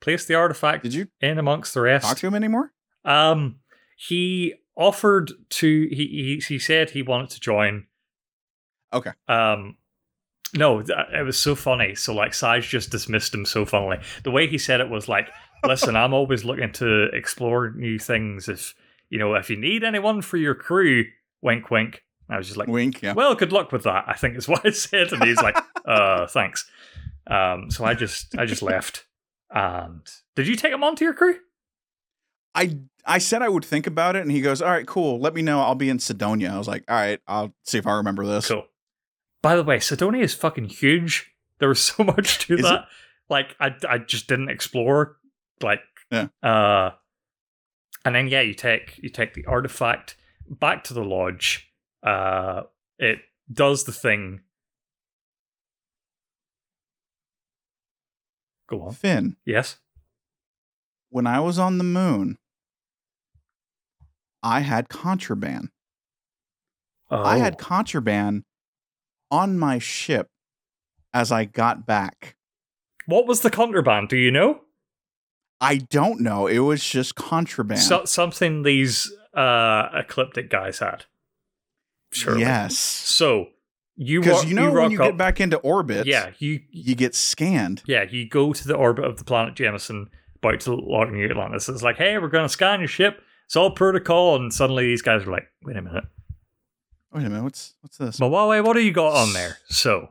placed 0.00 0.26
the 0.28 0.34
artifact 0.34 0.82
Did 0.82 0.94
you 0.94 1.06
in 1.20 1.38
amongst 1.38 1.74
the 1.74 1.82
rest. 1.82 2.06
talk 2.06 2.18
to 2.18 2.26
him 2.26 2.34
anymore? 2.34 2.72
Um, 3.04 3.60
he 3.96 4.54
offered 4.76 5.30
to. 5.50 5.88
He 5.90 6.40
he 6.40 6.42
he 6.46 6.58
said 6.58 6.90
he 6.90 7.02
wanted 7.02 7.30
to 7.30 7.40
join. 7.40 7.86
Okay. 8.92 9.12
Um, 9.28 9.76
no, 10.54 10.80
it 10.80 11.24
was 11.24 11.38
so 11.38 11.54
funny. 11.54 11.94
So 11.94 12.14
like, 12.14 12.34
Saj 12.34 12.68
just 12.68 12.90
dismissed 12.90 13.34
him 13.34 13.44
so 13.44 13.64
funnily. 13.64 13.98
The 14.24 14.30
way 14.30 14.46
he 14.46 14.58
said 14.58 14.80
it 14.80 14.88
was 14.90 15.08
like, 15.08 15.28
"Listen, 15.64 15.96
I'm 15.96 16.12
always 16.14 16.44
looking 16.44 16.72
to 16.72 17.04
explore 17.12 17.70
new 17.70 17.98
things. 17.98 18.48
If 18.48 18.74
you 19.08 19.18
know, 19.18 19.34
if 19.34 19.50
you 19.50 19.56
need 19.56 19.84
anyone 19.84 20.22
for 20.22 20.36
your 20.36 20.54
crew, 20.54 21.04
wink, 21.42 21.70
wink." 21.70 22.02
I 22.28 22.38
was 22.38 22.46
just 22.46 22.56
like, 22.56 22.68
Wink. 22.68 23.02
Yeah. 23.02 23.14
well, 23.14 23.34
good 23.34 23.52
luck 23.52 23.72
with 23.72 23.82
that. 23.82 24.04
I 24.06 24.14
think 24.14 24.36
is 24.36 24.48
what 24.48 24.64
I 24.64 24.70
said, 24.70 25.12
and 25.12 25.22
he's 25.24 25.42
like, 25.42 25.56
"Uh, 25.84 26.26
thanks." 26.26 26.68
Um, 27.26 27.70
so 27.70 27.84
I 27.84 27.94
just 27.94 28.36
I 28.38 28.46
just 28.46 28.62
left. 28.62 29.06
And 29.50 30.06
did 30.36 30.46
you 30.46 30.56
take 30.56 30.72
him 30.72 30.84
onto 30.84 31.04
your 31.04 31.14
crew? 31.14 31.36
I 32.54 32.78
I 33.04 33.18
said 33.18 33.42
I 33.42 33.48
would 33.48 33.64
think 33.64 33.86
about 33.86 34.16
it, 34.16 34.22
and 34.22 34.30
he 34.30 34.40
goes, 34.40 34.62
"All 34.62 34.70
right, 34.70 34.86
cool. 34.86 35.18
Let 35.20 35.34
me 35.34 35.42
know. 35.42 35.60
I'll 35.60 35.74
be 35.74 35.88
in 35.90 35.98
Sidonia." 35.98 36.52
I 36.52 36.58
was 36.58 36.68
like, 36.68 36.84
"All 36.88 36.96
right, 36.96 37.20
I'll 37.26 37.54
see 37.64 37.78
if 37.78 37.86
I 37.86 37.96
remember 37.96 38.26
this." 38.26 38.48
Cool. 38.48 38.66
By 39.42 39.56
the 39.56 39.62
way, 39.64 39.78
Sidonia 39.78 40.22
is 40.22 40.34
fucking 40.34 40.66
huge. 40.66 41.32
There 41.58 41.68
was 41.68 41.80
so 41.80 42.04
much 42.04 42.46
to 42.46 42.54
Is 42.54 42.62
that. 42.62 42.86
Like 43.28 43.56
I, 43.60 43.74
I 43.88 43.98
just 43.98 44.26
didn't 44.28 44.48
explore. 44.50 45.16
Like, 45.62 45.80
Yeah. 46.10 46.28
uh, 46.42 46.90
and 48.04 48.14
then 48.14 48.28
yeah, 48.28 48.40
you 48.40 48.54
take 48.54 48.98
you 49.02 49.08
take 49.10 49.34
the 49.34 49.46
artifact 49.46 50.16
back 50.48 50.84
to 50.84 50.94
the 50.94 51.04
lodge. 51.04 51.70
Uh, 52.02 52.62
it 52.98 53.18
does 53.52 53.84
the 53.84 53.92
thing. 53.92 54.40
Go 58.68 58.82
on. 58.82 58.92
Fin, 58.92 59.36
Yes. 59.44 59.78
when 61.08 61.26
I 61.26 61.40
was 61.40 61.58
on 61.58 61.78
the 61.78 61.84
moon, 61.84 62.38
I 64.42 64.60
had 64.60 64.88
contraband. 64.88 65.70
Oh. 67.10 67.22
I 67.24 67.38
had 67.38 67.58
contraband 67.58 68.44
on 69.30 69.58
my 69.58 69.78
ship 69.78 70.28
as 71.12 71.30
I 71.32 71.44
got 71.44 71.86
back. 71.86 72.36
What 73.06 73.26
was 73.26 73.40
the 73.40 73.50
contraband? 73.50 74.08
Do 74.08 74.16
you 74.16 74.30
know? 74.30 74.60
I 75.60 75.76
don't 75.78 76.20
know. 76.20 76.46
It 76.46 76.60
was 76.60 76.82
just 76.82 77.14
contraband. 77.16 77.80
So, 77.80 78.04
something 78.04 78.62
these 78.62 79.12
uh, 79.34 79.88
ecliptic 79.94 80.48
guys 80.50 80.78
had. 80.78 81.04
Sure. 82.12 82.38
Yes. 82.38 82.76
So 82.76 83.46
you 83.96 84.20
Because 84.20 84.44
you 84.44 84.54
know 84.54 84.70
when 84.72 84.90
you 84.90 85.00
up, 85.02 85.10
get 85.10 85.16
back 85.16 85.40
into 85.40 85.58
orbit, 85.58 86.06
Yeah, 86.06 86.30
you 86.38 86.60
you 86.70 86.94
get 86.94 87.14
scanned. 87.14 87.82
yeah 87.86 88.04
you 88.08 88.28
go 88.28 88.52
to 88.52 88.66
the 88.66 88.74
orbit 88.74 89.04
of 89.04 89.18
the 89.18 89.24
planet 89.24 89.54
Jemison, 89.54 90.06
about 90.42 90.60
to 90.60 90.74
launch 90.74 91.12
New 91.12 91.28
Atlantis. 91.28 91.68
It's 91.68 91.82
like, 91.82 91.96
hey, 91.96 92.18
we're 92.18 92.28
going 92.28 92.44
to 92.46 92.48
scan 92.48 92.80
your 92.80 92.88
ship. 92.88 93.20
It's 93.46 93.56
all 93.56 93.70
protocol, 93.72 94.36
and 94.36 94.52
suddenly 94.52 94.86
these 94.86 95.02
guys 95.02 95.24
are 95.24 95.30
like, 95.30 95.48
wait 95.64 95.76
a 95.76 95.82
minute, 95.82 96.04
Wait 97.12 97.24
a 97.26 97.28
minute, 97.28 97.42
what's 97.42 97.74
what's 97.80 97.98
this? 97.98 98.20
Huawei, 98.20 98.64
what 98.64 98.74
do 98.74 98.80
you 98.80 98.92
got 98.92 99.16
on 99.16 99.32
there? 99.32 99.58
So, 99.68 100.10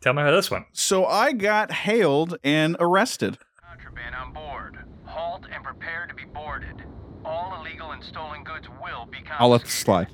tell 0.00 0.14
me 0.14 0.22
how 0.22 0.30
this 0.30 0.50
went. 0.50 0.66
So 0.72 1.04
I 1.04 1.32
got 1.32 1.70
hailed 1.70 2.38
and 2.42 2.76
arrested. 2.80 3.36
Contraband 3.62 4.14
on 4.14 4.32
board. 4.32 4.78
Halt 5.04 5.44
and 5.52 5.62
prepare 5.62 6.06
to 6.06 6.14
be 6.14 6.24
boarded. 6.24 6.82
All 7.24 7.60
illegal 7.60 7.90
and 7.90 8.02
stolen 8.02 8.42
goods 8.42 8.68
will 8.80 9.04
be 9.04 9.18
confiscated. 9.18 9.36
I'll 9.38 9.50
let 9.50 9.62
this 9.62 9.72
slide. 9.74 10.08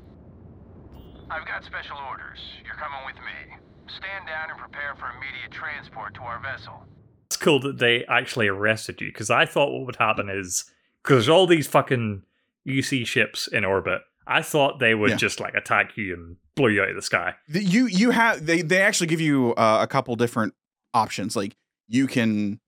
I've 1.30 1.46
got 1.46 1.64
special 1.64 1.96
orders. 2.08 2.40
You're 2.64 2.74
coming 2.74 3.06
with 3.06 3.16
me. 3.16 3.56
Stand 3.86 4.26
down 4.26 4.50
and 4.50 4.58
prepare 4.58 4.96
for 4.96 5.06
immediate 5.16 5.52
transport 5.52 6.14
to 6.14 6.20
our 6.22 6.40
vessel. 6.40 6.86
It's 7.26 7.36
cool 7.36 7.60
that 7.60 7.78
they 7.78 8.04
actually 8.06 8.48
arrested 8.48 9.00
you 9.00 9.08
because 9.08 9.30
I 9.30 9.46
thought 9.46 9.72
what 9.72 9.86
would 9.86 9.96
happen 9.96 10.28
is 10.28 10.64
because 11.02 11.26
there's 11.26 11.28
all 11.28 11.46
these 11.46 11.68
fucking 11.68 12.22
UC 12.66 13.06
ships 13.06 13.46
in 13.46 13.64
orbit. 13.64 14.02
I 14.26 14.42
thought 14.42 14.78
they 14.78 14.94
would 14.94 15.10
Yeah. 15.10 15.16
just 15.16 15.40
like 15.40 15.54
attack 15.54 15.96
you 15.96 16.14
and 16.14 16.36
blow 16.56 16.66
you 16.68 16.82
out 16.82 16.88
of 16.90 16.96
the 16.96 17.02
sky. 17.02 17.34
You 17.48 17.86
you 17.86 18.10
have 18.10 18.44
they 18.46 18.62
they 18.62 18.80
actually 18.82 19.06
give 19.06 19.20
you 19.20 19.54
uh, 19.54 19.78
a 19.82 19.86
couple 19.86 20.14
different 20.16 20.54
options. 20.94 21.36
Like 21.36 21.54
you 21.88 22.06
can 22.06 22.60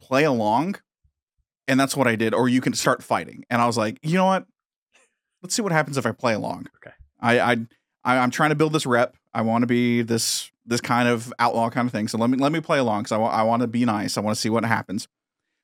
play 0.00 0.24
along, 0.24 0.76
and 1.68 1.78
that's 1.78 1.96
what 1.96 2.06
I 2.06 2.16
did, 2.16 2.34
or 2.34 2.48
you 2.48 2.60
can 2.60 2.72
start 2.74 3.02
fighting. 3.02 3.44
And 3.50 3.60
I 3.62 3.66
was 3.66 3.76
like, 3.76 3.98
you 4.02 4.14
know 4.14 4.26
what? 4.26 4.46
Let's 5.42 5.54
see 5.54 5.62
what 5.62 5.72
happens 5.72 5.96
if 5.98 6.06
I 6.06 6.12
play 6.12 6.34
along. 6.34 6.68
Okay. 6.76 6.94
I 7.20 7.38
I, 7.40 7.56
I 8.04 8.18
I'm 8.18 8.30
trying 8.30 8.50
to 8.50 8.56
build 8.56 8.72
this 8.72 8.86
rep. 8.86 9.16
I 9.32 9.42
want 9.42 9.62
to 9.62 9.66
be 9.66 10.02
this 10.02 10.50
this 10.66 10.80
kind 10.80 11.08
of 11.08 11.32
outlaw 11.38 11.68
kind 11.70 11.86
of 11.86 11.92
thing. 11.92 12.08
So 12.08 12.18
let 12.18 12.30
me 12.30 12.38
let 12.38 12.50
me 12.52 12.60
play 12.60 12.78
along 12.78 13.02
because 13.02 13.12
I 13.12 13.18
want 13.18 13.34
I 13.34 13.42
want 13.42 13.60
to 13.62 13.68
be 13.68 13.84
nice. 13.84 14.16
I 14.16 14.20
want 14.20 14.34
to 14.34 14.40
see 14.40 14.48
what 14.50 14.64
happens. 14.64 15.06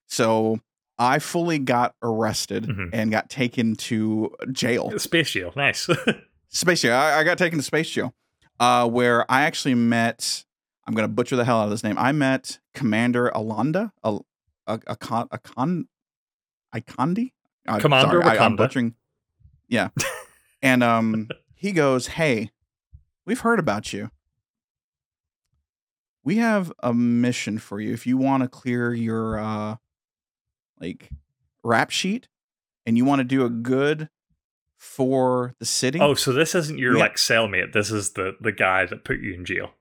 So 0.07 0.61
I 1.03 1.19
fully 1.19 1.59
got 1.59 1.95
arrested 2.03 2.65
Mhm. 2.67 2.91
and 2.93 3.11
got 3.11 3.31
taken 3.31 3.75
to 3.77 4.37
jail. 4.53 4.97
Space 4.99 5.31
jail, 5.31 5.51
nice. 5.57 5.89
Space 6.51 6.83
jail. 6.83 6.95
I, 6.95 7.21
I 7.21 7.25
got 7.25 7.39
taken 7.39 7.59
to 7.59 7.63
space 7.65 7.89
jail, 7.91 8.15
uh, 8.61 8.87
where 8.89 9.29
I 9.33 9.43
actually 9.43 9.75
met. 9.75 10.45
I'm 10.87 10.95
gonna 10.95 11.09
butcher 11.09 11.37
the 11.37 11.45
hell 11.45 11.61
out 11.61 11.65
of 11.65 11.71
this 11.71 11.83
name. 11.83 11.97
I 11.99 12.13
met 12.13 12.59
Commander 12.75 13.31
Alonda, 13.35 13.93
a 14.05 14.19
a 14.67 14.81
a 14.89 14.97
con, 14.97 15.29
a 15.31 15.39
con, 15.39 15.89
Ikondi? 16.75 17.33
Uh, 17.67 17.79
Commander 17.79 18.21
sorry, 18.23 18.39
I, 18.39 18.45
I'm 18.45 18.57
butchering. 18.57 18.95
Yeah, 19.69 19.89
and 20.63 20.83
um, 20.83 21.29
he 21.55 21.73
goes, 21.73 22.09
"Hey, 22.09 22.51
we've 23.25 23.41
heard 23.41 23.59
about 23.59 23.93
you. 23.93 24.11
We 26.23 26.37
have 26.37 26.73
a 26.83 26.93
mission 26.93 27.59
for 27.59 27.81
you. 27.81 27.93
If 27.95 28.07
you 28.07 28.19
want 28.19 28.43
to 28.43 28.49
clear 28.49 28.93
your 28.93 29.39
uh, 29.39 29.77
like 30.81 31.11
rap 31.63 31.91
sheet, 31.91 32.29
and 32.87 32.97
you 32.97 33.05
want 33.05 33.21
to 33.21 33.25
do 33.25 33.45
a 33.45 33.51
good." 33.51 34.09
For 34.83 35.55
the 35.59 35.67
city. 35.67 36.01
oh, 36.01 36.15
so 36.15 36.33
this 36.33 36.55
isn't 36.55 36.79
your 36.79 36.95
Yeah. 36.95 37.01
like 37.01 37.17
cellmate. 37.17 37.75
This 37.75 37.91
is 37.91 38.13
the 38.13 38.35
the 38.41 38.51
guy 38.51 38.87
that 38.87 39.05
put 39.05 39.21
you 39.21 39.35
in 39.35 39.45
jail. 39.45 39.73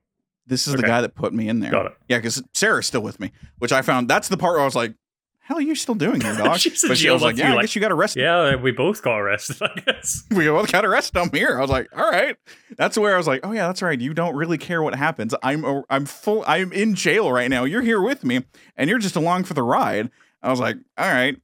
This 0.46 0.68
is 0.68 0.74
Okay. 0.74 0.82
the 0.82 0.86
guy 0.86 1.00
that 1.00 1.14
put 1.14 1.32
me 1.32 1.48
in 1.48 1.60
there. 1.60 1.70
Got 1.70 1.86
it. 1.86 1.92
Yeah, 2.06 2.18
because 2.18 2.42
Sarah's 2.52 2.86
still 2.86 3.00
with 3.00 3.18
me, 3.18 3.32
which 3.58 3.72
I 3.72 3.80
found 3.80 4.08
that's 4.10 4.28
the 4.28 4.36
part 4.36 4.52
where 4.52 4.60
I 4.60 4.66
was 4.66 4.74
like, 4.74 4.92
"Hell, 5.38 5.58
you're 5.58 5.70
you 5.70 5.74
still 5.74 5.94
doing 5.94 6.20
here, 6.20 6.34
dog?" 6.36 6.58
She's 6.58 6.84
in 6.84 6.90
but 6.90 6.98
she 6.98 7.04
jail 7.04 7.14
was 7.14 7.22
like, 7.22 7.38
"Yeah, 7.38 7.52
I 7.52 7.54
like- 7.54 7.62
guess 7.62 7.74
you 7.74 7.80
got 7.80 7.92
arrested. 7.92 8.20
Yeah, 8.20 8.36
uh, 8.40 8.56
we 8.58 8.72
both 8.72 9.00
got 9.02 9.16
arrested. 9.18 9.56
I 9.62 9.80
guess. 9.86 10.22
We 10.32 10.46
both 10.48 10.70
got 10.70 10.84
arrested. 10.84 11.16
I'm 11.18 11.30
here." 11.30 11.56
I 11.56 11.62
was 11.62 11.70
like, 11.70 11.88
"All 11.96 12.10
right." 12.10 12.36
That's 12.76 12.98
where 12.98 13.14
I 13.14 13.16
was 13.16 13.26
like, 13.26 13.40
"Oh 13.42 13.52
yeah, 13.52 13.68
that's 13.68 13.80
right. 13.80 13.98
You 13.98 14.12
don't 14.12 14.36
really 14.36 14.58
care 14.58 14.82
what 14.82 14.94
happens. 14.94 15.34
I'm 15.42 15.64
I'm 15.88 16.04
full. 16.04 16.44
I'm 16.46 16.74
in 16.74 16.94
jail 16.94 17.32
right 17.32 17.48
now. 17.48 17.64
You're 17.64 17.80
here 17.80 18.02
with 18.02 18.22
me, 18.22 18.44
and 18.76 18.90
you're 18.90 18.98
just 18.98 19.16
along 19.16 19.44
for 19.44 19.54
the 19.54 19.62
ride." 19.62 20.10
I 20.42 20.50
was 20.50 20.60
like, 20.60 20.76
"All 20.96 21.12
right, 21.12 21.40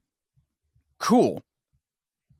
cool." 0.99 1.43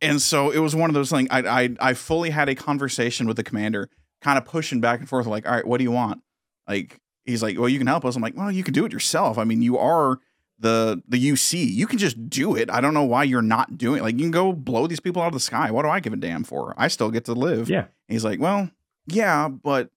And 0.01 0.21
so 0.21 0.51
it 0.51 0.59
was 0.59 0.75
one 0.75 0.89
of 0.89 0.93
those 0.93 1.09
things. 1.09 1.27
I 1.31 1.39
I 1.63 1.69
I 1.79 1.93
fully 1.93 2.29
had 2.29 2.49
a 2.49 2.55
conversation 2.55 3.27
with 3.27 3.37
the 3.37 3.43
commander, 3.43 3.89
kind 4.21 4.37
of 4.37 4.45
pushing 4.45 4.81
back 4.81 4.99
and 4.99 5.09
forth, 5.09 5.25
like, 5.27 5.47
"All 5.47 5.53
right, 5.53 5.65
what 5.65 5.77
do 5.77 5.83
you 5.83 5.91
want?" 5.91 6.21
Like 6.67 6.99
he's 7.25 7.43
like, 7.43 7.57
"Well, 7.57 7.69
you 7.69 7.77
can 7.77 7.87
help 7.87 8.05
us." 8.05 8.15
I'm 8.15 8.21
like, 8.21 8.37
"Well, 8.37 8.51
you 8.51 8.63
can 8.63 8.73
do 8.73 8.85
it 8.85 8.93
yourself. 8.93 9.37
I 9.37 9.43
mean, 9.43 9.61
you 9.61 9.77
are 9.77 10.19
the 10.59 11.01
the 11.07 11.17
UC. 11.31 11.71
You 11.71 11.87
can 11.87 11.97
just 11.97 12.29
do 12.29 12.55
it. 12.55 12.69
I 12.71 12.81
don't 12.81 12.93
know 12.93 13.03
why 13.03 13.23
you're 13.23 13.41
not 13.41 13.77
doing 13.77 13.99
it. 13.99 14.03
Like, 14.03 14.15
you 14.15 14.21
can 14.21 14.31
go 14.31 14.53
blow 14.53 14.87
these 14.87 14.99
people 14.99 15.21
out 15.21 15.27
of 15.27 15.33
the 15.33 15.39
sky. 15.39 15.71
What 15.71 15.83
do 15.83 15.89
I 15.89 15.99
give 15.99 16.13
a 16.13 16.17
damn 16.17 16.43
for? 16.43 16.73
I 16.77 16.87
still 16.87 17.11
get 17.11 17.25
to 17.25 17.33
live." 17.33 17.69
Yeah. 17.69 17.81
And 17.81 17.89
he's 18.07 18.25
like, 18.25 18.39
"Well, 18.39 18.69
yeah, 19.07 19.47
but 19.47 19.89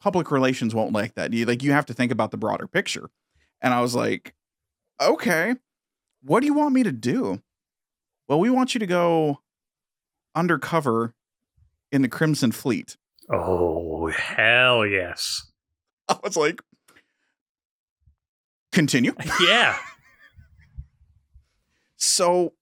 public 0.00 0.30
relations 0.30 0.74
won't 0.74 0.92
like 0.92 1.14
that. 1.14 1.32
You 1.32 1.46
like 1.46 1.62
you 1.62 1.72
have 1.72 1.86
to 1.86 1.94
think 1.94 2.12
about 2.12 2.30
the 2.30 2.36
broader 2.36 2.66
picture." 2.66 3.10
And 3.60 3.74
I 3.74 3.80
was 3.80 3.94
like, 3.94 4.34
"Okay, 5.00 5.56
what 6.22 6.40
do 6.40 6.46
you 6.46 6.54
want 6.54 6.74
me 6.74 6.82
to 6.82 6.92
do?" 6.92 7.40
Well, 8.28 8.40
we 8.40 8.50
want 8.50 8.74
you 8.74 8.78
to 8.80 8.86
go 8.86 9.40
undercover 10.34 11.14
in 11.90 12.02
the 12.02 12.08
Crimson 12.08 12.52
Fleet. 12.52 12.96
Oh 13.32 14.08
hell 14.08 14.86
yes. 14.86 15.50
I 16.08 16.16
was 16.22 16.36
like, 16.36 16.60
continue. 18.72 19.12
Yeah. 19.40 19.76
So 21.96 22.52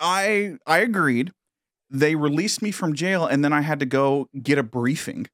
I 0.00 0.56
I 0.66 0.78
agreed. 0.78 1.32
They 1.90 2.16
released 2.16 2.60
me 2.60 2.72
from 2.72 2.94
jail 2.94 3.24
and 3.24 3.44
then 3.44 3.52
I 3.52 3.60
had 3.60 3.78
to 3.80 3.86
go 3.86 4.28
get 4.42 4.58
a 4.58 4.62
briefing. 4.64 5.28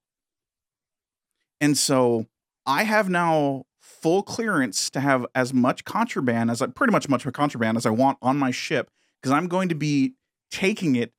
And 1.61 1.77
so 1.77 2.27
I 2.67 2.83
have 2.85 3.09
now 3.09 3.65
full 4.01 4.23
clearance 4.23 4.91
to 4.91 5.01
have 5.01 5.27
as 5.35 5.53
much 5.53 5.85
contraband 5.85 6.51
as 6.51 6.63
I 6.63 6.67
pretty 6.67 6.93
much 6.93 7.09
much 7.09 7.31
contraband 7.33 7.77
as 7.77 7.87
I 7.87 7.91
want 7.91 8.19
on 8.23 8.39
my 8.39 8.51
ship 8.51 8.91
because 9.21 9.33
I'm 9.33 9.47
going 9.49 9.69
to 9.69 9.75
be 9.75 10.15
taking 10.51 10.97
it 10.97 11.13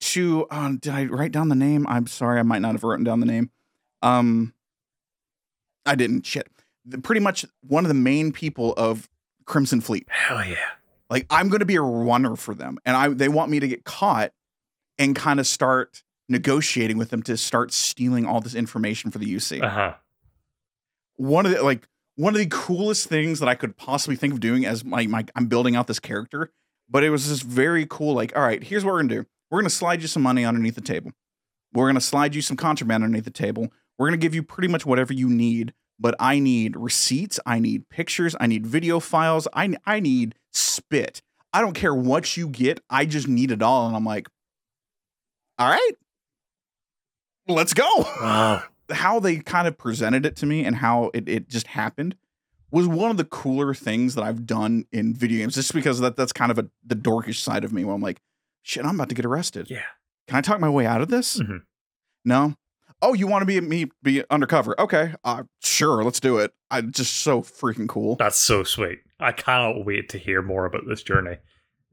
to 0.00 0.46
uh, 0.50 0.72
did 0.80 0.92
I 0.92 1.04
write 1.04 1.32
down 1.32 1.48
the 1.48 1.54
name? 1.54 1.86
I'm 1.88 2.06
sorry, 2.06 2.40
I 2.40 2.42
might 2.42 2.60
not 2.60 2.72
have 2.72 2.84
written 2.84 3.04
down 3.04 3.20
the 3.20 3.26
name. 3.26 3.50
Um 4.02 4.54
I 5.84 5.94
didn't 5.94 6.26
shit. 6.26 6.48
The- 6.84 6.98
pretty 6.98 7.20
much 7.20 7.44
one 7.66 7.84
of 7.84 7.88
the 7.88 7.94
main 7.94 8.32
people 8.32 8.72
of 8.74 9.08
Crimson 9.44 9.80
Fleet. 9.80 10.06
Hell 10.08 10.44
yeah. 10.44 10.56
Like 11.10 11.26
I'm 11.30 11.48
going 11.48 11.60
to 11.60 11.66
be 11.66 11.76
a 11.76 11.82
runner 11.82 12.36
for 12.36 12.54
them, 12.54 12.78
and 12.86 12.96
I 12.96 13.08
they 13.08 13.28
want 13.28 13.50
me 13.50 13.60
to 13.60 13.68
get 13.68 13.84
caught 13.84 14.32
and 14.98 15.14
kind 15.14 15.38
of 15.38 15.46
start 15.46 16.02
negotiating 16.28 16.96
with 16.96 17.10
them 17.10 17.22
to 17.24 17.36
start 17.36 17.70
stealing 17.72 18.24
all 18.24 18.40
this 18.40 18.54
information 18.54 19.10
for 19.10 19.18
the 19.18 19.26
UC. 19.26 19.62
Uh 19.62 19.68
huh. 19.68 19.94
One 21.16 21.44
of 21.44 21.52
the 21.52 21.62
like 21.62 21.86
one 22.16 22.34
of 22.34 22.38
the 22.38 22.46
coolest 22.46 23.08
things 23.08 23.40
that 23.40 23.48
I 23.48 23.54
could 23.54 23.76
possibly 23.76 24.16
think 24.16 24.34
of 24.34 24.40
doing 24.40 24.66
as 24.66 24.84
my, 24.84 25.06
my 25.06 25.24
I'm 25.34 25.46
building 25.46 25.76
out 25.76 25.86
this 25.86 26.00
character, 26.00 26.50
but 26.88 27.04
it 27.04 27.10
was 27.10 27.28
just 27.28 27.42
very 27.42 27.86
cool. 27.88 28.14
Like, 28.14 28.36
all 28.36 28.42
right, 28.42 28.62
here's 28.62 28.84
what 28.84 28.92
we're 28.92 29.02
gonna 29.02 29.22
do. 29.22 29.26
We're 29.50 29.60
gonna 29.60 29.70
slide 29.70 30.02
you 30.02 30.08
some 30.08 30.22
money 30.22 30.44
underneath 30.44 30.74
the 30.74 30.80
table. 30.80 31.12
We're 31.72 31.88
gonna 31.88 32.00
slide 32.00 32.34
you 32.34 32.42
some 32.42 32.56
contraband 32.56 33.04
underneath 33.04 33.24
the 33.24 33.30
table. 33.30 33.68
We're 33.98 34.08
gonna 34.08 34.16
give 34.18 34.34
you 34.34 34.42
pretty 34.42 34.68
much 34.68 34.84
whatever 34.84 35.12
you 35.12 35.28
need, 35.28 35.72
but 35.98 36.14
I 36.20 36.38
need 36.38 36.76
receipts. 36.76 37.40
I 37.46 37.58
need 37.60 37.88
pictures. 37.88 38.36
I 38.40 38.46
need 38.46 38.66
video 38.66 39.00
files. 39.00 39.48
I 39.54 39.74
I 39.86 40.00
need 40.00 40.34
spit. 40.52 41.22
I 41.52 41.60
don't 41.60 41.74
care 41.74 41.94
what 41.94 42.36
you 42.36 42.48
get. 42.48 42.80
I 42.88 43.04
just 43.04 43.28
need 43.28 43.50
it 43.50 43.62
all. 43.62 43.86
And 43.86 43.96
I'm 43.96 44.04
like, 44.04 44.26
all 45.58 45.68
right, 45.68 45.92
let's 47.46 47.74
go 47.74 47.88
Wow. 48.20 48.62
How 48.90 49.20
they 49.20 49.36
kind 49.38 49.66
of 49.68 49.78
presented 49.78 50.26
it 50.26 50.36
to 50.36 50.46
me 50.46 50.64
and 50.64 50.76
how 50.76 51.10
it, 51.14 51.28
it 51.28 51.48
just 51.48 51.68
happened 51.68 52.16
was 52.70 52.88
one 52.88 53.10
of 53.10 53.16
the 53.18 53.24
cooler 53.24 53.74
things 53.74 54.14
that 54.14 54.22
I've 54.24 54.46
done 54.46 54.86
in 54.92 55.14
video 55.14 55.38
games. 55.38 55.54
Just 55.54 55.74
because 55.74 56.00
that 56.00 56.16
that's 56.16 56.32
kind 56.32 56.50
of 56.50 56.58
a 56.58 56.68
the 56.84 56.96
dorkish 56.96 57.36
side 57.40 57.64
of 57.64 57.72
me 57.72 57.84
where 57.84 57.94
I'm 57.94 58.02
like, 58.02 58.20
shit, 58.62 58.84
I'm 58.84 58.94
about 58.94 59.08
to 59.10 59.14
get 59.14 59.24
arrested. 59.26 59.70
Yeah. 59.70 59.82
Can 60.28 60.36
I 60.36 60.40
talk 60.40 60.60
my 60.60 60.70
way 60.70 60.86
out 60.86 61.00
of 61.00 61.08
this? 61.08 61.38
Mhm. 61.38 61.62
No. 62.24 62.54
Oh, 63.04 63.14
you 63.14 63.26
want 63.26 63.42
to 63.42 63.46
be 63.46 63.60
me 63.60 63.86
be 64.02 64.22
undercover? 64.30 64.80
Okay, 64.80 65.14
uh, 65.24 65.42
sure, 65.60 66.04
let's 66.04 66.20
do 66.20 66.38
it. 66.38 66.54
I'm 66.70 66.92
just 66.92 67.14
so 67.18 67.42
freaking 67.42 67.88
cool. 67.88 68.14
That's 68.16 68.38
so 68.38 68.62
sweet. 68.62 69.00
I 69.18 69.32
cannot 69.32 69.84
wait 69.84 70.08
to 70.10 70.18
hear 70.18 70.40
more 70.40 70.64
about 70.66 70.82
this 70.88 71.02
journey 71.02 71.38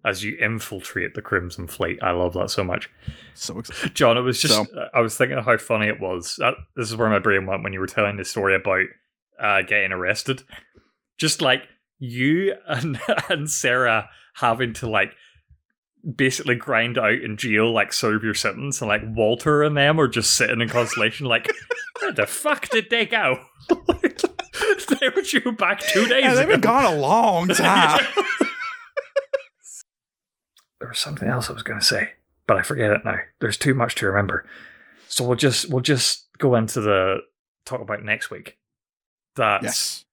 as 0.05 0.23
you 0.23 0.37
infiltrate 0.39 1.13
the 1.13 1.21
Crimson 1.21 1.67
Fleet. 1.67 1.99
I 2.01 2.11
love 2.11 2.33
that 2.33 2.49
so 2.49 2.63
much. 2.63 2.89
So 3.33 3.59
excited. 3.59 3.93
Jon, 3.95 4.17
it 4.17 4.21
was 4.21 4.41
just, 4.41 4.53
So- 4.53 4.65
I 4.93 5.01
was 5.01 5.17
thinking 5.17 5.37
how 5.37 5.57
funny 5.57 5.87
it 5.87 5.99
was. 5.99 6.35
That, 6.37 6.53
this 6.75 6.89
is 6.89 6.95
where 6.95 7.09
my 7.09 7.19
brain 7.19 7.45
went 7.45 7.63
when 7.63 7.73
you 7.73 7.79
were 7.79 7.87
telling 7.87 8.17
the 8.17 8.23
story 8.25 8.55
about 8.55 8.85
uh, 9.41 9.61
getting 9.63 9.91
arrested. 9.91 10.43
Just 11.17 11.41
like 11.41 11.63
you 11.97 12.53
and, 12.67 12.99
and 13.29 13.49
Sarah 13.49 14.09
having 14.35 14.71
to 14.75 14.89
like 14.89 15.11
basically 16.15 16.55
grind 16.55 16.97
out 16.97 17.11
in 17.21 17.35
jail, 17.35 17.73
like 17.73 17.91
serve 17.91 18.23
your 18.23 18.33
sentence, 18.33 18.81
and 18.81 18.87
like 18.87 19.01
Walter 19.05 19.63
and 19.63 19.75
them 19.75 19.99
are 19.99 20.07
just 20.07 20.33
sitting 20.35 20.61
in 20.61 20.69
constellation, 20.69 21.25
like, 21.25 21.51
where 21.99 22.13
the 22.13 22.25
fuck 22.25 22.69
did 22.69 22.89
they 22.89 23.05
go? 23.05 23.37
they 23.67 25.09
were 25.09 25.21
due 25.21 25.51
back 25.51 25.81
two 25.81 26.05
days 26.07 26.23
Yeah, 26.23 26.33
they've 26.35 26.43
ago. 26.45 26.53
been 26.53 26.61
gone 26.61 26.85
a 26.85 26.95
long 26.95 27.47
time. 27.49 28.05
There 30.79 30.89
was 30.89 30.99
something 30.99 31.27
else 31.27 31.49
I 31.49 31.53
was 31.53 31.63
going 31.63 31.79
to 31.79 31.85
say, 31.85 32.11
but 32.47 32.57
I 32.57 32.63
forget 32.63 32.91
it 32.91 33.05
now. 33.05 33.17
There's 33.39 33.57
too 33.57 33.73
much 33.73 33.95
to 33.95 34.07
remember, 34.07 34.45
so 35.07 35.25
we'll 35.25 35.37
just 35.37 35.69
we'll 35.69 35.81
just 35.81 36.27
go 36.37 36.55
into 36.55 36.81
the 36.81 37.17
talk 37.65 37.81
about 37.81 38.03
next 38.03 38.31
week. 38.31 38.57
That 39.35 39.63
yes. 39.63 40.05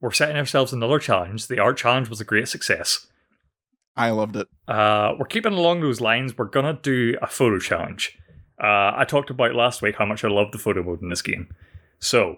we're 0.00 0.12
setting 0.12 0.36
ourselves 0.36 0.72
another 0.72 0.98
challenge. 0.98 1.46
The 1.46 1.58
art 1.58 1.76
challenge 1.76 2.08
was 2.08 2.20
a 2.20 2.24
great 2.24 2.48
success. 2.48 3.06
I 3.96 4.10
loved 4.10 4.36
it. 4.36 4.48
Uh, 4.66 5.12
we're 5.18 5.26
keeping 5.26 5.52
along 5.52 5.80
those 5.80 6.00
lines. 6.00 6.36
We're 6.36 6.46
gonna 6.46 6.78
do 6.80 7.16
a 7.20 7.26
photo 7.26 7.58
challenge. 7.58 8.18
Uh, 8.62 8.92
I 8.96 9.04
talked 9.06 9.30
about 9.30 9.54
last 9.54 9.82
week 9.82 9.96
how 9.96 10.06
much 10.06 10.24
I 10.24 10.28
love 10.28 10.52
the 10.52 10.58
photo 10.58 10.82
mode 10.82 11.02
in 11.02 11.08
this 11.08 11.22
game. 11.22 11.48
So 11.98 12.36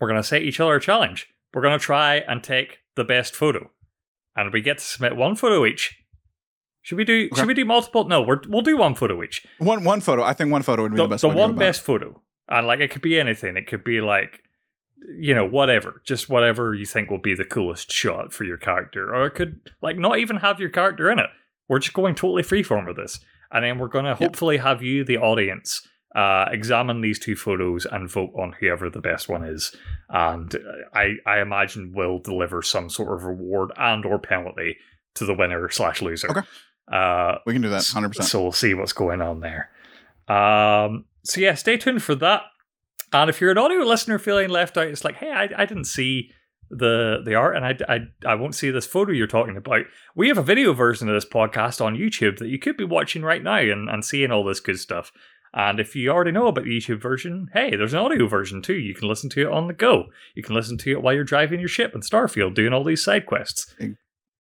we're 0.00 0.08
gonna 0.08 0.22
set 0.22 0.42
each 0.42 0.60
other 0.60 0.74
a 0.74 0.80
challenge. 0.80 1.28
We're 1.54 1.62
gonna 1.62 1.78
try 1.78 2.16
and 2.16 2.42
take 2.42 2.80
the 2.96 3.04
best 3.04 3.34
photo, 3.34 3.70
and 4.36 4.52
we 4.52 4.60
get 4.60 4.78
to 4.78 4.84
submit 4.84 5.16
one 5.16 5.36
photo 5.36 5.64
each. 5.64 6.01
Should 6.82 6.98
we 6.98 7.04
do? 7.04 7.28
Okay. 7.32 7.40
Should 7.40 7.48
we 7.48 7.54
do 7.54 7.64
multiple? 7.64 8.04
No, 8.08 8.22
we're, 8.22 8.40
we'll 8.48 8.62
do 8.62 8.76
one 8.76 8.94
photo 8.94 9.22
each. 9.22 9.46
One 9.58 9.84
one 9.84 10.00
photo. 10.00 10.22
I 10.22 10.32
think 10.32 10.50
one 10.50 10.62
photo 10.62 10.82
would 10.82 10.92
be 10.92 10.96
The, 10.96 11.04
the 11.04 11.08
best. 11.08 11.22
the 11.22 11.28
one 11.28 11.54
best 11.54 11.80
photo, 11.82 12.20
and 12.48 12.66
like 12.66 12.80
it 12.80 12.90
could 12.90 13.02
be 13.02 13.18
anything. 13.20 13.56
It 13.56 13.66
could 13.68 13.84
be 13.84 14.00
like, 14.00 14.42
you 15.18 15.34
know, 15.34 15.46
whatever. 15.46 16.02
Just 16.04 16.28
whatever 16.28 16.74
you 16.74 16.84
think 16.86 17.10
will 17.10 17.18
be 17.18 17.34
the 17.34 17.44
coolest 17.44 17.92
shot 17.92 18.32
for 18.32 18.44
your 18.44 18.56
character, 18.56 19.14
or 19.14 19.26
it 19.26 19.34
could 19.34 19.60
like 19.80 19.96
not 19.96 20.18
even 20.18 20.36
have 20.38 20.58
your 20.60 20.70
character 20.70 21.10
in 21.10 21.18
it. 21.18 21.30
We're 21.68 21.78
just 21.78 21.94
going 21.94 22.14
totally 22.16 22.42
freeform 22.42 22.86
with 22.88 22.96
this, 22.96 23.20
and 23.52 23.64
then 23.64 23.78
we're 23.78 23.88
going 23.88 24.04
to 24.04 24.14
hopefully 24.16 24.56
have 24.58 24.82
you, 24.82 25.04
the 25.04 25.18
audience, 25.18 25.86
uh, 26.16 26.46
examine 26.50 27.00
these 27.00 27.18
two 27.20 27.36
photos 27.36 27.86
and 27.86 28.10
vote 28.10 28.32
on 28.36 28.54
whoever 28.58 28.90
the 28.90 29.00
best 29.00 29.28
one 29.28 29.44
is. 29.44 29.74
And 30.10 30.52
uh, 30.54 30.58
I, 30.92 31.14
I 31.24 31.40
imagine 31.40 31.92
we'll 31.94 32.18
deliver 32.18 32.60
some 32.60 32.90
sort 32.90 33.14
of 33.16 33.24
reward 33.24 33.70
and 33.76 34.04
or 34.04 34.18
penalty 34.18 34.76
to 35.14 35.24
the 35.24 35.32
winner 35.34 35.70
slash 35.70 36.02
loser. 36.02 36.30
Okay. 36.30 36.40
Uh, 36.92 37.38
We 37.46 37.52
can 37.54 37.62
do 37.62 37.70
that. 37.70 37.86
Hundred 37.86 38.10
percent. 38.10 38.28
so 38.28 38.42
we'll 38.42 38.52
see 38.52 38.74
what's 38.74 38.92
going 38.92 39.20
on 39.22 39.40
there. 39.40 39.70
Um, 40.28 41.06
so 41.24 41.40
yeah, 41.40 41.54
stay 41.54 41.76
tuned 41.76 42.02
for 42.02 42.14
that. 42.16 42.42
And 43.12 43.28
if 43.28 43.40
you're 43.40 43.50
an 43.50 43.58
audio 43.58 43.80
listener 43.80 44.18
feeling 44.18 44.48
left 44.50 44.76
out, 44.76 44.86
it's 44.88 45.04
like, 45.04 45.16
hey, 45.16 45.30
I, 45.30 45.48
I 45.56 45.66
didn't 45.66 45.84
see 45.84 46.30
the 46.70 47.20
the 47.24 47.34
art, 47.34 47.54
and 47.56 47.66
I, 47.66 47.76
I 47.88 47.98
I 48.26 48.34
won't 48.34 48.54
see 48.54 48.70
this 48.70 48.86
photo 48.86 49.12
you're 49.12 49.26
talking 49.26 49.56
about. 49.56 49.82
We 50.14 50.28
have 50.28 50.38
a 50.38 50.42
video 50.42 50.72
version 50.72 51.08
of 51.08 51.14
this 51.14 51.26
podcast 51.30 51.84
on 51.84 51.96
YouTube 51.96 52.38
that 52.38 52.48
you 52.48 52.58
could 52.58 52.76
be 52.78 52.84
watching 52.84 53.22
right 53.22 53.42
now 53.42 53.56
and, 53.58 53.90
and 53.90 54.04
seeing 54.04 54.30
all 54.30 54.44
this 54.44 54.60
good 54.60 54.78
stuff. 54.78 55.12
And 55.54 55.78
if 55.78 55.94
you 55.94 56.08
already 56.08 56.30
know 56.32 56.46
about 56.46 56.64
the 56.64 56.70
YouTube 56.70 57.02
version, 57.02 57.48
hey, 57.52 57.76
there's 57.76 57.92
an 57.92 57.98
audio 57.98 58.26
version 58.26 58.62
too. 58.62 58.72
You 58.78 58.94
can 58.94 59.06
listen 59.06 59.28
to 59.30 59.42
it 59.42 59.52
on 59.52 59.66
the 59.66 59.74
go. 59.74 60.04
You 60.34 60.42
can 60.42 60.54
listen 60.54 60.78
to 60.78 60.92
it 60.92 61.02
while 61.02 61.12
you're 61.12 61.24
driving 61.24 61.60
your 61.60 61.68
ship 61.68 61.94
in 61.94 62.00
Starfield, 62.00 62.54
doing 62.54 62.72
all 62.72 62.84
these 62.84 63.04
side 63.04 63.26
quests. 63.26 63.74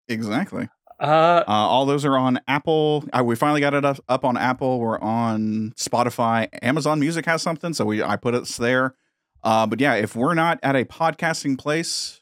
Exactly. 0.08 0.70
Uh, 1.00 1.44
Uh, 1.48 1.52
all 1.52 1.86
those 1.86 2.04
are 2.06 2.18
on 2.18 2.40
Apple. 2.48 3.06
Uh, 3.14 3.24
we 3.24 3.36
finally 3.36 3.62
got 3.62 3.74
it 3.74 3.86
up, 3.86 4.00
up 4.10 4.26
on 4.26 4.36
Apple. 4.38 4.80
We're 4.80 5.00
on 5.00 5.74
Spotify. 5.78 6.48
Amazon 6.62 7.00
Music 7.00 7.26
has 7.26 7.42
something, 7.42 7.74
so 7.74 7.86
we 7.86 8.04
I 8.04 8.16
put 8.18 8.36
us 8.36 8.58
there. 8.58 8.96
Uh, 9.44 9.66
but 9.66 9.80
yeah, 9.80 9.94
if 9.96 10.16
we're 10.16 10.34
not 10.34 10.60
at 10.62 10.76
a 10.76 10.84
podcasting 10.84 11.58
place 11.58 12.20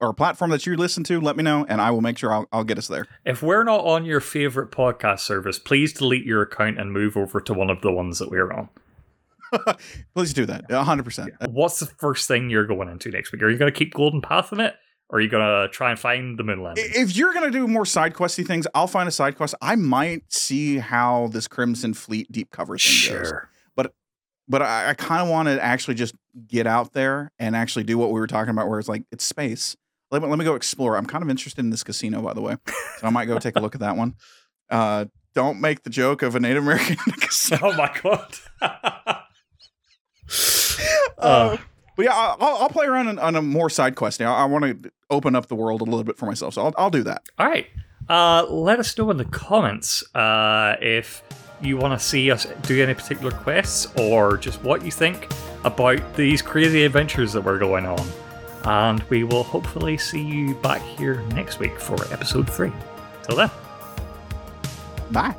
or 0.00 0.12
platform 0.12 0.50
that 0.50 0.66
you 0.66 0.76
listen 0.76 1.02
to, 1.04 1.20
let 1.20 1.36
me 1.36 1.42
know, 1.42 1.64
and 1.68 1.80
I 1.80 1.90
will 1.90 2.02
make 2.02 2.18
sure 2.18 2.32
I'll, 2.32 2.46
I'll 2.52 2.64
get 2.64 2.76
us 2.76 2.88
there. 2.88 3.06
If 3.24 3.42
we're 3.42 3.64
not 3.64 3.80
on 3.86 4.04
your 4.04 4.20
favorite 4.20 4.70
podcast 4.70 5.20
service, 5.20 5.58
please 5.58 5.92
delete 5.94 6.24
your 6.26 6.42
account 6.42 6.78
and 6.78 6.92
move 6.92 7.16
over 7.16 7.40
to 7.40 7.54
one 7.54 7.70
of 7.70 7.80
the 7.80 7.90
ones 7.92 8.18
that 8.18 8.30
we're 8.30 8.52
on. 8.52 8.68
Please 10.14 10.32
do 10.32 10.46
that. 10.46 10.70
hundred 10.70 11.02
percent. 11.02 11.32
What's 11.48 11.80
the 11.80 11.86
first 11.86 12.28
thing 12.28 12.50
you're 12.50 12.66
going 12.66 12.88
into 12.88 13.10
next 13.10 13.32
week? 13.32 13.42
Are 13.42 13.50
you 13.50 13.58
going 13.58 13.72
to 13.72 13.76
keep 13.76 13.92
Golden 13.92 14.20
Path 14.20 14.52
in 14.52 14.60
it? 14.60 14.76
Or 15.12 15.18
are 15.18 15.20
you 15.20 15.28
going 15.28 15.42
to 15.42 15.68
try 15.72 15.90
and 15.90 15.98
find 15.98 16.38
the 16.38 16.44
moon 16.44 16.62
landing? 16.62 16.84
If 16.88 17.16
you're 17.16 17.34
gonna 17.34 17.50
do 17.50 17.66
more 17.66 17.84
side 17.84 18.14
questy 18.14 18.46
things, 18.46 18.66
I'll 18.74 18.86
find 18.86 19.08
a 19.08 19.12
side 19.12 19.36
quest. 19.36 19.56
I 19.60 19.74
might 19.74 20.32
see 20.32 20.78
how 20.78 21.28
this 21.32 21.48
Crimson 21.48 21.94
Fleet 21.94 22.30
deep 22.30 22.50
cover 22.50 22.78
thing 22.78 23.12
goes. 23.12 23.28
Sure. 23.28 23.50
but 24.48 24.62
I, 24.62 24.90
I 24.90 24.94
kind 24.94 25.22
of 25.22 25.28
want 25.28 25.46
to 25.48 25.62
actually 25.62 25.94
just 25.94 26.14
get 26.48 26.66
out 26.66 26.92
there 26.92 27.30
and 27.38 27.54
actually 27.54 27.84
do 27.84 27.96
what 27.98 28.10
we 28.10 28.18
were 28.18 28.26
talking 28.26 28.50
about, 28.50 28.68
where 28.68 28.78
it's 28.80 28.88
like 28.88 29.04
it's 29.12 29.24
space. 29.24 29.76
Let 30.10 30.22
me, 30.22 30.28
let 30.28 30.38
me 30.40 30.44
go 30.44 30.56
explore. 30.56 30.96
I'm 30.96 31.06
kind 31.06 31.22
of 31.22 31.30
interested 31.30 31.60
in 31.60 31.70
this 31.70 31.84
casino, 31.84 32.20
by 32.20 32.32
the 32.34 32.40
way, 32.40 32.56
so 32.98 33.06
I 33.06 33.10
might 33.10 33.26
go 33.26 33.38
take 33.38 33.54
a 33.56 33.60
look 33.60 33.74
at 33.74 33.80
that 33.80 33.96
one. 33.96 34.14
Uh, 34.70 35.06
don't 35.34 35.60
make 35.60 35.82
the 35.82 35.90
joke 35.90 36.22
of 36.22 36.36
a 36.36 36.40
Native 36.40 36.62
American 36.62 36.94
casino. 37.20 37.60
Oh 37.64 37.76
my 37.76 37.92
god. 38.02 38.36
Uh, 41.18 41.56
but 42.00 42.06
yeah, 42.06 42.34
I'll, 42.40 42.62
I'll 42.62 42.68
play 42.70 42.86
around 42.86 43.08
on, 43.08 43.18
on 43.18 43.36
a 43.36 43.42
more 43.42 43.68
side 43.68 43.94
quest. 43.94 44.20
Now, 44.20 44.34
I 44.34 44.46
want 44.46 44.64
to 44.82 44.90
open 45.10 45.36
up 45.36 45.48
the 45.48 45.54
world 45.54 45.82
a 45.82 45.84
little 45.84 46.02
bit 46.02 46.16
for 46.16 46.24
myself, 46.24 46.54
so 46.54 46.62
I'll, 46.62 46.74
I'll 46.78 46.90
do 46.90 47.02
that. 47.02 47.24
All 47.38 47.46
right. 47.46 47.66
Uh, 48.08 48.46
let 48.48 48.78
us 48.78 48.96
know 48.96 49.10
in 49.10 49.18
the 49.18 49.26
comments 49.26 50.02
uh, 50.16 50.76
if 50.80 51.22
you 51.60 51.76
want 51.76 51.92
to 51.92 52.02
see 52.02 52.30
us 52.30 52.46
do 52.62 52.82
any 52.82 52.94
particular 52.94 53.30
quests 53.30 53.92
or 53.98 54.38
just 54.38 54.62
what 54.62 54.82
you 54.82 54.90
think 54.90 55.30
about 55.64 56.16
these 56.16 56.40
crazy 56.40 56.84
adventures 56.84 57.34
that 57.34 57.42
we're 57.42 57.58
going 57.58 57.84
on. 57.84 58.08
And 58.64 59.02
we 59.10 59.24
will 59.24 59.42
hopefully 59.42 59.98
see 59.98 60.22
you 60.22 60.54
back 60.54 60.80
here 60.80 61.20
next 61.34 61.58
week 61.58 61.78
for 61.78 61.96
episode 62.14 62.48
three. 62.48 62.72
Till 63.24 63.36
then. 63.36 63.50
Bye. 65.10 65.36